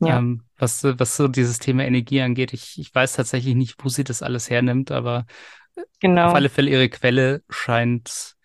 Ja. 0.00 0.18
Ähm, 0.18 0.42
was, 0.58 0.84
was 0.84 1.16
so 1.16 1.28
dieses 1.28 1.58
Thema 1.58 1.84
Energie 1.84 2.20
angeht. 2.20 2.52
Ich, 2.52 2.78
ich 2.78 2.94
weiß 2.94 3.14
tatsächlich 3.14 3.54
nicht, 3.54 3.82
wo 3.82 3.88
sie 3.88 4.04
das 4.04 4.22
alles 4.22 4.50
hernimmt, 4.50 4.90
aber 4.90 5.26
Genau. 6.00 6.28
auf 6.28 6.34
alle 6.34 6.48
Fälle 6.48 6.70
ihre 6.70 6.88
Quelle 6.88 7.42
scheint, 7.48 8.36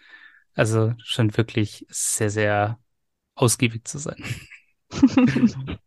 also 0.56 0.94
scheint 1.04 1.38
wirklich 1.38 1.86
sehr, 1.90 2.30
sehr 2.30 2.80
ausgiebig 3.36 3.88
zu 3.88 3.98
sein. 3.98 4.24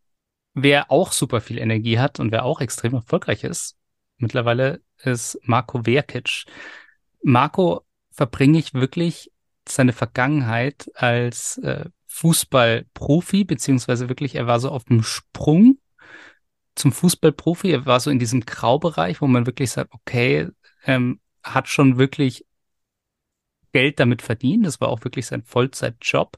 Wer 0.54 0.90
auch 0.90 1.12
super 1.12 1.40
viel 1.40 1.58
Energie 1.58 1.98
hat 1.98 2.20
und 2.20 2.30
wer 2.30 2.44
auch 2.44 2.60
extrem 2.60 2.92
erfolgreich 2.92 3.42
ist, 3.42 3.78
mittlerweile 4.22 4.80
ist 4.98 5.38
Marco 5.42 5.82
Verkic. 5.82 6.44
Marco 7.22 7.84
verbringe 8.10 8.58
ich 8.58 8.74
wirklich 8.74 9.30
seine 9.68 9.92
Vergangenheit 9.92 10.90
als 10.94 11.58
äh, 11.58 11.86
Fußballprofi, 12.06 13.44
beziehungsweise 13.44 14.08
wirklich, 14.08 14.34
er 14.34 14.46
war 14.46 14.60
so 14.60 14.70
auf 14.70 14.84
dem 14.84 15.02
Sprung 15.02 15.78
zum 16.74 16.92
Fußballprofi. 16.92 17.70
Er 17.70 17.86
war 17.86 18.00
so 18.00 18.10
in 18.10 18.18
diesem 18.18 18.40
Graubereich, 18.40 19.20
wo 19.20 19.26
man 19.26 19.46
wirklich 19.46 19.70
sagt, 19.70 19.92
okay, 19.92 20.48
ähm, 20.84 21.20
hat 21.42 21.68
schon 21.68 21.98
wirklich 21.98 22.46
Geld 23.72 23.98
damit 24.00 24.22
verdient. 24.22 24.66
Das 24.66 24.80
war 24.80 24.88
auch 24.88 25.04
wirklich 25.04 25.26
sein 25.26 25.42
Vollzeitjob. 25.42 26.36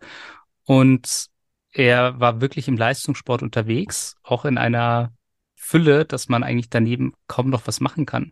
Und 0.64 1.26
er 1.72 2.20
war 2.20 2.40
wirklich 2.40 2.68
im 2.68 2.76
Leistungssport 2.76 3.42
unterwegs, 3.42 4.16
auch 4.22 4.44
in 4.44 4.58
einer 4.58 5.12
Fülle, 5.64 6.04
dass 6.04 6.28
man 6.28 6.42
eigentlich 6.42 6.68
daneben 6.68 7.14
kaum 7.26 7.48
noch 7.48 7.66
was 7.66 7.80
machen 7.80 8.04
kann. 8.04 8.30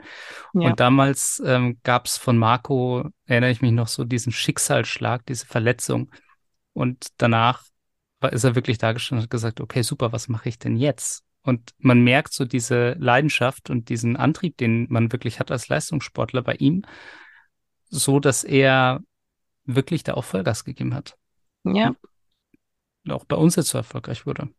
Ja. 0.52 0.68
Und 0.68 0.80
damals 0.80 1.42
ähm, 1.44 1.78
gab 1.82 2.04
es 2.04 2.18
von 2.18 2.36
Marco, 2.36 3.08
erinnere 3.24 3.50
ich 3.50 3.62
mich 3.62 3.72
noch 3.72 3.88
so, 3.88 4.04
diesen 4.04 4.32
Schicksalsschlag, 4.32 5.24
diese 5.24 5.46
Verletzung. 5.46 6.10
Und 6.74 7.06
danach 7.16 7.64
war, 8.20 8.34
ist 8.34 8.44
er 8.44 8.54
wirklich 8.54 8.76
da 8.76 8.92
gestanden 8.92 9.20
und 9.20 9.24
hat 9.24 9.30
gesagt, 9.30 9.60
okay, 9.62 9.82
super, 9.82 10.12
was 10.12 10.28
mache 10.28 10.50
ich 10.50 10.58
denn 10.58 10.76
jetzt? 10.76 11.24
Und 11.42 11.72
man 11.78 12.04
merkt 12.04 12.34
so 12.34 12.44
diese 12.44 12.92
Leidenschaft 12.98 13.70
und 13.70 13.88
diesen 13.88 14.16
Antrieb, 14.16 14.58
den 14.58 14.86
man 14.90 15.10
wirklich 15.10 15.40
hat 15.40 15.50
als 15.50 15.68
Leistungssportler 15.68 16.42
bei 16.42 16.54
ihm, 16.56 16.84
so 17.88 18.20
dass 18.20 18.44
er 18.44 19.00
wirklich 19.64 20.02
da 20.02 20.14
auch 20.14 20.24
Vollgas 20.24 20.64
gegeben 20.64 20.94
hat. 20.94 21.16
Ja. 21.64 21.94
Und 23.04 23.12
auch 23.12 23.24
bei 23.24 23.36
uns 23.36 23.56
jetzt 23.56 23.70
so 23.70 23.78
erfolgreich 23.78 24.26
wurde. 24.26 24.50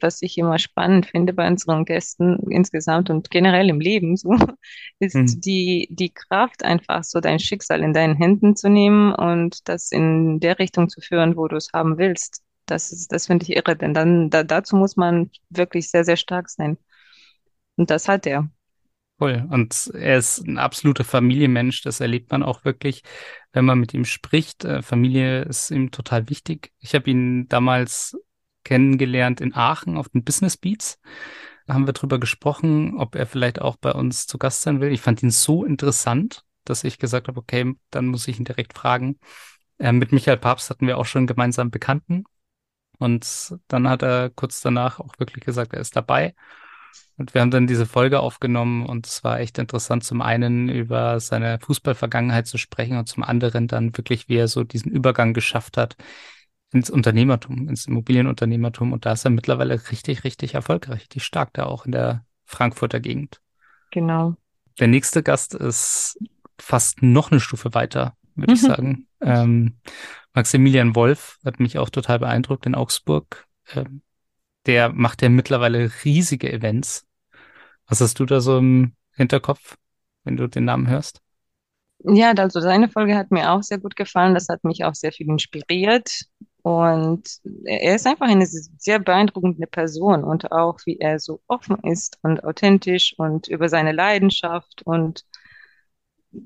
Was 0.00 0.22
ich 0.22 0.38
immer 0.38 0.58
spannend 0.58 1.06
finde 1.06 1.32
bei 1.32 1.46
unseren 1.48 1.84
Gästen 1.84 2.38
insgesamt 2.50 3.10
und 3.10 3.30
generell 3.30 3.68
im 3.68 3.80
Leben 3.80 4.16
so, 4.16 4.30
ist 4.98 5.16
Mhm. 5.16 5.40
die, 5.44 5.88
die 5.90 6.12
Kraft, 6.12 6.64
einfach 6.64 7.04
so 7.04 7.20
dein 7.20 7.38
Schicksal 7.38 7.82
in 7.82 7.92
deinen 7.92 8.16
Händen 8.16 8.56
zu 8.56 8.68
nehmen 8.70 9.12
und 9.14 9.68
das 9.68 9.92
in 9.92 10.40
der 10.40 10.58
Richtung 10.58 10.88
zu 10.88 11.00
führen, 11.00 11.36
wo 11.36 11.48
du 11.48 11.56
es 11.56 11.70
haben 11.72 11.98
willst. 11.98 12.42
Das 12.66 12.92
ist, 12.92 13.12
das 13.12 13.26
finde 13.26 13.44
ich 13.44 13.56
irre, 13.56 13.76
denn 13.76 13.94
dann, 13.94 14.30
da, 14.30 14.44
dazu 14.44 14.76
muss 14.76 14.96
man 14.96 15.30
wirklich 15.50 15.90
sehr, 15.90 16.04
sehr 16.04 16.16
stark 16.16 16.50
sein. 16.50 16.76
Und 17.76 17.90
das 17.90 18.08
hat 18.08 18.26
er. 18.26 18.50
Voll. 19.18 19.44
Und 19.50 19.90
er 19.94 20.18
ist 20.18 20.38
ein 20.46 20.58
absoluter 20.58 21.02
Familienmensch. 21.04 21.82
Das 21.82 21.98
erlebt 22.00 22.30
man 22.30 22.44
auch 22.44 22.64
wirklich, 22.64 23.02
wenn 23.52 23.64
man 23.64 23.80
mit 23.80 23.92
ihm 23.92 24.04
spricht. 24.04 24.64
Äh, 24.64 24.80
Familie 24.82 25.42
ist 25.42 25.70
ihm 25.72 25.90
total 25.90 26.28
wichtig. 26.28 26.72
Ich 26.78 26.94
habe 26.94 27.10
ihn 27.10 27.48
damals 27.48 28.16
kennengelernt 28.64 29.40
in 29.40 29.54
Aachen 29.54 29.96
auf 29.96 30.08
den 30.08 30.24
Business 30.24 30.56
Beats. 30.56 30.98
Da 31.66 31.74
haben 31.74 31.86
wir 31.86 31.92
drüber 31.92 32.18
gesprochen, 32.18 32.96
ob 32.98 33.14
er 33.14 33.26
vielleicht 33.26 33.60
auch 33.60 33.76
bei 33.76 33.92
uns 33.92 34.26
zu 34.26 34.38
Gast 34.38 34.62
sein 34.62 34.80
will. 34.80 34.90
Ich 34.90 35.02
fand 35.02 35.22
ihn 35.22 35.30
so 35.30 35.64
interessant, 35.64 36.44
dass 36.64 36.84
ich 36.84 36.98
gesagt 36.98 37.28
habe, 37.28 37.38
okay, 37.38 37.74
dann 37.90 38.06
muss 38.06 38.26
ich 38.26 38.38
ihn 38.38 38.44
direkt 38.44 38.76
fragen. 38.76 39.18
Äh, 39.78 39.92
mit 39.92 40.12
Michael 40.12 40.38
Papst 40.38 40.70
hatten 40.70 40.86
wir 40.86 40.98
auch 40.98 41.06
schon 41.06 41.26
gemeinsam 41.26 41.70
Bekannten. 41.70 42.24
Und 42.98 43.54
dann 43.68 43.88
hat 43.88 44.02
er 44.02 44.30
kurz 44.30 44.60
danach 44.60 44.98
auch 44.98 45.18
wirklich 45.18 45.44
gesagt, 45.44 45.72
er 45.72 45.80
ist 45.80 45.94
dabei. 45.94 46.34
Und 47.16 47.34
wir 47.34 47.40
haben 47.40 47.50
dann 47.50 47.66
diese 47.66 47.86
Folge 47.86 48.20
aufgenommen 48.20 48.86
und 48.86 49.06
es 49.06 49.24
war 49.24 49.40
echt 49.40 49.58
interessant, 49.58 50.04
zum 50.04 50.22
einen 50.22 50.68
über 50.68 51.20
seine 51.20 51.58
Fußballvergangenheit 51.60 52.46
zu 52.46 52.58
sprechen 52.58 52.96
und 52.96 53.06
zum 53.06 53.24
anderen 53.24 53.66
dann 53.66 53.96
wirklich, 53.96 54.28
wie 54.28 54.36
er 54.36 54.48
so 54.48 54.64
diesen 54.64 54.90
Übergang 54.90 55.34
geschafft 55.34 55.76
hat 55.76 55.96
ins 56.72 56.90
Unternehmertum, 56.90 57.68
ins 57.68 57.86
Immobilienunternehmertum. 57.86 58.92
Und 58.92 59.06
da 59.06 59.12
ist 59.12 59.24
er 59.24 59.30
mittlerweile 59.30 59.90
richtig, 59.90 60.24
richtig 60.24 60.54
erfolgreich, 60.54 61.00
richtig 61.02 61.24
stark 61.24 61.52
da 61.54 61.64
auch 61.66 61.86
in 61.86 61.92
der 61.92 62.24
Frankfurter 62.44 63.00
Gegend. 63.00 63.40
Genau. 63.90 64.36
Der 64.78 64.88
nächste 64.88 65.22
Gast 65.22 65.54
ist 65.54 66.18
fast 66.60 67.02
noch 67.02 67.30
eine 67.30 67.40
Stufe 67.40 67.74
weiter, 67.74 68.16
würde 68.34 68.54
ich 68.54 68.62
Mhm. 68.62 68.66
sagen. 68.66 69.06
Ähm, 69.20 69.78
Maximilian 70.34 70.94
Wolf 70.94 71.38
hat 71.44 71.58
mich 71.60 71.78
auch 71.78 71.90
total 71.90 72.18
beeindruckt 72.18 72.66
in 72.66 72.74
Augsburg. 72.74 73.46
Ähm, 73.74 74.02
der 74.66 74.90
macht 74.90 75.22
ja 75.22 75.28
mittlerweile 75.28 75.90
riesige 76.04 76.52
Events. 76.52 77.06
Was 77.86 78.00
hast 78.00 78.20
du 78.20 78.26
da 78.26 78.40
so 78.40 78.58
im 78.58 78.94
Hinterkopf, 79.12 79.76
wenn 80.24 80.36
du 80.36 80.46
den 80.48 80.64
Namen 80.64 80.88
hörst? 80.88 81.20
Ja, 82.04 82.32
also 82.32 82.60
seine 82.60 82.88
Folge 82.88 83.16
hat 83.16 83.30
mir 83.30 83.50
auch 83.50 83.62
sehr 83.62 83.78
gut 83.78 83.96
gefallen. 83.96 84.34
Das 84.34 84.48
hat 84.48 84.62
mich 84.64 84.84
auch 84.84 84.94
sehr 84.94 85.12
viel 85.12 85.28
inspiriert. 85.28 86.26
Und 86.68 87.40
er 87.64 87.94
ist 87.94 88.06
einfach 88.06 88.26
eine 88.28 88.44
sehr 88.46 88.98
beeindruckende 88.98 89.66
Person 89.66 90.22
und 90.22 90.52
auch 90.52 90.78
wie 90.84 90.98
er 90.98 91.18
so 91.18 91.40
offen 91.46 91.78
ist 91.82 92.18
und 92.22 92.44
authentisch 92.44 93.14
und 93.16 93.48
über 93.48 93.70
seine 93.70 93.92
Leidenschaft 93.92 94.82
und 94.82 95.24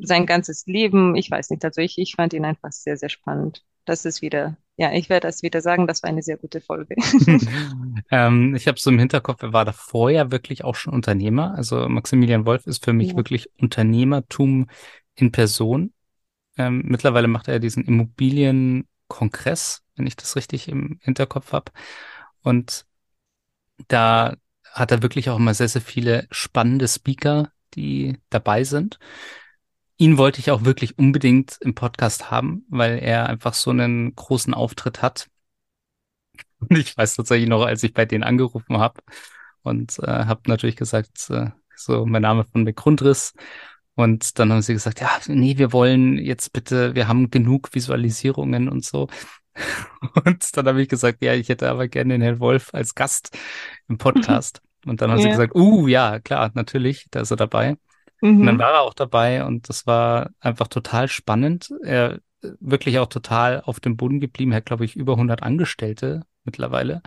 sein 0.00 0.26
ganzes 0.26 0.66
Leben. 0.66 1.16
Ich 1.16 1.28
weiß 1.28 1.50
nicht, 1.50 1.64
also 1.64 1.80
ich, 1.80 1.98
ich 1.98 2.14
fand 2.14 2.34
ihn 2.34 2.44
einfach 2.44 2.70
sehr, 2.70 2.96
sehr 2.96 3.08
spannend. 3.08 3.64
Das 3.84 4.04
ist 4.04 4.22
wieder, 4.22 4.56
ja, 4.76 4.92
ich 4.92 5.08
werde 5.08 5.26
das 5.26 5.42
wieder 5.42 5.60
sagen, 5.60 5.88
das 5.88 6.04
war 6.04 6.10
eine 6.10 6.22
sehr 6.22 6.36
gute 6.36 6.60
Folge. 6.60 6.94
Ähm, 8.10 8.54
ich 8.54 8.66
habe 8.68 8.78
so 8.78 8.90
im 8.90 8.98
Hinterkopf, 8.98 9.42
er 9.42 9.52
war 9.52 9.64
davor 9.64 10.10
ja 10.10 10.30
wirklich 10.30 10.64
auch 10.64 10.74
schon 10.74 10.92
Unternehmer. 10.92 11.54
Also 11.54 11.88
Maximilian 11.88 12.46
Wolf 12.46 12.66
ist 12.66 12.84
für 12.84 12.92
mich 12.92 13.14
Ja, 13.14 13.16
wirklich 13.16 13.50
Unternehmertum 13.58 14.68
in 15.14 15.32
Person. 15.32 15.92
Ähm, 16.58 16.82
mittlerweile 16.86 17.28
macht 17.28 17.48
er 17.48 17.60
diesen 17.60 17.84
Immobilienkongress, 19.12 19.82
wenn 19.96 20.06
ich 20.06 20.16
das 20.16 20.36
richtig 20.36 20.68
im 20.68 20.98
Hinterkopf 21.02 21.52
habe. 21.52 21.72
Und 22.42 22.86
da 23.88 24.34
hat 24.72 24.90
er 24.90 25.02
wirklich 25.02 25.28
auch 25.30 25.36
immer 25.36 25.54
sehr, 25.54 25.68
sehr 25.68 25.82
viele 25.82 26.26
spannende 26.30 26.88
Speaker, 26.88 27.52
die 27.74 28.18
dabei 28.30 28.64
sind. 28.64 28.98
Ihn 29.98 30.18
wollte 30.18 30.40
ich 30.40 30.50
auch 30.50 30.64
wirklich 30.64 30.98
unbedingt 30.98 31.58
im 31.60 31.74
Podcast 31.74 32.30
haben, 32.30 32.64
weil 32.68 32.98
er 32.98 33.28
einfach 33.28 33.54
so 33.54 33.70
einen 33.70 34.14
großen 34.14 34.54
Auftritt 34.54 35.02
hat. 35.02 35.28
Und 36.58 36.76
ich 36.76 36.96
weiß 36.96 37.14
tatsächlich 37.16 37.48
noch, 37.48 37.64
als 37.64 37.82
ich 37.82 37.92
bei 37.92 38.04
denen 38.04 38.24
angerufen 38.24 38.78
habe 38.78 39.00
und 39.62 39.98
äh, 39.98 40.06
habe 40.24 40.42
natürlich 40.46 40.76
gesagt, 40.76 41.28
äh, 41.30 41.50
so 41.76 42.06
mein 42.06 42.22
Name 42.22 42.44
von 42.50 42.64
McGrundriss. 42.64 43.34
Und 43.94 44.38
dann 44.38 44.52
haben 44.52 44.62
sie 44.62 44.72
gesagt, 44.72 45.00
ja, 45.00 45.10
nee, 45.26 45.58
wir 45.58 45.72
wollen 45.72 46.18
jetzt 46.18 46.52
bitte, 46.52 46.94
wir 46.94 47.08
haben 47.08 47.30
genug 47.30 47.74
Visualisierungen 47.74 48.68
und 48.68 48.84
so. 48.84 49.08
Und 50.24 50.56
dann 50.56 50.66
habe 50.66 50.80
ich 50.80 50.88
gesagt, 50.88 51.22
ja, 51.22 51.34
ich 51.34 51.50
hätte 51.50 51.68
aber 51.68 51.88
gerne 51.88 52.14
den 52.14 52.22
Herrn 52.22 52.40
Wolf 52.40 52.70
als 52.72 52.94
Gast 52.94 53.36
im 53.88 53.98
Podcast. 53.98 54.62
Und 54.86 55.02
dann 55.02 55.10
haben 55.10 55.18
sie 55.18 55.26
ja, 55.26 55.32
gesagt, 55.32 55.54
uh, 55.54 55.86
ja, 55.86 56.20
klar, 56.20 56.50
natürlich, 56.54 57.06
da 57.10 57.20
ist 57.20 57.30
er 57.30 57.36
dabei. 57.36 57.76
Und 58.20 58.46
dann 58.46 58.54
mhm. 58.54 58.60
war 58.60 58.72
er 58.72 58.80
auch 58.82 58.94
dabei 58.94 59.44
und 59.44 59.68
das 59.68 59.84
war 59.84 60.30
einfach 60.38 60.68
total 60.68 61.08
spannend. 61.08 61.72
Er 61.82 62.20
wirklich 62.60 62.98
auch 62.98 63.06
total 63.06 63.60
auf 63.62 63.80
dem 63.80 63.96
Boden 63.96 64.20
geblieben. 64.20 64.52
Er 64.52 64.58
hat, 64.58 64.66
glaube 64.66 64.84
ich, 64.84 64.96
über 64.96 65.14
100 65.14 65.42
Angestellte 65.42 66.24
mittlerweile, 66.44 67.02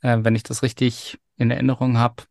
äh, 0.00 0.18
wenn 0.20 0.34
ich 0.34 0.42
das 0.42 0.62
richtig 0.62 1.18
in 1.36 1.50
Erinnerung 1.50 1.98
habe. 1.98 2.24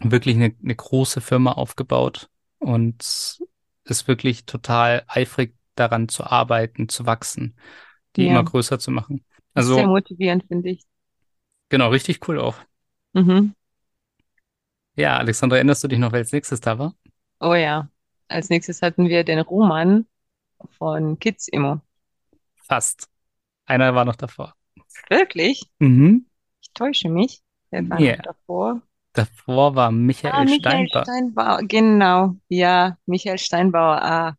Wirklich 0.00 0.36
eine, 0.36 0.54
eine 0.62 0.74
große 0.74 1.20
Firma 1.20 1.52
aufgebaut 1.52 2.28
und 2.66 3.40
ist 3.84 4.08
wirklich 4.08 4.44
total 4.46 5.04
eifrig 5.08 5.56
daran 5.76 6.08
zu 6.08 6.24
arbeiten, 6.24 6.88
zu 6.88 7.06
wachsen, 7.06 7.56
die 8.16 8.26
immer 8.26 8.42
Ja, 8.42 8.44
größer 8.44 8.78
zu 8.80 8.90
machen. 8.90 9.24
ist 9.56 9.74
sehr 9.74 9.86
Also 9.86 9.88
motivierend, 9.88 10.44
finde 10.46 10.70
ich. 10.70 10.84
genau, 11.68 11.88
richtig 11.90 12.26
cool 12.28 12.38
auch. 12.40 12.56
Mhm. 13.14 13.52
Ja, 14.96 15.16
Alexandra, 15.18 15.56
erinnerst 15.56 15.84
du 15.84 15.88
dich 15.88 15.98
noch, 15.98 16.12
wer 16.12 16.18
als 16.20 16.32
nächstes 16.32 16.60
da 16.60 16.78
war? 16.78 16.94
Oh 17.40 17.54
ja. 17.54 17.88
Als 18.28 18.50
nächstes 18.50 18.82
hatten 18.82 19.08
wir 19.08 19.24
den 19.24 19.38
Roman 19.40 20.06
von 20.78 21.18
Kids 21.18 21.48
Immo. 21.48 21.80
Fast. 22.56 23.08
Einer 23.66 23.94
war 23.94 24.04
noch 24.04 24.16
davor. 24.16 24.54
Wirklich? 25.10 25.68
Mhm. 25.80 26.26
Ich 26.62 26.72
täusche 26.74 27.08
mich. 27.08 27.42
Wer 27.70 27.88
war 27.90 28.00
noch 28.00 28.16
Ja. 28.16 28.22
davor? 28.22 28.82
Davor 29.16 29.74
war 29.74 29.90
Ah, 30.30 30.40
Michael 30.40 30.44
Michael 30.44 30.88
Steinbach. 30.88 31.04
Steinbauer. 31.04 31.60
Genau. 31.62 32.34
Ja, 32.48 32.98
Michael 33.06 33.38
Steinbauer. 33.38 34.02
Ah, 34.02 34.36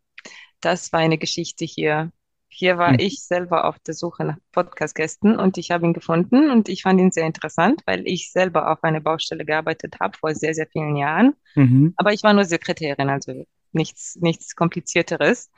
das 0.61 0.91
war 0.93 0.99
eine 1.01 1.17
Geschichte 1.17 1.65
hier. 1.65 2.11
Hier 2.49 2.77
war 2.77 2.91
Hm. 2.91 2.99
ich 2.99 3.23
selber 3.23 3.65
auf 3.65 3.79
der 3.79 3.93
Suche 3.93 4.23
nach 4.25 4.37
Podcast-Gästen 4.51 5.35
und 5.37 5.57
ich 5.57 5.71
habe 5.71 5.85
ihn 5.85 5.93
gefunden 5.93 6.49
und 6.51 6.69
ich 6.69 6.83
fand 6.83 6.99
ihn 6.99 7.11
sehr 7.11 7.25
interessant, 7.27 7.81
weil 7.85 8.03
ich 8.07 8.31
selber 8.31 8.71
auf 8.71 8.83
einer 8.83 8.99
Baustelle 9.01 9.45
gearbeitet 9.45 9.97
habe 9.99 10.17
vor 10.17 10.33
sehr, 10.35 10.53
sehr 10.55 10.67
vielen 10.67 10.95
Jahren. 10.95 11.35
Mhm. 11.55 11.93
Aber 11.97 12.13
ich 12.13 12.23
war 12.23 12.33
nur 12.33 12.45
Sekretärin, 12.45 13.09
also 13.09 13.45
nichts, 13.73 14.15
nichts 14.17 14.55
Komplizierteres. 14.55 15.51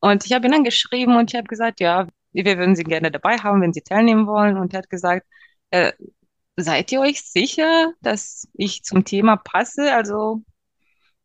Und 0.00 0.26
ich 0.26 0.32
habe 0.32 0.46
ihn 0.46 0.52
dann 0.52 0.64
geschrieben 0.64 1.16
und 1.16 1.32
ich 1.32 1.36
habe 1.38 1.48
gesagt, 1.48 1.80
ja, 1.80 2.06
wir 2.32 2.58
würden 2.58 2.76
Sie 2.76 2.84
gerne 2.84 3.10
dabei 3.10 3.36
haben, 3.38 3.62
wenn 3.62 3.72
Sie 3.72 3.82
teilnehmen 3.82 4.26
wollen. 4.26 4.58
Und 4.58 4.74
er 4.74 4.78
hat 4.80 4.90
gesagt, 4.90 5.26
äh, 5.70 5.92
seid 6.56 6.92
ihr 6.92 7.00
euch 7.00 7.22
sicher, 7.22 7.92
dass 8.02 8.48
ich 8.54 8.84
zum 8.84 9.04
Thema 9.04 9.36
passe? 9.36 9.94
Also 9.94 10.42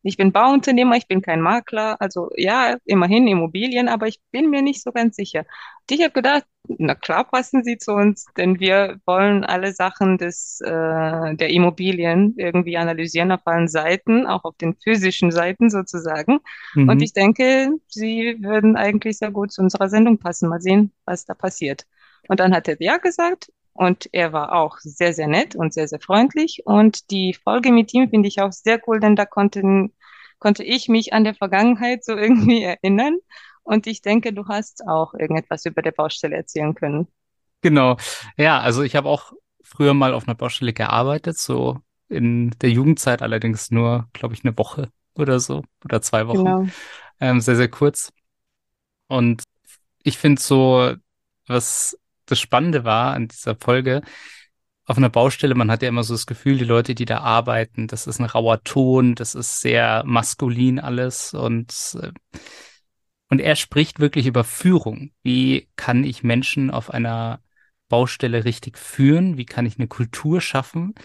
ich 0.04 0.18
bin 0.18 0.32
Bauunternehmer, 0.32 0.96
ich 0.98 1.08
bin 1.08 1.22
kein 1.22 1.42
Makler. 1.42 2.02
Also 2.02 2.30
ja, 2.38 2.78
immerhin 2.86 3.28
Immobilien, 3.28 3.90
aber 3.90 4.08
ich 4.08 4.22
bin 4.32 4.50
mir 4.50 4.62
nicht 4.62 4.82
so 4.84 4.92
ganz 4.92 5.16
sicher. 5.18 5.42
Und 5.42 5.92
ich 5.92 6.02
habe 6.04 6.14
gedacht, 6.14 6.46
na 6.68 6.96
klar 6.96 7.26
passen 7.26 7.64
Sie 7.64 7.78
zu 7.78 7.94
uns, 7.94 8.26
denn 8.38 8.60
wir 8.60 9.00
wollen 9.06 9.44
alle 9.46 9.74
Sachen 9.74 10.18
des, 10.18 10.62
äh, 10.62 11.36
der 11.36 11.50
Immobilien 11.50 12.36
irgendwie 12.38 12.78
analysieren 12.78 13.32
auf 13.32 13.42
allen 13.46 13.68
Seiten, 13.68 14.28
auch 14.28 14.44
auf 14.46 14.56
den 14.58 14.76
physischen 14.76 15.32
Seiten 15.32 15.70
sozusagen. 15.70 16.40
Und 16.86 17.02
Mhm. 17.02 17.02
ich 17.02 17.14
denke, 17.14 17.72
Sie 17.90 18.38
würden 18.42 18.76
eigentlich 18.78 19.18
sehr 19.18 19.32
gut 19.32 19.52
zu 19.52 19.62
unserer 19.62 19.90
Sendung 19.90 20.18
passen. 20.20 20.50
Mal 20.50 20.62
sehen, 20.62 20.94
was 21.06 21.26
da 21.26 21.34
passiert. 21.34 21.86
Und 22.28 22.40
dann 22.40 22.54
hat 22.54 22.68
er 22.68 22.78
ja 22.82 22.98
gesagt. 22.98 23.50
Und 23.78 24.10
er 24.12 24.34
war 24.34 24.54
auch 24.54 24.80
sehr, 24.80 25.14
sehr 25.14 25.28
nett 25.28 25.56
und 25.56 25.72
sehr, 25.72 25.88
sehr 25.88 26.00
freundlich. 26.00 26.64
Und 26.66 27.12
die 27.12 27.36
Folge 27.36 27.72
mit 27.72 27.94
ihm 27.94 28.10
finde 28.10 28.28
ich 28.28 28.42
auch 28.42 28.52
sehr 28.52 28.82
cool, 28.88 29.00
denn 29.00 29.16
da 29.16 29.28
konnten, 29.28 29.94
konnte 30.40 30.64
ich 30.64 30.90
mich 30.90 31.14
an 31.14 31.24
der 31.24 31.36
Vergangenheit 31.36 32.04
so 32.04 32.14
irgendwie 32.18 32.64
erinnern. 32.64 33.20
Und 33.62 33.86
ich 33.86 34.02
denke, 34.02 34.34
du 34.34 34.48
hast 34.48 34.88
auch 34.88 35.14
irgendetwas 35.14 35.66
über 35.66 35.84
der 35.84 35.92
Baustelle 35.92 36.36
erzählen 36.36 36.74
können. 36.74 37.08
Genau. 37.62 37.98
Ja, 38.36 38.60
also 38.60 38.82
ich 38.82 38.96
habe 38.96 39.10
auch 39.10 39.32
früher 39.62 39.94
mal 39.94 40.16
auf 40.16 40.28
einer 40.28 40.36
Baustelle 40.36 40.74
gearbeitet, 40.74 41.38
so 41.38 41.80
in 42.10 42.50
der 42.62 42.72
Jugendzeit 42.72 43.22
allerdings 43.22 43.70
nur, 43.70 44.08
glaube 44.14 44.34
ich, 44.34 44.44
eine 44.44 44.58
Woche 44.58 44.90
oder 45.14 45.40
so 45.40 45.64
oder 45.86 46.02
zwei 46.02 46.28
Wochen. 46.28 46.46
Genau. 46.46 46.68
Ähm, 47.20 47.42
sehr, 47.42 47.58
sehr 47.58 47.70
kurz. 47.70 48.12
Und 49.08 49.44
ich 50.02 50.18
finde 50.18 50.42
so, 50.42 50.96
was 51.46 51.96
das 52.28 52.40
Spannende 52.40 52.84
war 52.84 53.14
an 53.14 53.28
dieser 53.28 53.56
Folge, 53.56 54.02
auf 54.88 54.98
einer 54.98 55.10
Baustelle, 55.10 55.54
man 55.54 55.70
hat 55.70 55.82
ja 55.82 55.90
immer 55.90 56.04
so 56.04 56.14
das 56.14 56.28
Gefühl, 56.28 56.58
die 56.58 56.64
Leute, 56.64 56.96
die 56.96 57.04
da 57.04 57.20
arbeiten, 57.20 57.88
das 57.88 58.08
ist 58.08 58.20
ein 58.20 58.26
rauer 58.26 58.64
Ton, 58.64 59.16
das 59.16 59.36
ist 59.36 59.60
sehr 59.60 60.04
maskulin 60.06 60.80
alles 60.80 61.34
und, 61.34 61.98
äh, 62.02 62.12
und 63.30 63.40
er 63.42 63.58
spricht 63.58 64.00
wirklich 64.00 64.26
über 64.28 64.46
Führung. 64.46 65.12
Wie 65.24 65.68
kann 65.76 66.06
ich 66.06 66.24
Menschen 66.24 66.72
auf 66.72 66.90
einer 66.90 67.42
Baustelle 67.90 68.46
richtig 68.46 68.78
führen? 68.78 69.36
Wie 69.38 69.46
kann 69.46 69.66
ich 69.66 69.78
eine 69.78 69.90
Kultur 69.90 70.40
schaffen? 70.40 70.96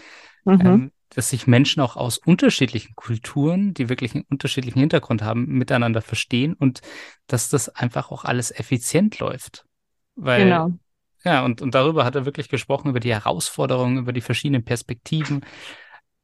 Mhm. 0.45 0.61
Ähm, 0.61 0.91
dass 1.09 1.29
sich 1.29 1.45
Menschen 1.45 1.81
auch 1.81 1.95
aus 1.95 2.17
unterschiedlichen 2.17 2.95
Kulturen, 2.95 3.73
die 3.73 3.89
wirklich 3.89 4.15
einen 4.15 4.25
unterschiedlichen 4.29 4.79
Hintergrund 4.79 5.21
haben, 5.21 5.45
miteinander 5.45 6.01
verstehen 6.01 6.53
und 6.53 6.81
dass 7.27 7.49
das 7.49 7.69
einfach 7.69 8.11
auch 8.11 8.25
alles 8.25 8.49
effizient 8.51 9.19
läuft. 9.19 9.65
Weil, 10.15 10.45
genau. 10.45 10.71
Ja, 11.23 11.43
und, 11.45 11.61
und 11.61 11.73
darüber 11.73 12.05
hat 12.05 12.15
er 12.15 12.25
wirklich 12.25 12.49
gesprochen, 12.49 12.89
über 12.89 12.99
die 12.99 13.13
Herausforderungen, 13.13 13.97
über 13.97 14.13
die 14.13 14.21
verschiedenen 14.21 14.65
Perspektiven. 14.65 15.45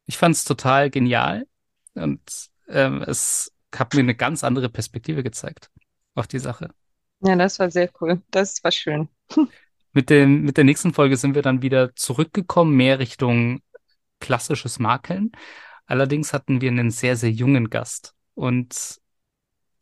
Ich 0.06 0.18
fand 0.18 0.34
es 0.34 0.44
total 0.44 0.90
genial 0.90 1.46
und 1.94 2.20
ähm, 2.68 3.02
es 3.02 3.52
hat 3.74 3.94
mir 3.94 4.00
eine 4.00 4.14
ganz 4.14 4.44
andere 4.44 4.68
Perspektive 4.68 5.22
gezeigt 5.22 5.70
auf 6.14 6.26
die 6.26 6.38
Sache. 6.38 6.70
Ja, 7.20 7.36
das 7.36 7.58
war 7.58 7.70
sehr 7.70 7.90
cool. 8.00 8.20
Das 8.30 8.62
war 8.64 8.72
schön. 8.72 9.08
Mit, 9.92 10.08
dem, 10.08 10.42
mit 10.42 10.56
der 10.56 10.62
nächsten 10.62 10.94
Folge 10.94 11.16
sind 11.16 11.34
wir 11.34 11.42
dann 11.42 11.62
wieder 11.62 11.96
zurückgekommen, 11.96 12.76
mehr 12.76 13.00
Richtung 13.00 13.60
klassisches 14.20 14.78
Makeln. 14.78 15.32
Allerdings 15.84 16.32
hatten 16.32 16.60
wir 16.60 16.70
einen 16.70 16.92
sehr, 16.92 17.16
sehr 17.16 17.32
jungen 17.32 17.70
Gast 17.70 18.14
und 18.34 19.00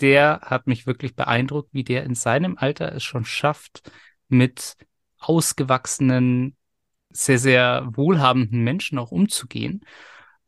der 0.00 0.40
hat 0.42 0.66
mich 0.66 0.86
wirklich 0.86 1.14
beeindruckt, 1.14 1.74
wie 1.74 1.84
der 1.84 2.04
in 2.04 2.14
seinem 2.14 2.56
Alter 2.56 2.94
es 2.94 3.02
schon 3.02 3.26
schafft, 3.26 3.92
mit 4.28 4.76
ausgewachsenen, 5.20 6.56
sehr, 7.10 7.38
sehr 7.38 7.88
wohlhabenden 7.92 8.62
Menschen 8.62 8.98
auch 8.98 9.10
umzugehen. 9.10 9.84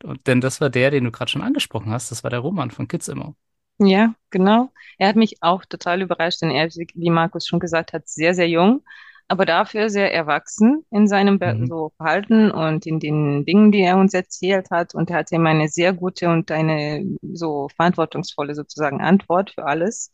Und, 0.03 0.25
denn 0.27 0.41
das 0.41 0.61
war 0.61 0.69
der, 0.69 0.91
den 0.91 1.05
du 1.05 1.11
gerade 1.11 1.31
schon 1.31 1.41
angesprochen 1.41 1.91
hast, 1.91 2.11
das 2.11 2.23
war 2.23 2.29
der 2.29 2.39
Roman 2.39 2.71
von 2.71 2.87
Kids 2.87 3.07
immer. 3.07 3.35
Ja, 3.79 4.13
genau. 4.29 4.71
Er 4.97 5.07
hat 5.07 5.15
mich 5.15 5.41
auch 5.41 5.65
total 5.65 6.01
überrascht, 6.01 6.41
denn 6.41 6.51
er, 6.51 6.69
wie 6.69 7.09
Markus 7.09 7.47
schon 7.47 7.59
gesagt 7.59 7.93
hat, 7.93 8.07
sehr, 8.07 8.33
sehr 8.33 8.47
jung 8.47 8.83
aber 9.31 9.45
dafür 9.45 9.89
sehr 9.89 10.13
erwachsen 10.13 10.85
in 10.91 11.07
seinem 11.07 11.35
mhm. 11.35 11.65
so 11.65 11.93
Verhalten 11.95 12.51
und 12.51 12.85
in 12.85 12.99
den 12.99 13.45
Dingen, 13.45 13.71
die 13.71 13.79
er 13.79 13.95
uns 13.95 14.13
erzählt 14.13 14.71
hat. 14.71 14.93
Und 14.93 15.09
er 15.09 15.19
hatte 15.19 15.35
immer 15.35 15.51
eine 15.51 15.69
sehr 15.69 15.93
gute 15.93 16.27
und 16.27 16.51
eine 16.51 17.05
so 17.21 17.69
verantwortungsvolle 17.69 18.55
sozusagen 18.55 18.99
Antwort 18.99 19.51
für 19.51 19.63
alles. 19.63 20.11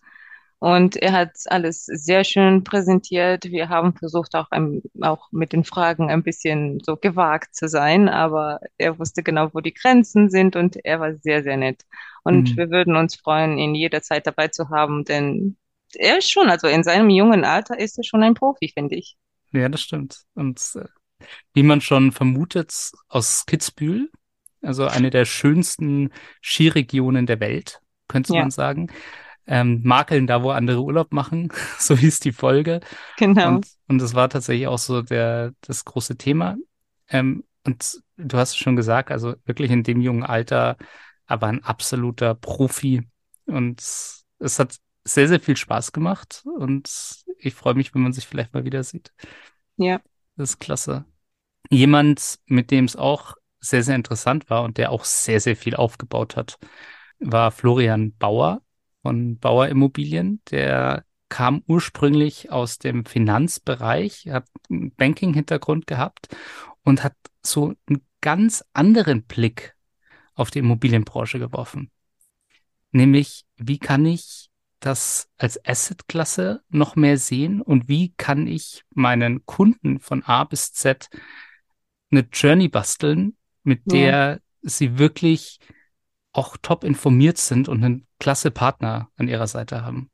Und 0.59 0.95
er 0.95 1.11
hat 1.11 1.31
alles 1.45 1.85
sehr 1.85 2.23
schön 2.23 2.63
präsentiert. 2.63 3.45
Wir 3.45 3.69
haben 3.69 3.93
versucht, 3.95 4.33
auch, 4.33 4.49
ein, 4.49 4.81
auch 5.01 5.31
mit 5.31 5.53
den 5.53 5.63
Fragen 5.63 6.09
ein 6.09 6.23
bisschen 6.23 6.79
so 6.83 6.97
gewagt 6.97 7.55
zu 7.55 7.67
sein, 7.67 8.09
aber 8.09 8.59
er 8.77 8.97
wusste 8.97 9.21
genau, 9.21 9.53
wo 9.53 9.59
die 9.59 9.73
Grenzen 9.73 10.31
sind 10.31 10.55
und 10.55 10.77
er 10.83 10.99
war 10.99 11.13
sehr, 11.15 11.43
sehr 11.43 11.57
nett. 11.57 11.83
Und 12.23 12.51
mhm. 12.51 12.57
wir 12.57 12.71
würden 12.71 12.95
uns 12.95 13.15
freuen, 13.15 13.59
ihn 13.59 13.75
jederzeit 13.75 14.25
dabei 14.25 14.47
zu 14.47 14.69
haben, 14.69 15.05
denn 15.05 15.57
er 15.93 16.17
ist 16.17 16.31
schon, 16.31 16.49
also 16.49 16.67
in 16.67 16.83
seinem 16.83 17.11
jungen 17.11 17.45
Alter 17.45 17.79
ist 17.79 17.97
er 17.99 18.03
schon 18.03 18.23
ein 18.23 18.33
Profi, 18.33 18.71
finde 18.73 18.95
ich. 18.95 19.15
Ja, 19.51 19.69
das 19.69 19.81
stimmt. 19.81 20.23
Und 20.33 20.59
äh, 20.75 20.85
wie 21.53 21.63
man 21.63 21.81
schon 21.81 22.11
vermutet, 22.11 22.91
aus 23.09 23.45
Kitzbühel, 23.45 24.09
also 24.61 24.87
eine 24.87 25.11
der 25.11 25.25
schönsten 25.25 26.11
Skiregionen 26.41 27.27
der 27.27 27.39
Welt, 27.39 27.79
könnte 28.07 28.33
ja. 28.33 28.41
man 28.41 28.51
sagen. 28.51 28.91
Ähm, 29.49 29.81
makeln 29.83 30.27
da, 30.27 30.43
wo 30.43 30.49
andere 30.49 30.81
Urlaub 30.81 31.13
machen, 31.13 31.49
so 31.79 31.95
hieß 31.95 32.19
die 32.19 32.33
Folge. 32.33 32.81
Genau. 33.17 33.47
Und, 33.55 33.67
und 33.87 33.99
das 33.99 34.13
war 34.13 34.29
tatsächlich 34.29 34.67
auch 34.67 34.77
so 34.77 35.01
der, 35.01 35.53
das 35.61 35.85
große 35.85 36.17
Thema. 36.17 36.57
Ähm, 37.07 37.45
und 37.65 38.01
du 38.17 38.37
hast 38.37 38.51
es 38.51 38.57
schon 38.57 38.75
gesagt, 38.75 39.11
also 39.11 39.35
wirklich 39.45 39.71
in 39.71 39.83
dem 39.83 40.01
jungen 40.01 40.23
Alter, 40.23 40.77
aber 41.25 41.47
ein 41.47 41.63
absoluter 41.63 42.35
Profi. 42.35 43.07
Und 43.45 43.79
es 43.79 44.59
hat 44.59 44.77
sehr, 45.03 45.27
sehr 45.27 45.39
viel 45.39 45.55
Spaß 45.55 45.91
gemacht 45.91 46.43
und 46.57 46.89
ich 47.39 47.53
freue 47.53 47.75
mich, 47.75 47.93
wenn 47.93 48.01
man 48.01 48.13
sich 48.13 48.27
vielleicht 48.27 48.53
mal 48.53 48.65
wieder 48.65 48.83
sieht. 48.83 49.13
Ja. 49.77 50.01
Das 50.35 50.51
ist 50.51 50.59
klasse. 50.59 51.05
Jemand, 51.69 52.39
mit 52.45 52.71
dem 52.71 52.85
es 52.85 52.95
auch 52.95 53.35
sehr, 53.59 53.83
sehr 53.83 53.95
interessant 53.95 54.49
war 54.49 54.63
und 54.63 54.77
der 54.77 54.91
auch 54.91 55.05
sehr, 55.05 55.39
sehr 55.39 55.55
viel 55.55 55.75
aufgebaut 55.75 56.35
hat, 56.35 56.57
war 57.19 57.51
Florian 57.51 58.13
Bauer 58.17 58.61
von 59.07 59.37
Bauer 59.37 59.69
Immobilien. 59.69 60.41
Der 60.51 61.05
kam 61.29 61.63
ursprünglich 61.65 62.51
aus 62.51 62.77
dem 62.77 63.05
Finanzbereich, 63.05 64.27
hat 64.29 64.49
einen 64.69 64.93
Banking-Hintergrund 64.95 65.87
gehabt 65.87 66.27
und 66.83 67.05
hat 67.05 67.15
so 67.41 67.73
einen 67.87 68.05
ganz 68.19 68.65
anderen 68.73 69.23
Blick 69.23 69.77
auf 70.35 70.51
die 70.51 70.59
Immobilienbranche 70.59 71.39
geworfen. 71.39 71.89
Nämlich, 72.91 73.45
wie 73.55 73.79
kann 73.79 74.05
ich 74.05 74.49
das 74.81 75.29
als 75.37 75.63
Asset-Klasse 75.65 76.63
noch 76.67 76.97
mehr 76.97 77.17
sehen 77.17 77.61
und 77.61 77.87
wie 77.87 78.13
kann 78.17 78.45
ich 78.45 78.83
meinen 78.93 79.45
Kunden 79.45 80.01
von 80.01 80.21
A 80.23 80.43
bis 80.43 80.73
Z 80.73 81.07
eine 82.11 82.27
Journey 82.33 82.67
basteln, 82.67 83.37
mit 83.63 83.89
der 83.89 84.11
ja. 84.11 84.37
sie 84.63 84.99
wirklich 84.99 85.59
auch 86.37 86.57
top 86.61 86.83
informiert 86.83 87.37
sind 87.37 87.67
und 87.69 87.83
einen 87.83 88.07
klasse 88.19 88.51
Partner 88.51 89.09
an 89.17 89.27
ihrer 89.27 89.47
Seite 89.47 89.83
haben. 89.83 90.09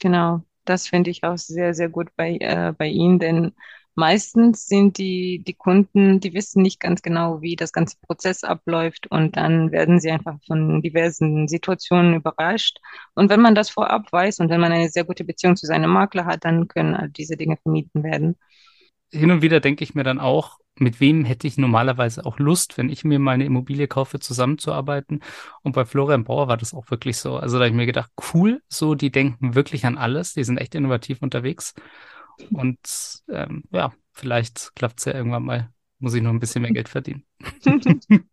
Genau, 0.00 0.42
das 0.64 0.88
finde 0.88 1.10
ich 1.10 1.24
auch 1.24 1.38
sehr, 1.38 1.74
sehr 1.74 1.88
gut 1.88 2.08
bei, 2.16 2.36
äh, 2.40 2.72
bei 2.76 2.86
Ihnen, 2.86 3.18
denn 3.18 3.52
Meistens 3.96 4.66
sind 4.66 4.98
die, 4.98 5.42
die 5.46 5.54
Kunden, 5.54 6.20
die 6.20 6.32
wissen 6.32 6.62
nicht 6.62 6.80
ganz 6.80 7.02
genau, 7.02 7.42
wie 7.42 7.56
das 7.56 7.72
ganze 7.72 7.96
Prozess 8.00 8.44
abläuft 8.44 9.08
und 9.10 9.36
dann 9.36 9.72
werden 9.72 9.98
sie 10.00 10.10
einfach 10.10 10.38
von 10.46 10.80
diversen 10.80 11.48
Situationen 11.48 12.14
überrascht. 12.14 12.78
Und 13.14 13.30
wenn 13.30 13.40
man 13.40 13.54
das 13.54 13.68
vorab 13.68 14.10
weiß 14.12 14.38
und 14.38 14.48
wenn 14.48 14.60
man 14.60 14.72
eine 14.72 14.88
sehr 14.88 15.04
gute 15.04 15.24
Beziehung 15.24 15.56
zu 15.56 15.66
seinem 15.66 15.90
Makler 15.90 16.24
hat, 16.24 16.44
dann 16.44 16.68
können 16.68 16.94
all 16.94 17.10
diese 17.10 17.36
Dinge 17.36 17.56
vermieden 17.58 18.02
werden. 18.04 18.38
Hin 19.12 19.30
und 19.32 19.42
wieder 19.42 19.58
denke 19.60 19.82
ich 19.82 19.94
mir 19.94 20.04
dann 20.04 20.20
auch, 20.20 20.59
mit 20.80 21.00
wem 21.00 21.24
hätte 21.24 21.46
ich 21.46 21.58
normalerweise 21.58 22.24
auch 22.24 22.38
Lust, 22.38 22.78
wenn 22.78 22.88
ich 22.88 23.04
mir 23.04 23.18
meine 23.18 23.44
Immobilie 23.44 23.86
kaufe, 23.88 24.18
zusammenzuarbeiten. 24.18 25.20
Und 25.62 25.72
bei 25.72 25.84
Florian 25.84 26.24
Bauer 26.24 26.48
war 26.48 26.56
das 26.56 26.74
auch 26.74 26.90
wirklich 26.90 27.18
so. 27.18 27.36
Also 27.36 27.58
da 27.58 27.64
habe 27.64 27.70
ich 27.70 27.76
mir 27.76 27.86
gedacht, 27.86 28.10
cool, 28.32 28.62
so, 28.68 28.94
die 28.94 29.10
denken 29.10 29.54
wirklich 29.54 29.84
an 29.86 29.98
alles, 29.98 30.32
die 30.34 30.44
sind 30.44 30.58
echt 30.58 30.74
innovativ 30.74 31.22
unterwegs. 31.22 31.74
Und 32.52 33.22
ähm, 33.28 33.64
ja, 33.70 33.92
vielleicht 34.12 34.74
klappt 34.74 35.00
es 35.00 35.04
ja 35.04 35.14
irgendwann 35.14 35.44
mal. 35.44 35.70
Muss 35.98 36.14
ich 36.14 36.22
noch 36.22 36.30
ein 36.30 36.40
bisschen 36.40 36.62
mehr 36.62 36.72
Geld 36.72 36.88
verdienen. 36.88 37.24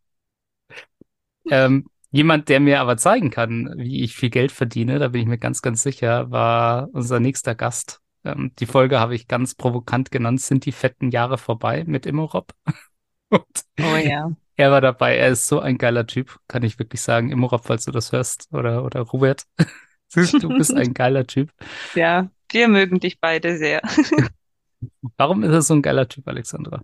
ähm, 1.49 1.89
jemand, 2.11 2.49
der 2.49 2.59
mir 2.59 2.79
aber 2.79 2.97
zeigen 2.97 3.29
kann, 3.29 3.73
wie 3.77 4.03
ich 4.03 4.15
viel 4.15 4.29
Geld 4.29 4.51
verdiene, 4.51 4.99
da 4.99 5.09
bin 5.09 5.21
ich 5.21 5.27
mir 5.27 5.37
ganz, 5.37 5.61
ganz 5.61 5.83
sicher, 5.83 6.31
war 6.31 6.89
unser 6.93 7.19
nächster 7.19 7.55
Gast. 7.55 8.01
Ähm, 8.27 8.51
die 8.59 8.65
Folge 8.65 8.99
habe 8.99 9.15
ich 9.15 9.27
ganz 9.27 9.55
provokant 9.55 10.11
genannt, 10.11 10.41
sind 10.41 10.65
die 10.65 10.71
fetten 10.71 11.11
Jahre 11.11 11.37
vorbei 11.37 11.83
mit 11.87 12.05
Immorop. 12.05 12.53
oh 13.31 13.95
ja. 14.03 14.31
Er 14.55 14.71
war 14.71 14.81
dabei, 14.81 15.17
er 15.17 15.29
ist 15.29 15.47
so 15.47 15.59
ein 15.59 15.77
geiler 15.77 16.07
Typ, 16.07 16.39
kann 16.47 16.63
ich 16.63 16.79
wirklich 16.79 17.01
sagen. 17.01 17.31
Immorop, 17.31 17.65
falls 17.65 17.85
du 17.85 17.91
das 17.91 18.11
hörst, 18.11 18.49
oder, 18.51 18.83
oder 18.83 19.01
Robert. 19.01 19.43
du 20.13 20.49
bist 20.49 20.73
ein 20.73 20.93
geiler 20.93 21.27
Typ. 21.27 21.51
Ja, 21.93 22.29
wir 22.51 22.67
mögen 22.67 22.99
dich 22.99 23.19
beide 23.19 23.57
sehr. 23.57 23.81
Warum 25.17 25.43
ist 25.43 25.51
er 25.51 25.61
so 25.61 25.73
ein 25.73 25.81
geiler 25.81 26.07
Typ, 26.07 26.27
Alexandra? 26.27 26.83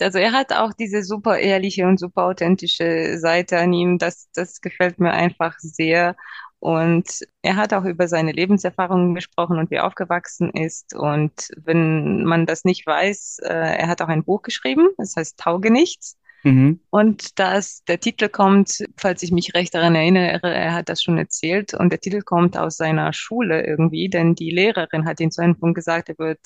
Also 0.00 0.18
er 0.18 0.32
hat 0.32 0.52
auch 0.52 0.72
diese 0.72 1.04
super 1.04 1.38
ehrliche 1.38 1.86
und 1.86 2.00
super 2.00 2.24
authentische 2.24 3.18
Seite 3.18 3.58
an 3.58 3.72
ihm. 3.72 3.98
Das, 3.98 4.28
das 4.34 4.60
gefällt 4.60 4.98
mir 4.98 5.12
einfach 5.12 5.56
sehr. 5.58 6.16
Und 6.64 7.20
er 7.42 7.56
hat 7.56 7.74
auch 7.74 7.84
über 7.84 8.08
seine 8.08 8.32
Lebenserfahrungen 8.32 9.14
gesprochen 9.14 9.58
und 9.58 9.70
wie 9.70 9.74
er 9.74 9.86
aufgewachsen 9.86 10.48
ist. 10.48 10.94
Und 10.94 11.50
wenn 11.58 12.24
man 12.24 12.46
das 12.46 12.64
nicht 12.64 12.86
weiß, 12.86 13.40
äh, 13.42 13.52
er 13.52 13.86
hat 13.86 14.00
auch 14.00 14.08
ein 14.08 14.24
Buch 14.24 14.40
geschrieben, 14.40 14.88
das 14.96 15.14
heißt 15.14 15.38
Tauge 15.38 15.70
nichts. 15.70 16.16
Mhm. 16.42 16.80
Und 16.88 17.38
dass 17.38 17.84
der 17.84 18.00
Titel 18.00 18.30
kommt, 18.30 18.82
falls 18.96 19.22
ich 19.22 19.30
mich 19.30 19.52
recht 19.52 19.74
daran 19.74 19.94
erinnere, 19.94 20.54
er 20.54 20.72
hat 20.72 20.88
das 20.88 21.02
schon 21.02 21.18
erzählt, 21.18 21.74
und 21.74 21.90
der 21.90 22.00
Titel 22.00 22.22
kommt 22.22 22.56
aus 22.56 22.78
seiner 22.78 23.12
Schule 23.12 23.66
irgendwie, 23.66 24.08
denn 24.08 24.34
die 24.34 24.48
Lehrerin 24.48 25.04
hat 25.04 25.20
ihm 25.20 25.30
zu 25.30 25.42
einem 25.42 25.60
Punkt 25.60 25.74
gesagt, 25.74 26.08
er 26.08 26.18
wird 26.18 26.40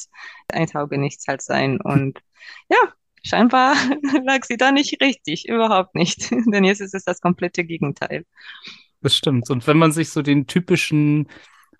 ein 0.48 0.66
Taugenichts 0.66 1.28
halt 1.28 1.42
sein. 1.42 1.80
Und 1.80 2.18
ja, 2.68 2.92
scheinbar 3.22 3.76
lag 4.24 4.44
sie 4.44 4.56
da 4.56 4.72
nicht 4.72 5.00
richtig, 5.00 5.48
überhaupt 5.48 5.94
nicht. 5.94 6.32
denn 6.52 6.64
jetzt 6.64 6.80
ist 6.80 6.96
es 6.96 7.04
das 7.04 7.20
komplette 7.20 7.62
Gegenteil. 7.62 8.24
Das 9.00 9.14
stimmt. 9.14 9.48
Und 9.50 9.66
wenn 9.66 9.78
man 9.78 9.92
sich 9.92 10.10
so 10.10 10.22
den 10.22 10.46
typischen 10.46 11.28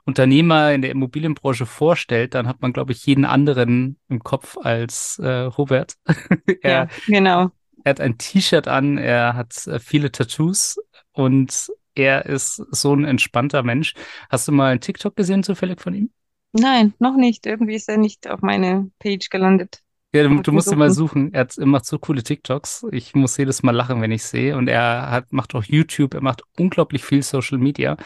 Unternehmer 0.04 0.72
in 0.72 0.82
der 0.82 0.90
Immobilienbranche 0.90 1.66
vorstellt, 1.66 2.34
dann 2.34 2.48
hat 2.48 2.62
man, 2.62 2.72
glaube 2.72 2.92
ich, 2.92 3.04
jeden 3.04 3.24
anderen 3.24 3.98
im 4.08 4.20
Kopf 4.20 4.56
als 4.56 5.18
äh, 5.18 5.28
Robert. 5.28 5.96
er, 6.62 6.70
ja, 6.70 6.88
genau. 7.06 7.50
Er 7.84 7.90
hat 7.90 8.00
ein 8.00 8.16
T-Shirt 8.18 8.68
an, 8.68 8.98
er 8.98 9.34
hat 9.34 9.66
äh, 9.66 9.78
viele 9.78 10.10
Tattoos 10.10 10.78
und 11.12 11.68
er 11.94 12.26
ist 12.26 12.56
so 12.70 12.94
ein 12.94 13.04
entspannter 13.04 13.62
Mensch. 13.62 13.94
Hast 14.30 14.48
du 14.48 14.52
mal 14.52 14.70
einen 14.70 14.80
TikTok 14.80 15.16
gesehen 15.16 15.42
zufällig 15.42 15.80
von 15.80 15.94
ihm? 15.94 16.10
Nein, 16.52 16.94
noch 16.98 17.16
nicht. 17.16 17.46
Irgendwie 17.46 17.74
ist 17.74 17.88
er 17.88 17.98
nicht 17.98 18.28
auf 18.28 18.40
meine 18.40 18.90
Page 18.98 19.28
gelandet. 19.28 19.82
Ja, 20.22 20.28
du, 20.28 20.40
du 20.42 20.52
musst 20.52 20.70
ihn 20.72 20.78
mal 20.78 20.90
suchen. 20.90 21.32
Er 21.32 21.42
hat, 21.42 21.56
er 21.58 21.66
macht 21.66 21.86
so 21.86 21.98
coole 21.98 22.22
TikToks. 22.22 22.86
Ich 22.92 23.14
muss 23.14 23.36
jedes 23.36 23.62
Mal 23.62 23.72
lachen, 23.72 24.00
wenn 24.00 24.12
ich 24.12 24.24
sehe. 24.24 24.56
Und 24.56 24.68
er 24.68 25.10
hat, 25.10 25.32
macht 25.32 25.54
auch 25.54 25.64
YouTube. 25.64 26.14
Er 26.14 26.20
macht 26.22 26.42
unglaublich 26.58 27.04
viel 27.04 27.22
Social 27.22 27.58
Media. 27.58 27.96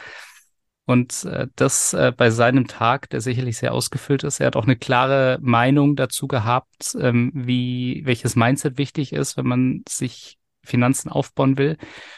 Und 0.85 1.25
äh, 1.25 1.47
das 1.57 1.95
äh, 1.95 2.13
bei 2.17 2.31
seinem 2.31 2.67
Tag, 2.67 3.09
der 3.11 3.21
sicherlich 3.21 3.57
sehr 3.57 3.73
ausgefüllt 3.73 4.25
ist. 4.25 4.41
Er 4.41 4.49
hat 4.49 4.57
auch 4.57 4.65
eine 4.65 4.77
klare 4.77 5.39
Meinung 5.41 5.97
dazu 5.97 6.27
gehabt, 6.27 6.97
ähm, 7.01 7.31
wie 7.35 8.03
welches 8.05 8.35
Mindset 8.37 8.79
wichtig 8.79 9.13
ist, 9.13 9.37
wenn 9.37 9.47
man 9.47 9.83
sich 9.89 10.39
Finanzen 10.65 11.09
aufbauen 11.09 11.57
will. 11.57 11.77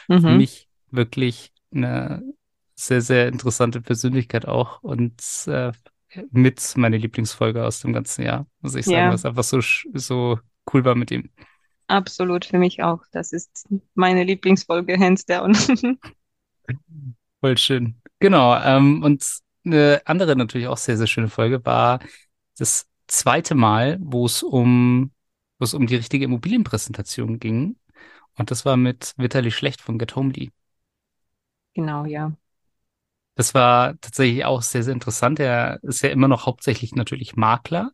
Für 0.09 0.15
Mhm. 0.15 0.37
mich 0.37 0.67
wirklich 0.91 1.51
eine 1.73 2.23
sehr, 2.75 3.01
sehr 3.01 3.27
interessante 3.27 3.81
Persönlichkeit 3.81 4.47
auch 4.47 4.81
und 4.81 5.21
äh, 5.47 5.71
mit 6.31 6.73
meine 6.77 6.97
Lieblingsfolge 6.97 7.63
aus 7.65 7.81
dem 7.81 7.93
ganzen 7.93 8.23
Jahr, 8.23 8.47
muss 8.61 8.75
ich 8.75 8.87
sagen, 8.87 9.09
Ja, 9.09 9.11
was 9.11 9.25
einfach 9.25 9.43
so, 9.43 9.59
so 9.93 10.39
cool 10.73 10.85
war 10.85 10.95
mit 10.95 11.11
ihm. 11.11 11.29
absolut 11.87 12.45
für 12.45 12.57
mich 12.59 12.83
auch. 12.83 13.01
Das 13.11 13.31
ist 13.33 13.67
meine 13.95 14.23
Lieblingsfolge, 14.23 14.97
hands 14.99 15.25
down. 15.25 15.55
Voll 17.41 17.57
schön. 17.57 18.01
Genau. 18.19 18.55
Ähm, 18.61 19.03
und 19.03 19.25
eine 19.65 20.01
andere 20.05 20.35
natürlich 20.35 20.67
auch 20.67 20.77
sehr, 20.77 20.97
sehr 20.97 21.07
schöne 21.07 21.29
Folge 21.29 21.63
war 21.65 21.99
das 22.57 22.87
zweite 23.07 23.55
Mal, 23.55 23.97
wo 24.01 24.25
es 24.25 24.43
um, 24.43 25.11
wo 25.59 25.65
es 25.65 25.73
um 25.73 25.87
die 25.87 25.95
richtige 25.95 26.25
Immobilienpräsentation 26.25 27.39
ging. 27.39 27.77
Und 28.37 28.51
das 28.51 28.65
war 28.65 28.77
mit 28.77 29.13
Vitali 29.17 29.51
Schlecht 29.51 29.81
von 29.81 29.97
Get 29.99 30.15
Homely. 30.15 30.51
Genau, 31.73 32.05
ja. 32.05 32.31
Das 33.35 33.53
war 33.53 33.99
tatsächlich 33.99 34.45
auch 34.45 34.61
sehr, 34.61 34.83
sehr 34.83 34.93
interessant. 34.93 35.39
Er 35.39 35.79
ist 35.83 36.01
ja 36.01 36.09
immer 36.09 36.27
noch 36.27 36.45
hauptsächlich 36.45 36.95
natürlich 36.95 37.35
Makler. 37.35 37.91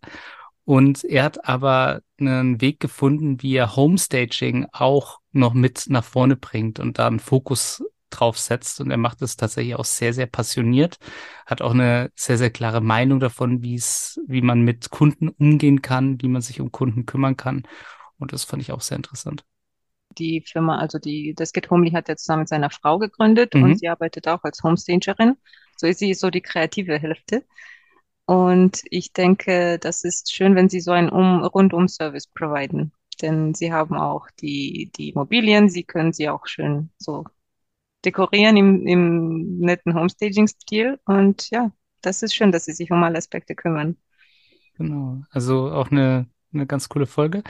Und 0.64 1.04
er 1.04 1.24
hat 1.24 1.48
aber 1.48 2.02
einen 2.20 2.62
Weg 2.62 2.80
gefunden, 2.80 3.42
wie 3.42 3.56
er 3.56 3.76
Homestaging 3.76 4.68
auch 4.72 5.20
noch 5.32 5.54
mit 5.54 5.86
nach 5.89 6.04
vorne 6.04 6.36
bringt 6.36 6.80
und 6.80 7.00
da 7.00 7.08
einen 7.08 7.20
Fokus 7.20 7.84
drauf 8.12 8.38
setzt. 8.38 8.80
Und 8.82 8.92
er 8.92 8.98
macht 8.98 9.22
es 9.24 9.36
tatsächlich 9.38 9.76
auch 9.76 9.86
sehr, 9.86 10.14
sehr 10.14 10.28
passioniert, 10.28 10.98
hat 11.48 11.62
auch 11.62 11.72
eine 11.72 12.12
sehr, 12.16 12.38
sehr 12.38 12.52
klare 12.52 12.82
Meinung 12.82 13.20
davon, 13.20 13.64
wie 13.64 13.76
es, 13.76 14.20
wie 14.28 14.42
man 14.42 14.62
mit 14.62 14.92
Kunden 14.92 15.30
umgehen 15.30 15.82
kann, 15.82 16.22
wie 16.22 16.28
man 16.28 16.42
sich 16.42 16.62
um 16.62 16.72
Kunden 16.72 17.06
kümmern 17.08 17.38
kann. 17.38 17.64
Und 18.20 18.34
das 18.34 18.44
fand 18.44 18.62
ich 18.62 18.72
auch 18.72 18.82
sehr 18.82 18.98
interessant. 18.98 19.44
Die 20.18 20.41
Firma, 20.41 20.78
also 20.80 20.99
die, 20.99 21.34
das 21.36 21.53
Get 21.53 21.70
Homely 21.70 21.91
hat 21.91 22.09
er 22.09 22.18
zusammen 22.18 22.41
mit 22.41 22.49
seiner 22.49 22.70
Frau 22.70 22.99
gegründet 22.99 23.55
und 23.55 23.62
Mhm. 23.62 23.76
sie 23.78 23.89
arbeitet 23.89 24.28
auch 24.28 24.43
als 24.43 24.64
Homestagerin. 24.64 25.38
So 25.78 25.88
ist 25.88 25.99
sie 25.99 26.14
so 26.14 26.30
die 26.30 26.41
kreative 26.41 26.99
Hälfte. 26.99 27.45
Und 28.26 28.84
ich 28.89 29.14
denke, 29.14 29.80
das 29.80 30.03
ist 30.03 30.34
schön, 30.34 30.55
wenn 30.55 30.70
sie 30.70 30.80
so 30.82 30.91
einen 30.91 31.09
um, 31.09 31.43
Rundum-Service 31.43 32.28
providen. 32.28 32.93
Denn 33.22 33.53
sie 33.53 33.74
haben 33.74 33.95
auch 33.97 34.30
die, 34.41 34.91
die 34.95 35.09
Immobilien, 35.09 35.70
sie 35.70 35.84
können 35.84 36.14
sie 36.14 36.30
auch 36.30 36.47
schön 36.47 36.91
so 36.97 37.26
dekorieren 38.05 38.57
im, 38.57 38.88
im 38.88 39.59
netten 39.59 39.93
Homestaging-Stil. 39.95 40.99
Und 41.05 41.49
ja, 41.51 41.72
das 42.01 42.24
ist 42.24 42.36
schön, 42.36 42.51
dass 42.51 42.66
sie 42.66 42.74
sich 42.74 42.91
um 42.91 43.03
alle 43.03 43.18
Aspekte 43.18 43.55
kümmern. 43.55 43.97
Genau. 44.78 45.24
Also 45.30 45.72
auch 45.72 45.91
eine, 45.91 46.28
eine 46.53 46.66
ganz 46.66 46.89
coole 46.89 47.05
Folge. 47.05 47.43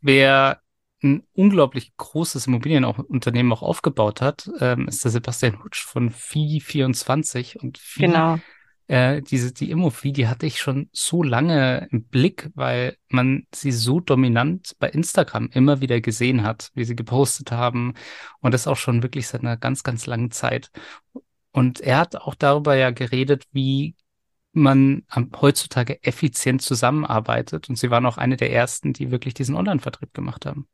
Wer 0.00 0.60
ein 1.02 1.22
unglaublich 1.34 1.96
großes 1.96 2.46
Immobilienunternehmen 2.46 3.52
auch 3.52 3.62
aufgebaut 3.62 4.20
hat, 4.22 4.50
ähm, 4.60 4.88
ist 4.88 5.04
der 5.04 5.10
Sebastian 5.10 5.62
Hutsch 5.62 5.84
von 5.84 6.10
Vieh24 6.10 7.58
und 7.58 7.78
Vieh, 7.78 8.06
Genau. 8.06 8.38
äh, 8.88 9.20
diese, 9.22 9.52
die 9.52 9.70
Immovieh, 9.70 10.12
die 10.12 10.26
hatte 10.28 10.46
ich 10.46 10.58
schon 10.60 10.88
so 10.92 11.22
lange 11.22 11.88
im 11.90 12.04
Blick, 12.04 12.50
weil 12.54 12.96
man 13.08 13.46
sie 13.54 13.72
so 13.72 14.00
dominant 14.00 14.74
bei 14.78 14.88
Instagram 14.88 15.50
immer 15.52 15.80
wieder 15.80 16.00
gesehen 16.00 16.42
hat, 16.44 16.70
wie 16.74 16.84
sie 16.84 16.96
gepostet 16.96 17.52
haben 17.52 17.94
und 18.40 18.54
das 18.54 18.66
auch 18.66 18.76
schon 18.76 19.02
wirklich 19.02 19.28
seit 19.28 19.42
einer 19.42 19.56
ganz, 19.56 19.82
ganz 19.82 20.06
langen 20.06 20.30
Zeit. 20.30 20.70
Und 21.52 21.80
er 21.80 21.98
hat 21.98 22.16
auch 22.16 22.34
darüber 22.34 22.74
ja 22.76 22.90
geredet, 22.90 23.44
wie 23.52 23.94
man 24.52 25.04
heutzutage 25.40 26.02
effizient 26.02 26.62
zusammenarbeitet. 26.62 27.68
Und 27.68 27.76
sie 27.76 27.90
waren 27.90 28.06
auch 28.06 28.16
eine 28.16 28.36
der 28.36 28.52
ersten, 28.52 28.92
die 28.94 29.10
wirklich 29.10 29.34
diesen 29.34 29.54
Online-Vertrieb 29.54 30.14
gemacht 30.14 30.46
haben. 30.46 30.66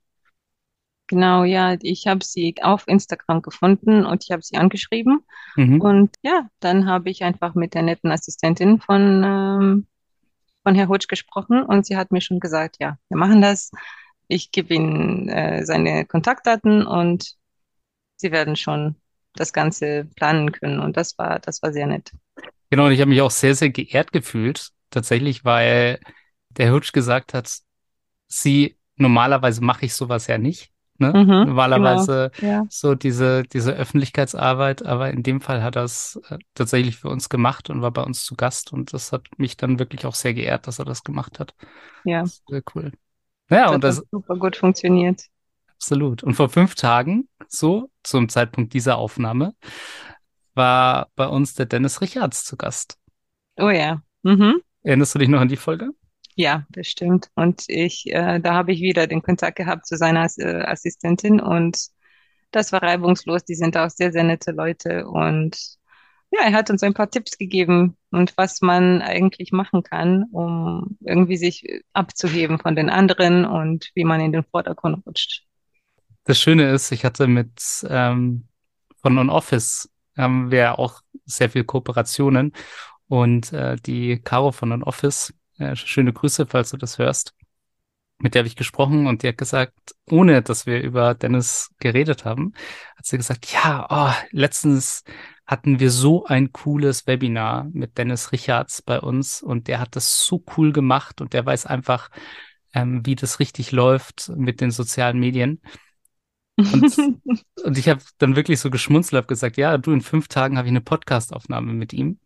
Genau, 1.12 1.44
ja, 1.44 1.76
ich 1.82 2.06
habe 2.06 2.24
sie 2.24 2.54
auf 2.62 2.88
Instagram 2.88 3.42
gefunden 3.42 4.06
und 4.06 4.24
ich 4.24 4.30
habe 4.30 4.40
sie 4.40 4.56
angeschrieben. 4.56 5.20
Mhm. 5.56 5.78
Und 5.78 6.16
ja, 6.22 6.48
dann 6.58 6.88
habe 6.88 7.10
ich 7.10 7.22
einfach 7.22 7.54
mit 7.54 7.74
der 7.74 7.82
netten 7.82 8.10
Assistentin 8.10 8.80
von, 8.80 9.22
ähm, 9.22 9.86
von 10.62 10.74
Herr 10.74 10.88
Hutsch 10.88 11.08
gesprochen 11.08 11.64
und 11.64 11.84
sie 11.84 11.98
hat 11.98 12.12
mir 12.12 12.22
schon 12.22 12.40
gesagt, 12.40 12.76
ja, 12.80 12.96
wir 13.10 13.18
machen 13.18 13.42
das. 13.42 13.72
Ich 14.26 14.52
gebe 14.52 14.72
Ihnen 14.72 15.28
äh, 15.28 15.66
seine 15.66 16.06
Kontaktdaten 16.06 16.86
und 16.86 17.34
Sie 18.16 18.32
werden 18.32 18.56
schon 18.56 18.96
das 19.34 19.52
Ganze 19.52 20.06
planen 20.16 20.50
können. 20.50 20.80
Und 20.80 20.96
das 20.96 21.18
war, 21.18 21.40
das 21.40 21.62
war 21.62 21.74
sehr 21.74 21.88
nett. 21.88 22.10
Genau, 22.70 22.86
und 22.86 22.92
ich 22.92 23.00
habe 23.02 23.10
mich 23.10 23.20
auch 23.20 23.30
sehr, 23.30 23.54
sehr 23.54 23.68
geehrt 23.68 24.12
gefühlt, 24.12 24.70
tatsächlich, 24.88 25.44
weil 25.44 26.00
der 26.48 26.72
Hutsch 26.72 26.94
gesagt 26.94 27.34
hat, 27.34 27.54
sie, 28.28 28.78
normalerweise 28.96 29.62
mache 29.62 29.84
ich 29.84 29.92
sowas 29.92 30.26
ja 30.26 30.38
nicht, 30.38 30.71
ne? 30.98 31.14
Mhm, 31.14 31.52
genau. 31.72 32.08
Normalerweise 32.08 32.30
Ja, 32.40 32.68
so 32.68 32.94
diese, 32.94 33.42
diese 33.44 33.72
Öffentlichkeitsarbeit, 33.74 34.84
aber 34.84 35.10
in 35.10 35.22
dem 35.22 35.40
Fall 35.40 35.62
hat 35.62 35.76
er 35.76 35.84
es 35.84 36.20
äh, 36.30 36.38
tatsächlich 36.54 36.98
für 36.98 37.08
uns 37.08 37.28
gemacht 37.28 37.70
und 37.70 37.82
war 37.82 37.90
bei 37.90 38.02
uns 38.02 38.24
zu 38.24 38.36
Gast 38.36 38.72
und 38.72 38.92
das 38.92 39.12
hat 39.12 39.24
mich 39.38 39.56
dann 39.56 39.78
wirklich 39.78 40.06
auch 40.06 40.14
sehr 40.14 40.34
geehrt, 40.34 40.66
dass 40.66 40.78
er 40.78 40.84
das 40.84 41.02
gemacht 41.04 41.40
hat. 41.40 41.54
ja, 42.04 42.30
Sehr 42.48 42.62
cool. 42.74 42.92
Ja, 43.50 43.66
das 43.66 43.74
und 43.74 43.84
hat 43.84 43.84
das 43.84 44.04
super 44.10 44.36
gut 44.36 44.56
funktioniert. 44.56 45.22
absolut. 45.76 46.22
Und 46.22 46.34
vor 46.34 46.48
fünf 46.48 46.74
Tagen, 46.74 47.28
so 47.48 47.90
zum 48.02 48.28
Zeitpunkt 48.28 48.72
dieser 48.74 48.96
Aufnahme, 48.98 49.54
war 50.54 51.10
bei 51.14 51.26
uns 51.26 51.54
der 51.54 51.66
Dennis 51.66 52.00
Richards 52.00 52.44
zu 52.44 52.56
Gast. 52.56 52.98
Oh 53.58 53.70
ja. 53.70 54.02
Mhm. 54.22 54.62
Erinnerst 54.84 55.14
du 55.14 55.18
dich 55.18 55.28
noch 55.28 55.40
an 55.40 55.48
die 55.48 55.56
Folge? 55.56 55.90
Ja, 56.34 56.64
bestimmt. 56.70 57.28
Und 57.34 57.64
ich, 57.68 58.06
äh, 58.06 58.40
da 58.40 58.54
habe 58.54 58.72
ich 58.72 58.80
wieder 58.80 59.06
den 59.06 59.22
Kontakt 59.22 59.56
gehabt 59.56 59.86
zu 59.86 59.96
seiner 59.96 60.28
äh, 60.38 60.62
Assistentin 60.62 61.40
und 61.40 61.88
das 62.50 62.72
war 62.72 62.82
reibungslos. 62.82 63.44
Die 63.44 63.54
sind 63.54 63.76
auch 63.76 63.90
sehr, 63.90 64.12
sehr 64.12 64.24
nette 64.24 64.52
Leute 64.52 65.06
und 65.06 65.78
ja, 66.30 66.40
er 66.44 66.52
hat 66.54 66.70
uns 66.70 66.82
ein 66.82 66.94
paar 66.94 67.10
Tipps 67.10 67.36
gegeben 67.36 67.96
und 68.10 68.32
was 68.38 68.62
man 68.62 69.02
eigentlich 69.02 69.52
machen 69.52 69.82
kann, 69.82 70.24
um 70.32 70.96
irgendwie 71.00 71.36
sich 71.36 71.82
abzuheben 71.92 72.58
von 72.58 72.74
den 72.74 72.88
anderen 72.88 73.44
und 73.44 73.90
wie 73.94 74.04
man 74.04 74.20
in 74.20 74.32
den 74.32 74.44
Vordergrund 74.44 75.04
rutscht. 75.06 75.44
Das 76.24 76.40
Schöne 76.40 76.70
ist, 76.70 76.90
ich 76.90 77.04
hatte 77.04 77.26
mit 77.26 77.84
ähm, 77.86 78.48
von 79.02 79.18
On-Office 79.18 79.90
haben 80.16 80.50
wir 80.50 80.78
auch 80.78 81.02
sehr 81.26 81.50
viel 81.50 81.64
Kooperationen 81.64 82.52
und 83.08 83.52
äh, 83.52 83.76
die 83.76 84.18
Caro 84.18 84.52
von 84.52 84.72
On-Office, 84.72 85.34
äh, 85.62 85.76
schöne 85.76 86.12
Grüße, 86.12 86.46
falls 86.46 86.70
du 86.70 86.76
das 86.76 86.98
hörst, 86.98 87.34
mit 88.18 88.34
der 88.34 88.40
habe 88.40 88.48
ich 88.48 88.56
gesprochen 88.56 89.06
und 89.06 89.22
die 89.22 89.28
hat 89.28 89.38
gesagt, 89.38 89.74
ohne 90.08 90.42
dass 90.42 90.66
wir 90.66 90.80
über 90.80 91.14
Dennis 91.14 91.70
geredet 91.80 92.24
haben, 92.24 92.52
hat 92.96 93.06
sie 93.06 93.16
gesagt, 93.16 93.52
ja, 93.52 93.86
oh, 93.90 94.14
letztens 94.30 95.02
hatten 95.46 95.80
wir 95.80 95.90
so 95.90 96.24
ein 96.24 96.52
cooles 96.52 97.06
Webinar 97.06 97.68
mit 97.72 97.98
Dennis 97.98 98.32
Richards 98.32 98.80
bei 98.80 99.00
uns 99.00 99.42
und 99.42 99.66
der 99.68 99.80
hat 99.80 99.96
das 99.96 100.24
so 100.24 100.44
cool 100.56 100.72
gemacht 100.72 101.20
und 101.20 101.32
der 101.32 101.44
weiß 101.44 101.66
einfach, 101.66 102.10
ähm, 102.74 103.04
wie 103.04 103.16
das 103.16 103.40
richtig 103.40 103.72
läuft 103.72 104.30
mit 104.36 104.60
den 104.60 104.70
sozialen 104.70 105.18
Medien. 105.18 105.60
Und, 106.56 106.96
und 107.64 107.78
ich 107.78 107.88
habe 107.88 108.00
dann 108.18 108.36
wirklich 108.36 108.60
so 108.60 108.70
geschmunzelt, 108.70 109.18
habe 109.18 109.26
gesagt, 109.26 109.56
ja, 109.56 109.78
du, 109.78 109.92
in 109.92 110.00
fünf 110.00 110.28
Tagen 110.28 110.56
habe 110.56 110.68
ich 110.68 110.72
eine 110.72 110.80
Podcastaufnahme 110.80 111.72
mit 111.72 111.92
ihm. 111.92 112.20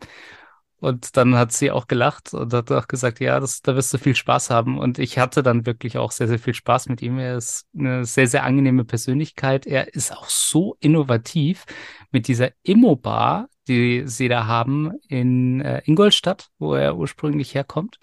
Und 0.86 1.16
dann 1.16 1.34
hat 1.36 1.52
sie 1.52 1.70
auch 1.72 1.88
gelacht 1.88 2.32
und 2.32 2.52
hat 2.52 2.70
auch 2.70 2.86
gesagt, 2.88 3.18
ja, 3.20 3.40
das, 3.40 3.60
da 3.62 3.74
wirst 3.74 3.92
du 3.92 3.98
viel 3.98 4.14
Spaß 4.14 4.50
haben. 4.50 4.78
Und 4.78 4.98
ich 4.98 5.18
hatte 5.18 5.42
dann 5.42 5.66
wirklich 5.66 5.98
auch 5.98 6.12
sehr, 6.12 6.28
sehr 6.28 6.38
viel 6.38 6.54
Spaß 6.54 6.88
mit 6.88 7.02
ihm. 7.02 7.18
Er 7.18 7.36
ist 7.36 7.66
eine 7.76 8.04
sehr, 8.04 8.28
sehr 8.28 8.44
angenehme 8.44 8.84
Persönlichkeit. 8.84 9.66
Er 9.66 9.94
ist 9.94 10.12
auch 10.12 10.28
so 10.28 10.76
innovativ 10.80 11.64
mit 12.12 12.28
dieser 12.28 12.50
Immo-Bar, 12.62 13.48
die 13.68 14.04
sie 14.06 14.28
da 14.28 14.46
haben 14.46 14.92
in 15.08 15.60
äh, 15.60 15.82
Ingolstadt, 15.86 16.50
wo 16.58 16.74
er 16.74 16.96
ursprünglich 16.96 17.54
herkommt. 17.54 17.98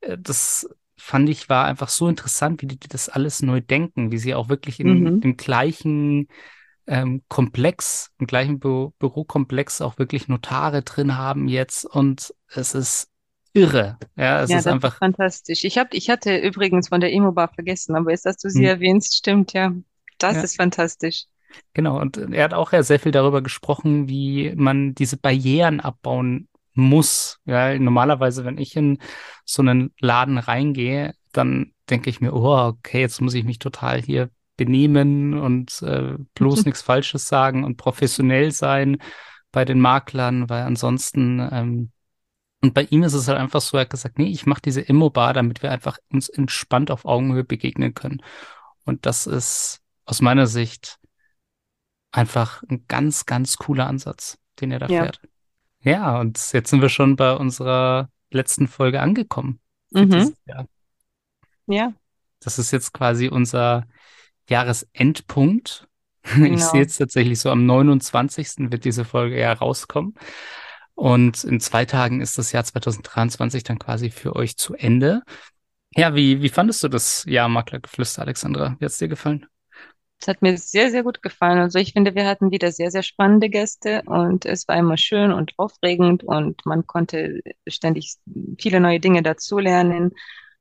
Äh, 0.00 0.18
Das 0.18 0.68
fand 1.00 1.28
ich 1.28 1.48
war 1.48 1.64
einfach 1.66 1.88
so 1.88 2.08
interessant, 2.08 2.60
wie 2.62 2.66
die 2.66 2.78
das 2.88 3.08
alles 3.08 3.42
neu 3.42 3.60
denken, 3.60 4.10
wie 4.10 4.18
sie 4.18 4.34
auch 4.34 4.48
wirklich 4.48 4.80
in 4.80 4.88
Mhm. 5.04 5.20
dem 5.20 5.36
gleichen 5.36 6.28
ähm, 6.88 7.22
Komplex, 7.28 8.12
im 8.18 8.26
gleichen 8.28 8.60
Bü 8.60 8.90
Bürokomplex 8.98 9.82
auch 9.82 9.98
wirklich 9.98 10.28
Notare 10.28 10.82
drin 10.82 11.16
haben 11.18 11.48
jetzt 11.48 11.84
und 11.86 12.34
es 12.48 12.74
ist 12.74 13.10
irre. 13.54 13.98
Ja, 14.16 14.42
es 14.42 14.54
Ja, 14.54 14.56
ist 14.56 14.66
das 14.66 14.80
ist 14.80 14.82
einfach, 14.82 15.00
fantastisch. 15.00 15.64
Ich 15.64 15.78
hab, 15.78 15.94
ich 15.94 16.10
hatte 16.10 16.36
übrigens 16.38 16.88
von 16.88 17.00
der 17.00 17.12
Emo-Bar 17.12 17.48
vergessen, 17.54 17.94
aber 17.96 18.10
jetzt, 18.10 18.26
dass 18.26 18.38
du 18.38 18.48
sie 18.50 18.64
hm, 18.64 18.68
erwähnst, 18.68 19.16
stimmt, 19.16 19.52
ja. 19.52 19.72
Das 20.18 20.42
ja, 20.42 20.42
ist 20.42 20.56
fantastisch. 20.56 21.26
genau. 21.74 22.00
Und 22.00 22.16
er 22.18 22.44
hat 22.44 22.54
auch 22.54 22.72
ja 22.72 22.82
sehr 22.82 23.00
viel 23.00 23.12
darüber 23.12 23.42
gesprochen, 23.42 24.08
wie 24.08 24.52
man 24.56 24.94
diese 24.94 25.16
Barrieren 25.16 25.80
abbauen 25.80 26.48
muss. 26.74 27.40
Ja, 27.44 27.78
normalerweise, 27.78 28.44
wenn 28.44 28.58
ich 28.58 28.76
in 28.76 28.98
so 29.44 29.62
einen 29.62 29.92
Laden 30.00 30.38
reingehe, 30.38 31.14
dann 31.32 31.72
denke 31.90 32.10
ich 32.10 32.20
mir, 32.20 32.34
oh, 32.34 32.56
okay, 32.68 33.00
jetzt 33.00 33.20
muss 33.20 33.34
ich 33.34 33.44
mich 33.44 33.58
total 33.58 34.00
hier 34.02 34.30
benehmen 34.58 35.38
und 35.38 35.80
äh, 35.80 36.16
bloß 36.34 36.64
nichts 36.66 36.82
Falsches 36.82 37.26
sagen 37.26 37.64
und 37.64 37.78
professionell 37.78 38.52
sein 38.52 38.98
bei 39.50 39.64
den 39.64 39.80
Maklern, 39.80 40.50
weil 40.50 40.64
ansonsten 40.64 41.40
ähm, 41.50 41.92
und 42.60 42.74
bei 42.74 42.82
ihm 42.90 43.04
ist 43.04 43.14
es 43.14 43.28
halt 43.28 43.38
einfach 43.38 43.60
so, 43.60 43.76
er 43.76 43.82
hat 43.82 43.90
gesagt, 43.90 44.18
nee, 44.18 44.26
ich 44.30 44.44
mache 44.44 44.60
diese 44.60 44.80
Immo-Bar, 44.80 45.32
damit 45.32 45.62
wir 45.62 45.70
einfach 45.70 45.98
uns 46.12 46.28
entspannt 46.28 46.90
auf 46.90 47.04
Augenhöhe 47.04 47.44
begegnen 47.44 47.94
können. 47.94 48.20
Und 48.84 49.06
das 49.06 49.28
ist 49.28 49.80
aus 50.04 50.20
meiner 50.20 50.48
Sicht 50.48 50.98
einfach 52.10 52.62
ein 52.68 52.84
ganz, 52.88 53.26
ganz 53.26 53.58
cooler 53.58 53.86
Ansatz, 53.86 54.38
den 54.60 54.72
er 54.72 54.80
da 54.80 54.88
Ja. 54.88 55.02
fährt. 55.02 55.20
Ja, 55.82 56.18
und 56.18 56.52
jetzt 56.52 56.70
sind 56.70 56.82
wir 56.82 56.88
schon 56.88 57.14
bei 57.14 57.32
unserer 57.34 58.10
letzten 58.30 58.66
Folge 58.66 59.00
angekommen 59.00 59.60
Mhm. 59.92 60.34
Jahr. 60.46 60.66
Ja, 61.66 61.92
Das 62.40 62.58
ist 62.58 62.72
jetzt 62.72 62.92
quasi 62.92 63.28
unser 63.28 63.86
Jahresendpunkt. 64.48 65.84
Ich 66.24 66.34
sehe 66.34 66.48
genau. 66.48 66.74
jetzt 66.74 66.98
tatsächlich 66.98 67.40
so 67.40 67.50
am 67.50 67.64
29. 67.64 68.70
wird 68.70 68.84
diese 68.84 69.06
Folge 69.06 69.40
ja 69.40 69.50
rauskommen. 69.50 70.14
Und 70.94 71.44
in 71.44 71.58
zwei 71.60 71.86
Tagen 71.86 72.20
ist 72.20 72.36
das 72.36 72.52
Jahr 72.52 72.64
2023 72.64 73.62
dann 73.62 73.78
quasi 73.78 74.10
für 74.10 74.36
euch 74.36 74.58
zu 74.58 74.74
Ende. 74.74 75.22
Ja, 75.94 76.14
wie, 76.14 76.42
wie 76.42 76.48
fandest 76.48 76.82
du 76.82 76.88
das 76.88 77.24
Jahr 77.24 77.48
Maklergeflüster, 77.48 78.22
Alexandra? 78.22 78.76
Wie 78.78 78.84
hat's 78.84 78.98
dir 78.98 79.08
gefallen? 79.08 79.46
Es 80.20 80.26
hat 80.26 80.42
mir 80.42 80.58
sehr, 80.58 80.90
sehr 80.90 81.04
gut 81.04 81.22
gefallen. 81.22 81.58
Also 81.58 81.78
ich 81.78 81.92
finde, 81.92 82.14
wir 82.14 82.26
hatten 82.26 82.50
wieder 82.50 82.72
sehr, 82.72 82.90
sehr 82.90 83.04
spannende 83.04 83.48
Gäste 83.48 84.02
und 84.06 84.44
es 84.44 84.66
war 84.66 84.76
immer 84.76 84.96
schön 84.96 85.32
und 85.32 85.52
aufregend 85.56 86.24
und 86.24 86.66
man 86.66 86.86
konnte 86.86 87.40
ständig 87.68 88.16
viele 88.58 88.80
neue 88.80 88.98
Dinge 88.98 89.22
dazulernen. 89.22 90.12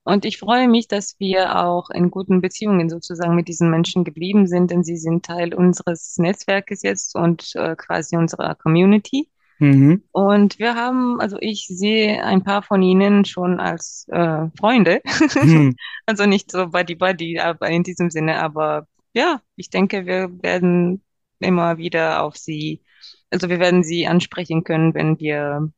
Und 0.08 0.24
ich 0.24 0.38
freue 0.38 0.70
mich, 0.70 0.88
dass 0.88 1.20
wir 1.20 1.62
auch 1.62 1.90
in 1.90 2.12
guten 2.12 2.40
Beziehungen 2.40 2.90
sozusagen 2.90 3.36
mit 3.36 3.50
diesen 3.50 3.70
Menschen 3.70 4.06
geblieben 4.06 4.48
sind, 4.48 4.72
denn 4.72 4.82
sie 4.82 4.96
sind 4.96 5.26
Teil 5.26 5.54
unseres 5.54 6.18
Netzwerkes 6.18 6.82
jetzt 6.82 7.14
und 7.14 7.52
äh, 7.56 7.76
quasi 7.76 8.16
unserer 8.16 8.56
Community. 8.56 9.30
Mhm. 9.60 10.04
Und 10.14 10.60
wir 10.60 10.76
haben, 10.76 11.20
also 11.20 11.36
ich 11.42 11.68
sehe 11.68 12.24
ein 12.24 12.42
paar 12.42 12.64
von 12.64 12.82
ihnen 12.82 13.26
schon 13.26 13.60
als 13.60 14.08
äh, 14.10 14.48
Freunde. 14.58 15.02
Hm. 15.34 15.76
Also 16.06 16.26
nicht 16.26 16.54
so 16.54 16.68
Buddy 16.68 16.96
Buddy, 16.96 17.40
aber 17.40 17.70
in 17.70 17.84
diesem 17.84 18.10
Sinne, 18.10 18.40
aber 18.40 18.88
ja, 19.12 19.42
ich 19.58 19.70
denke, 19.70 20.06
wir 20.06 20.32
werden 20.42 21.04
immer 21.40 21.78
wieder 21.78 22.24
auf 22.24 22.38
sie, 22.38 22.82
also 23.30 23.50
wir 23.50 23.60
werden 23.60 23.84
sie 23.84 24.08
ansprechen 24.08 24.64
können, 24.64 24.94
wenn 24.94 25.20
wir, 25.20 25.70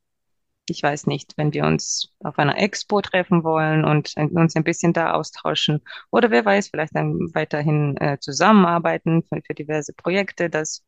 ich 0.69 0.83
weiß 0.83 1.07
nicht, 1.07 1.33
wenn 1.37 1.53
wir 1.53 1.65
uns 1.65 2.13
auf 2.23 2.37
einer 2.39 2.57
Expo 2.57 3.01
treffen 3.01 3.43
wollen 3.43 3.85
und 3.85 4.13
uns 4.17 4.55
ein 4.55 4.63
bisschen 4.63 4.93
da 4.93 5.13
austauschen. 5.13 5.81
Oder 6.11 6.31
wer 6.31 6.45
weiß, 6.45 6.69
vielleicht 6.69 6.95
dann 6.95 7.15
weiterhin 7.33 7.97
äh, 7.97 8.17
zusammenarbeiten 8.19 9.23
für, 9.23 9.41
für 9.45 9.53
diverse 9.53 9.93
Projekte. 9.93 10.49
Das 10.49 10.83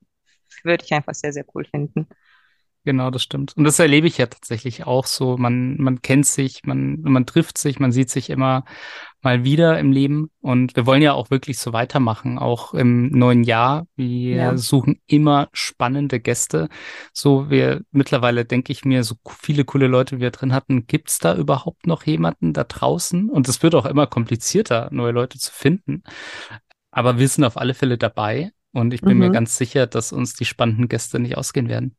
würde 0.64 0.84
ich 0.86 0.94
einfach 0.94 1.16
sehr, 1.16 1.34
sehr 1.34 1.46
cool 1.56 1.66
finden. 1.66 2.08
Genau, 2.84 3.12
das 3.12 3.22
stimmt. 3.22 3.56
Und 3.56 3.64
das 3.64 3.78
erlebe 3.78 4.08
ich 4.08 4.18
ja 4.18 4.26
tatsächlich 4.26 4.88
auch 4.88 5.06
so. 5.06 5.38
Man, 5.38 5.78
man 5.78 6.02
kennt 6.02 6.26
sich, 6.26 6.62
man, 6.64 7.00
man 7.02 7.28
trifft 7.28 7.60
sich, 7.60 7.80
man 7.80 7.92
sieht 7.92 8.10
sich 8.10 8.32
immer 8.32 8.66
mal 9.22 9.44
wieder 9.44 9.78
im 9.78 9.92
Leben. 9.92 10.32
Und 10.42 10.76
wir 10.76 10.88
wollen 10.88 11.04
ja 11.04 11.14
auch 11.14 11.30
wirklich 11.30 11.60
so 11.60 11.74
weitermachen, 11.74 12.40
auch 12.40 12.74
im 12.74 13.10
neuen 13.10 13.44
Jahr. 13.44 13.86
Wir 13.96 14.36
Ja, 14.36 14.58
suchen 14.58 15.00
immer 15.06 15.50
spannende 15.54 16.20
Gäste. 16.20 16.70
So, 17.14 17.52
wir 17.52 17.82
mittlerweile 17.92 18.46
denke 18.46 18.72
ich 18.72 18.84
mir, 18.84 19.04
so 19.04 19.16
viele 19.28 19.64
coole 19.64 19.86
Leute, 19.86 20.18
wie 20.18 20.22
wir 20.22 20.32
drin 20.32 20.54
hatten, 20.54 20.88
gibt's 20.88 21.20
da 21.20 21.36
überhaupt 21.36 21.86
noch 21.86 22.08
jemanden 22.08 22.52
da 22.52 22.64
draußen? 22.64 23.30
Und 23.30 23.48
es 23.48 23.62
wird 23.62 23.76
auch 23.76 23.86
immer 23.86 24.08
komplizierter, 24.08 24.90
neue 24.92 25.12
Leute 25.12 25.38
zu 25.38 25.52
finden. 25.52 26.02
Aber 26.90 27.20
wir 27.20 27.28
sind 27.28 27.44
auf 27.44 27.58
alle 27.58 27.76
Fälle 27.76 28.00
dabei. 28.00 28.52
Und 28.74 28.94
ich 28.94 29.02
bin 29.02 29.18
mir 29.18 29.28
mhm. 29.28 29.34
ganz 29.34 29.58
sicher, 29.58 29.86
dass 29.86 30.14
uns 30.14 30.34
die 30.34 30.46
spannenden 30.46 30.88
Gäste 30.88 31.20
nicht 31.20 31.38
ausgehen 31.38 31.68
werden. 31.68 31.96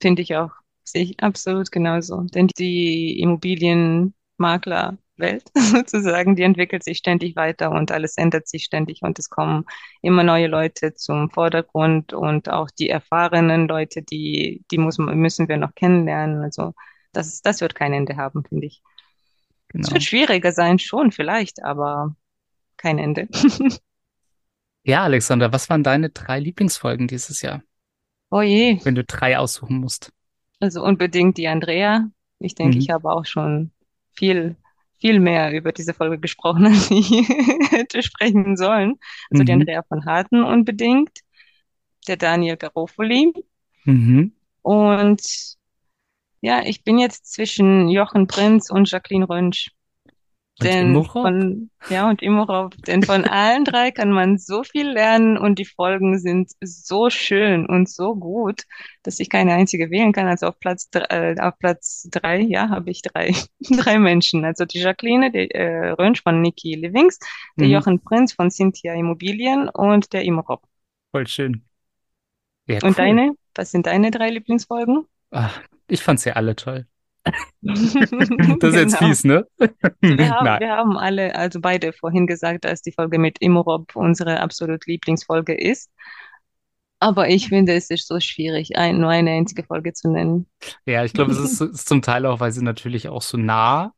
Finde 0.00 0.22
ich 0.22 0.34
auch. 0.36 0.50
Sehe 0.84 1.02
ich 1.04 1.20
absolut 1.22 1.70
genauso. 1.70 2.22
Denn 2.22 2.48
die 2.48 3.20
Immobilienmaklerwelt 3.20 5.44
sozusagen, 5.54 6.36
die 6.36 6.42
entwickelt 6.42 6.82
sich 6.84 6.98
ständig 6.98 7.36
weiter 7.36 7.70
und 7.70 7.92
alles 7.92 8.16
ändert 8.16 8.48
sich 8.48 8.64
ständig 8.64 9.02
und 9.02 9.18
es 9.18 9.28
kommen 9.30 9.64
immer 10.02 10.22
neue 10.22 10.46
Leute 10.48 10.94
zum 10.94 11.30
Vordergrund 11.30 12.12
und 12.12 12.48
auch 12.48 12.70
die 12.70 12.88
erfahrenen 12.88 13.68
Leute, 13.68 14.02
die, 14.02 14.64
die 14.70 14.78
muss, 14.78 14.98
müssen 14.98 15.48
wir 15.48 15.56
noch 15.58 15.74
kennenlernen. 15.74 16.42
Also 16.42 16.74
das, 17.12 17.42
das 17.42 17.60
wird 17.60 17.74
kein 17.74 17.92
Ende 17.92 18.16
haben, 18.16 18.44
finde 18.44 18.66
ich. 18.66 18.82
Es 19.78 19.92
wird 19.92 19.94
Genau. 19.94 20.00
schwieriger 20.02 20.52
sein, 20.52 20.78
schon 20.78 21.12
vielleicht, 21.12 21.62
aber 21.64 22.16
kein 22.78 22.98
Ende. 22.98 23.28
Ja, 24.82 25.04
Alexander, 25.04 25.52
was 25.52 25.68
waren 25.70 25.82
deine 25.82 26.10
drei 26.10 26.38
Lieblingsfolgen 26.40 27.06
dieses 27.08 27.42
Jahr, 27.42 27.62
Oh 28.30 28.42
je, 28.42 28.80
wenn 28.84 28.94
du 28.94 29.04
drei 29.04 29.38
aussuchen 29.38 29.78
musst? 29.78 30.12
also 30.60 30.82
unbedingt 30.82 31.36
die 31.38 31.48
Andrea. 31.48 32.10
Ich 32.38 32.54
denke, 32.54 32.78
ich 32.78 32.88
Mhm. 32.88 32.92
habe 32.92 33.10
auch 33.10 33.24
schon 33.26 33.70
viel, 34.12 34.56
viel 34.98 35.18
mehr 35.20 35.52
über 35.52 35.72
diese 35.72 35.94
Folge 35.94 36.18
gesprochen, 36.18 36.66
als 36.66 36.90
ich 36.90 37.10
hätte 37.70 38.02
sprechen 38.02 38.56
sollen. 38.56 38.98
Also 39.30 39.44
die 39.44 39.52
Mhm. 39.52 39.60
Andrea 39.60 39.82
von 39.82 40.04
Harten 40.06 40.44
unbedingt, 40.44 41.10
der 42.08 42.16
Daniel 42.16 42.56
Garofoli 42.56 43.32
Mhm. 43.86 44.30
und 44.62 45.56
ja, 46.42 46.62
ich 46.64 46.84
bin 46.84 46.98
jetzt 46.98 47.32
zwischen 47.32 47.88
Jochen 47.88 48.26
Prinz 48.26 48.70
und 48.70 48.90
Jacqueline 48.90 49.28
Rönsch. 49.28 49.70
Und 50.60 50.78
Denn 50.78 50.78
Imhotep? 50.80 51.20
von, 51.22 51.70
ja, 51.88 52.08
und 52.10 52.20
Immerov, 52.22 52.74
denn 52.86 53.02
von 53.02 53.24
allen 53.24 53.64
drei 53.64 53.90
kann 53.92 54.10
man 54.12 54.36
so 54.38 54.62
viel 54.62 54.90
lernen 54.90 55.38
und 55.38 55.58
die 55.58 55.64
Folgen 55.64 56.18
sind 56.18 56.50
so 56.60 57.08
schön 57.08 57.64
und 57.66 57.88
so 57.88 58.14
gut, 58.14 58.64
dass 59.02 59.20
ich 59.20 59.30
keine 59.30 59.54
einzige 59.54 59.90
wählen 59.90 60.12
kann. 60.12 60.26
Also 60.26 60.46
auf 60.48 60.58
Platz, 60.60 60.88
äh, 60.92 61.34
auf 61.40 61.58
Platz 61.58 62.08
drei, 62.10 62.40
ja, 62.40 62.68
habe 62.68 62.90
ich 62.90 63.00
drei, 63.02 63.34
drei 63.60 63.98
Menschen. 63.98 64.44
Also 64.44 64.66
die 64.66 64.80
Jacqueline, 64.80 65.30
der 65.32 65.54
äh, 65.54 65.90
Rönsch 65.92 66.22
von 66.22 66.42
Niki 66.42 66.74
Livings, 66.74 67.18
der 67.58 67.68
Mhm. 67.68 67.68
Jochen 67.68 68.00
Prinz 68.00 68.34
von 68.34 68.50
Cynthia 68.50 68.94
Immobilien 68.94 69.68
und 69.70 70.12
der 70.12 70.24
Immerov. 70.24 70.60
Voll 71.12 71.26
schön. 71.28 71.64
Ja, 72.66 72.80
Und 72.82 72.98
cool. 72.98 72.98
deine? 72.98 73.32
Was 73.54 73.70
sind 73.70 73.86
deine 73.86 74.10
drei 74.10 74.28
Lieblingsfolgen? 74.30 75.06
Ah, 75.32 75.50
ich 75.88 76.02
fand 76.02 76.20
sie 76.20 76.32
alle 76.32 76.54
toll. 76.56 76.86
Das 78.60 78.70
ist 78.70 78.76
jetzt 78.76 78.94
Genau. 78.94 78.98
fies, 78.98 79.24
ne? 79.24 79.46
Also 80.02 80.18
wir 80.18 80.30
haben, 80.30 80.58
wir 80.58 80.70
haben 80.70 80.96
alle, 80.98 81.34
also 81.36 81.60
beide 81.60 81.92
vorhin 81.92 82.26
gesagt, 82.26 82.64
dass 82.64 82.82
die 82.82 82.92
Folge 82.92 83.18
mit 83.18 83.38
Immerop 83.40 83.96
unsere 83.96 84.40
absolut 84.40 84.86
Lieblingsfolge 84.86 85.54
ist. 85.54 85.90
Aber 86.98 87.28
ich 87.28 87.48
finde, 87.48 87.74
es 87.74 87.90
ist 87.90 88.06
so 88.08 88.20
schwierig, 88.20 88.76
ein, 88.76 88.98
nur 89.00 89.10
eine 89.10 89.30
einzige 89.32 89.64
Folge 89.64 89.92
zu 89.92 90.10
nennen. 90.10 90.46
Ja, 90.86 91.04
ich 91.04 91.12
glaube, 91.14 91.32
es 91.32 91.38
ist, 91.38 91.60
ist 91.60 91.88
zum 91.88 92.02
Teil 92.02 92.26
auch, 92.26 92.40
weil 92.40 92.52
sie 92.52 92.62
natürlich 92.62 93.08
auch 93.08 93.22
so 93.22 93.36
nah 93.38 93.94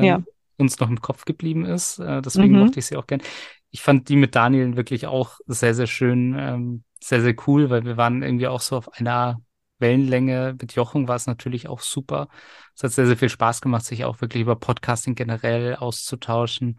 Ja, 0.00 0.20
ähm, 0.20 0.28
uns 0.58 0.78
noch 0.80 0.90
im 0.90 1.00
Kopf 1.00 1.24
geblieben 1.26 1.64
ist. 1.64 1.98
Äh, 1.98 2.22
deswegen 2.22 2.54
mhm, 2.54 2.58
mochte 2.58 2.80
ich 2.80 2.86
sie 2.86 2.96
auch 2.96 3.06
gern. 3.06 3.22
Ich 3.70 3.82
fand 3.82 4.08
die 4.08 4.16
mit 4.16 4.34
Daniel 4.36 4.76
wirklich 4.76 5.06
auch 5.06 5.40
sehr, 5.46 5.74
sehr 5.74 5.86
schön, 5.86 6.36
ähm, 6.38 6.84
sehr, 7.02 7.22
sehr 7.22 7.34
cool, 7.48 7.70
weil 7.70 7.84
wir 7.84 7.96
waren 7.96 8.22
irgendwie 8.22 8.48
auch 8.48 8.60
so 8.60 8.76
auf 8.76 8.90
einer 8.94 9.40
Wellenlänge. 9.80 10.56
Mit 10.60 10.74
Jochen 10.74 11.08
war 11.08 11.16
es 11.16 11.26
natürlich 11.26 11.68
auch 11.68 11.80
super. 11.80 12.28
Es 12.74 12.82
hat 12.82 12.92
sehr, 12.92 13.06
sehr 13.06 13.16
viel 13.16 13.28
Spaß 13.28 13.60
gemacht, 13.60 13.84
sich 13.84 14.04
auch 14.04 14.20
wirklich 14.20 14.42
über 14.42 14.56
Podcasting 14.56 15.14
generell 15.14 15.76
auszutauschen. 15.76 16.78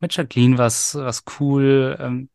Mit 0.00 0.16
Jacqueline 0.16 0.58
war 0.58 0.66
es 0.66 0.94
was 0.94 1.24
cool. 1.38 1.96
Ähm, 2.00 2.28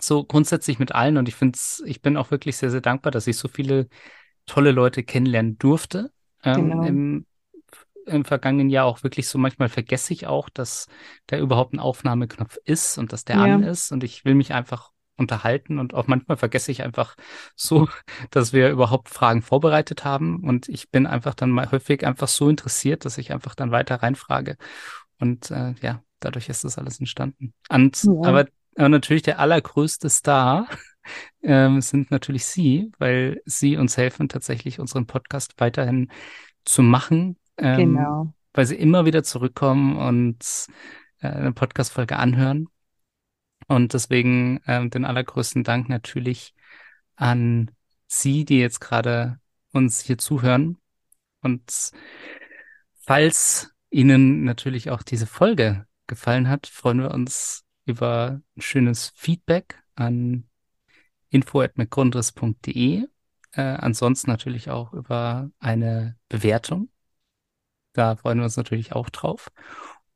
so 0.00 0.24
grundsätzlich 0.24 0.78
mit 0.78 0.92
allen. 0.94 1.16
Und 1.16 1.28
ich 1.28 1.34
finde 1.34 1.58
ich 1.84 2.02
bin 2.02 2.16
auch 2.16 2.30
wirklich 2.30 2.56
sehr, 2.56 2.70
sehr 2.70 2.80
dankbar, 2.80 3.12
dass 3.12 3.26
ich 3.26 3.36
so 3.36 3.48
viele 3.48 3.88
tolle 4.46 4.72
Leute 4.72 5.02
kennenlernen 5.02 5.58
durfte. 5.58 6.12
Ähm, 6.42 6.70
genau. 6.70 6.84
im, 6.84 7.26
im 8.06 8.24
vergangenen 8.24 8.70
Jahr 8.70 8.86
auch 8.86 9.02
wirklich 9.02 9.28
so, 9.28 9.38
manchmal 9.38 9.68
vergesse 9.68 10.12
ich 10.12 10.26
auch, 10.26 10.48
dass 10.48 10.86
da 11.26 11.38
überhaupt 11.38 11.74
ein 11.74 11.80
Aufnahmeknopf 11.80 12.56
ist 12.64 12.98
und 12.98 13.12
dass 13.12 13.24
der 13.24 13.36
Ja, 13.36 13.54
an 13.54 13.62
ist. 13.62 13.92
Und 13.92 14.04
ich 14.04 14.24
will 14.24 14.34
mich 14.34 14.52
einfach 14.52 14.90
unterhalten 15.20 15.78
und 15.78 15.94
auch 15.94 16.08
manchmal 16.08 16.36
vergesse 16.36 16.72
ich 16.72 16.82
einfach 16.82 17.14
so, 17.54 17.88
dass 18.30 18.52
wir 18.52 18.70
überhaupt 18.70 19.08
Fragen 19.08 19.42
vorbereitet 19.42 20.04
haben. 20.04 20.42
Und 20.42 20.68
ich 20.68 20.90
bin 20.90 21.06
einfach 21.06 21.34
dann 21.34 21.50
mal 21.50 21.70
häufig 21.70 22.04
einfach 22.04 22.28
so 22.28 22.48
interessiert, 22.48 23.04
dass 23.04 23.18
ich 23.18 23.32
einfach 23.32 23.54
dann 23.54 23.70
weiter 23.70 23.96
reinfrage. 23.96 24.56
Und 25.20 25.50
äh, 25.52 25.74
ja, 25.82 26.02
dadurch 26.18 26.48
ist 26.48 26.64
das 26.64 26.78
alles 26.78 26.98
entstanden. 26.98 27.52
Und 27.68 28.02
ja, 28.02 28.12
aber, 28.24 28.46
aber 28.76 28.88
natürlich 28.88 29.22
der 29.22 29.38
allergrößte 29.38 30.10
Star 30.10 30.66
ähm, 31.42 31.80
sind 31.80 32.10
natürlich 32.10 32.46
Sie, 32.46 32.90
weil 32.98 33.40
Sie 33.44 33.76
uns 33.76 33.96
helfen, 33.96 34.28
tatsächlich 34.28 34.80
unseren 34.80 35.06
Podcast 35.06 35.54
weiterhin 35.58 36.10
zu 36.64 36.82
machen, 36.82 37.36
ähm, 37.58 37.94
genau. 37.94 38.34
weil 38.54 38.66
Sie 38.66 38.76
immer 38.76 39.04
wieder 39.04 39.22
zurückkommen 39.22 39.96
und 39.96 40.66
äh, 41.20 41.28
eine 41.28 41.52
Podcast-Folge 41.52 42.16
anhören. 42.16 42.68
Und 43.70 43.94
deswegen 43.94 44.60
ähm, 44.66 44.90
den 44.90 45.04
allergrößten 45.04 45.62
Dank 45.62 45.88
natürlich 45.88 46.56
an 47.14 47.70
Sie, 48.08 48.44
die 48.44 48.58
jetzt 48.58 48.80
gerade 48.80 49.38
uns 49.70 50.00
hier 50.00 50.18
zuhören. 50.18 50.76
Und 51.40 51.92
falls 53.00 53.70
Ihnen 53.88 54.42
natürlich 54.42 54.90
auch 54.90 55.04
diese 55.04 55.28
Folge 55.28 55.86
gefallen 56.08 56.48
hat, 56.48 56.66
freuen 56.66 56.98
wir 56.98 57.12
uns 57.12 57.64
über 57.84 58.40
ein 58.56 58.60
schönes 58.60 59.12
Feedback 59.14 59.80
an 59.94 60.48
info.mcgrundriss.de. 61.28 63.06
Äh, 63.52 63.60
ansonsten 63.60 64.32
natürlich 64.32 64.68
auch 64.68 64.92
über 64.92 65.48
eine 65.60 66.16
Bewertung. 66.28 66.90
Da 67.92 68.16
freuen 68.16 68.38
wir 68.38 68.44
uns 68.46 68.56
natürlich 68.56 68.94
auch 68.94 69.10
drauf. 69.10 69.52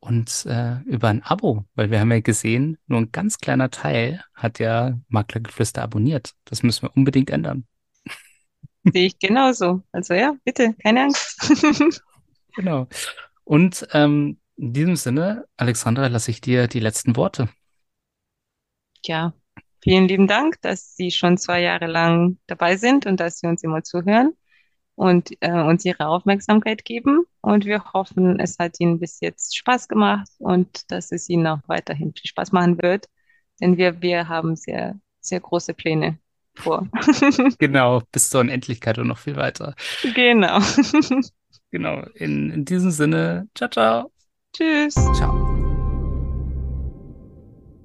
Und 0.04 0.44
äh, 0.44 0.80
über 0.82 1.08
ein 1.08 1.22
Abo, 1.22 1.64
weil 1.74 1.90
wir 1.90 1.98
haben 1.98 2.12
ja 2.12 2.20
gesehen, 2.20 2.76
nur 2.86 3.00
ein 3.00 3.10
ganz 3.10 3.38
kleiner 3.38 3.70
Teil 3.70 4.22
hat 4.34 4.58
ja 4.58 4.98
Maklergeflüster 5.08 5.82
abonniert. 5.82 6.34
Das 6.44 6.62
müssen 6.62 6.82
wir 6.82 6.94
unbedingt 6.94 7.30
ändern. 7.30 7.66
Sehe 8.84 9.06
ich 9.06 9.18
genauso. 9.18 9.82
Also 9.92 10.12
ja, 10.12 10.36
bitte, 10.44 10.74
keine 10.82 11.04
Angst. 11.04 12.02
Genau. 12.56 12.86
Und 13.42 13.88
ähm, 13.94 14.38
in 14.54 14.72
diesem 14.74 14.94
Sinne, 14.94 15.44
Alexandra, 15.56 16.06
lasse 16.06 16.30
ich 16.30 16.40
dir 16.40 16.68
die 16.68 16.78
letzten 16.78 17.16
Worte. 17.16 17.48
Ja, 19.04 19.32
vielen 19.82 20.06
lieben 20.06 20.28
Dank, 20.28 20.60
dass 20.60 20.94
Sie 20.94 21.10
schon 21.10 21.36
zwei 21.36 21.62
Jahre 21.62 21.88
lang 21.88 22.38
dabei 22.46 22.76
sind 22.76 23.06
und 23.06 23.18
dass 23.18 23.40
Sie 23.40 23.48
uns 23.48 23.64
immer 23.64 23.82
zuhören 23.82 24.36
und 24.96 25.30
äh, 25.40 25.50
uns 25.50 25.84
Ihre 25.84 26.06
Aufmerksamkeit 26.06 26.84
geben. 26.84 27.24
Und 27.40 27.64
wir 27.64 27.92
hoffen, 27.92 28.38
es 28.40 28.58
hat 28.58 28.78
Ihnen 28.80 29.00
bis 29.00 29.20
jetzt 29.20 29.56
Spaß 29.56 29.88
gemacht 29.88 30.28
und 30.38 30.90
dass 30.90 31.12
es 31.12 31.28
Ihnen 31.28 31.46
auch 31.46 31.60
weiterhin 31.66 32.12
viel 32.12 32.28
Spaß 32.28 32.52
machen 32.52 32.80
wird. 32.82 33.06
Denn 33.60 33.76
wir, 33.76 34.02
wir 34.02 34.28
haben 34.28 34.56
sehr, 34.56 34.98
sehr 35.20 35.40
große 35.40 35.74
Pläne 35.74 36.18
vor. 36.54 36.88
Genau, 37.58 38.02
bis 38.12 38.30
zur 38.30 38.40
Unendlichkeit 38.40 38.98
und 38.98 39.08
noch 39.08 39.18
viel 39.18 39.36
weiter. 39.36 39.74
Genau. 40.14 40.60
Genau, 41.70 42.04
in, 42.14 42.52
in 42.52 42.64
diesem 42.64 42.92
Sinne, 42.92 43.48
ciao, 43.52 43.68
ciao. 43.68 44.12
Tschüss. 44.52 44.94
Ciao. 44.94 45.53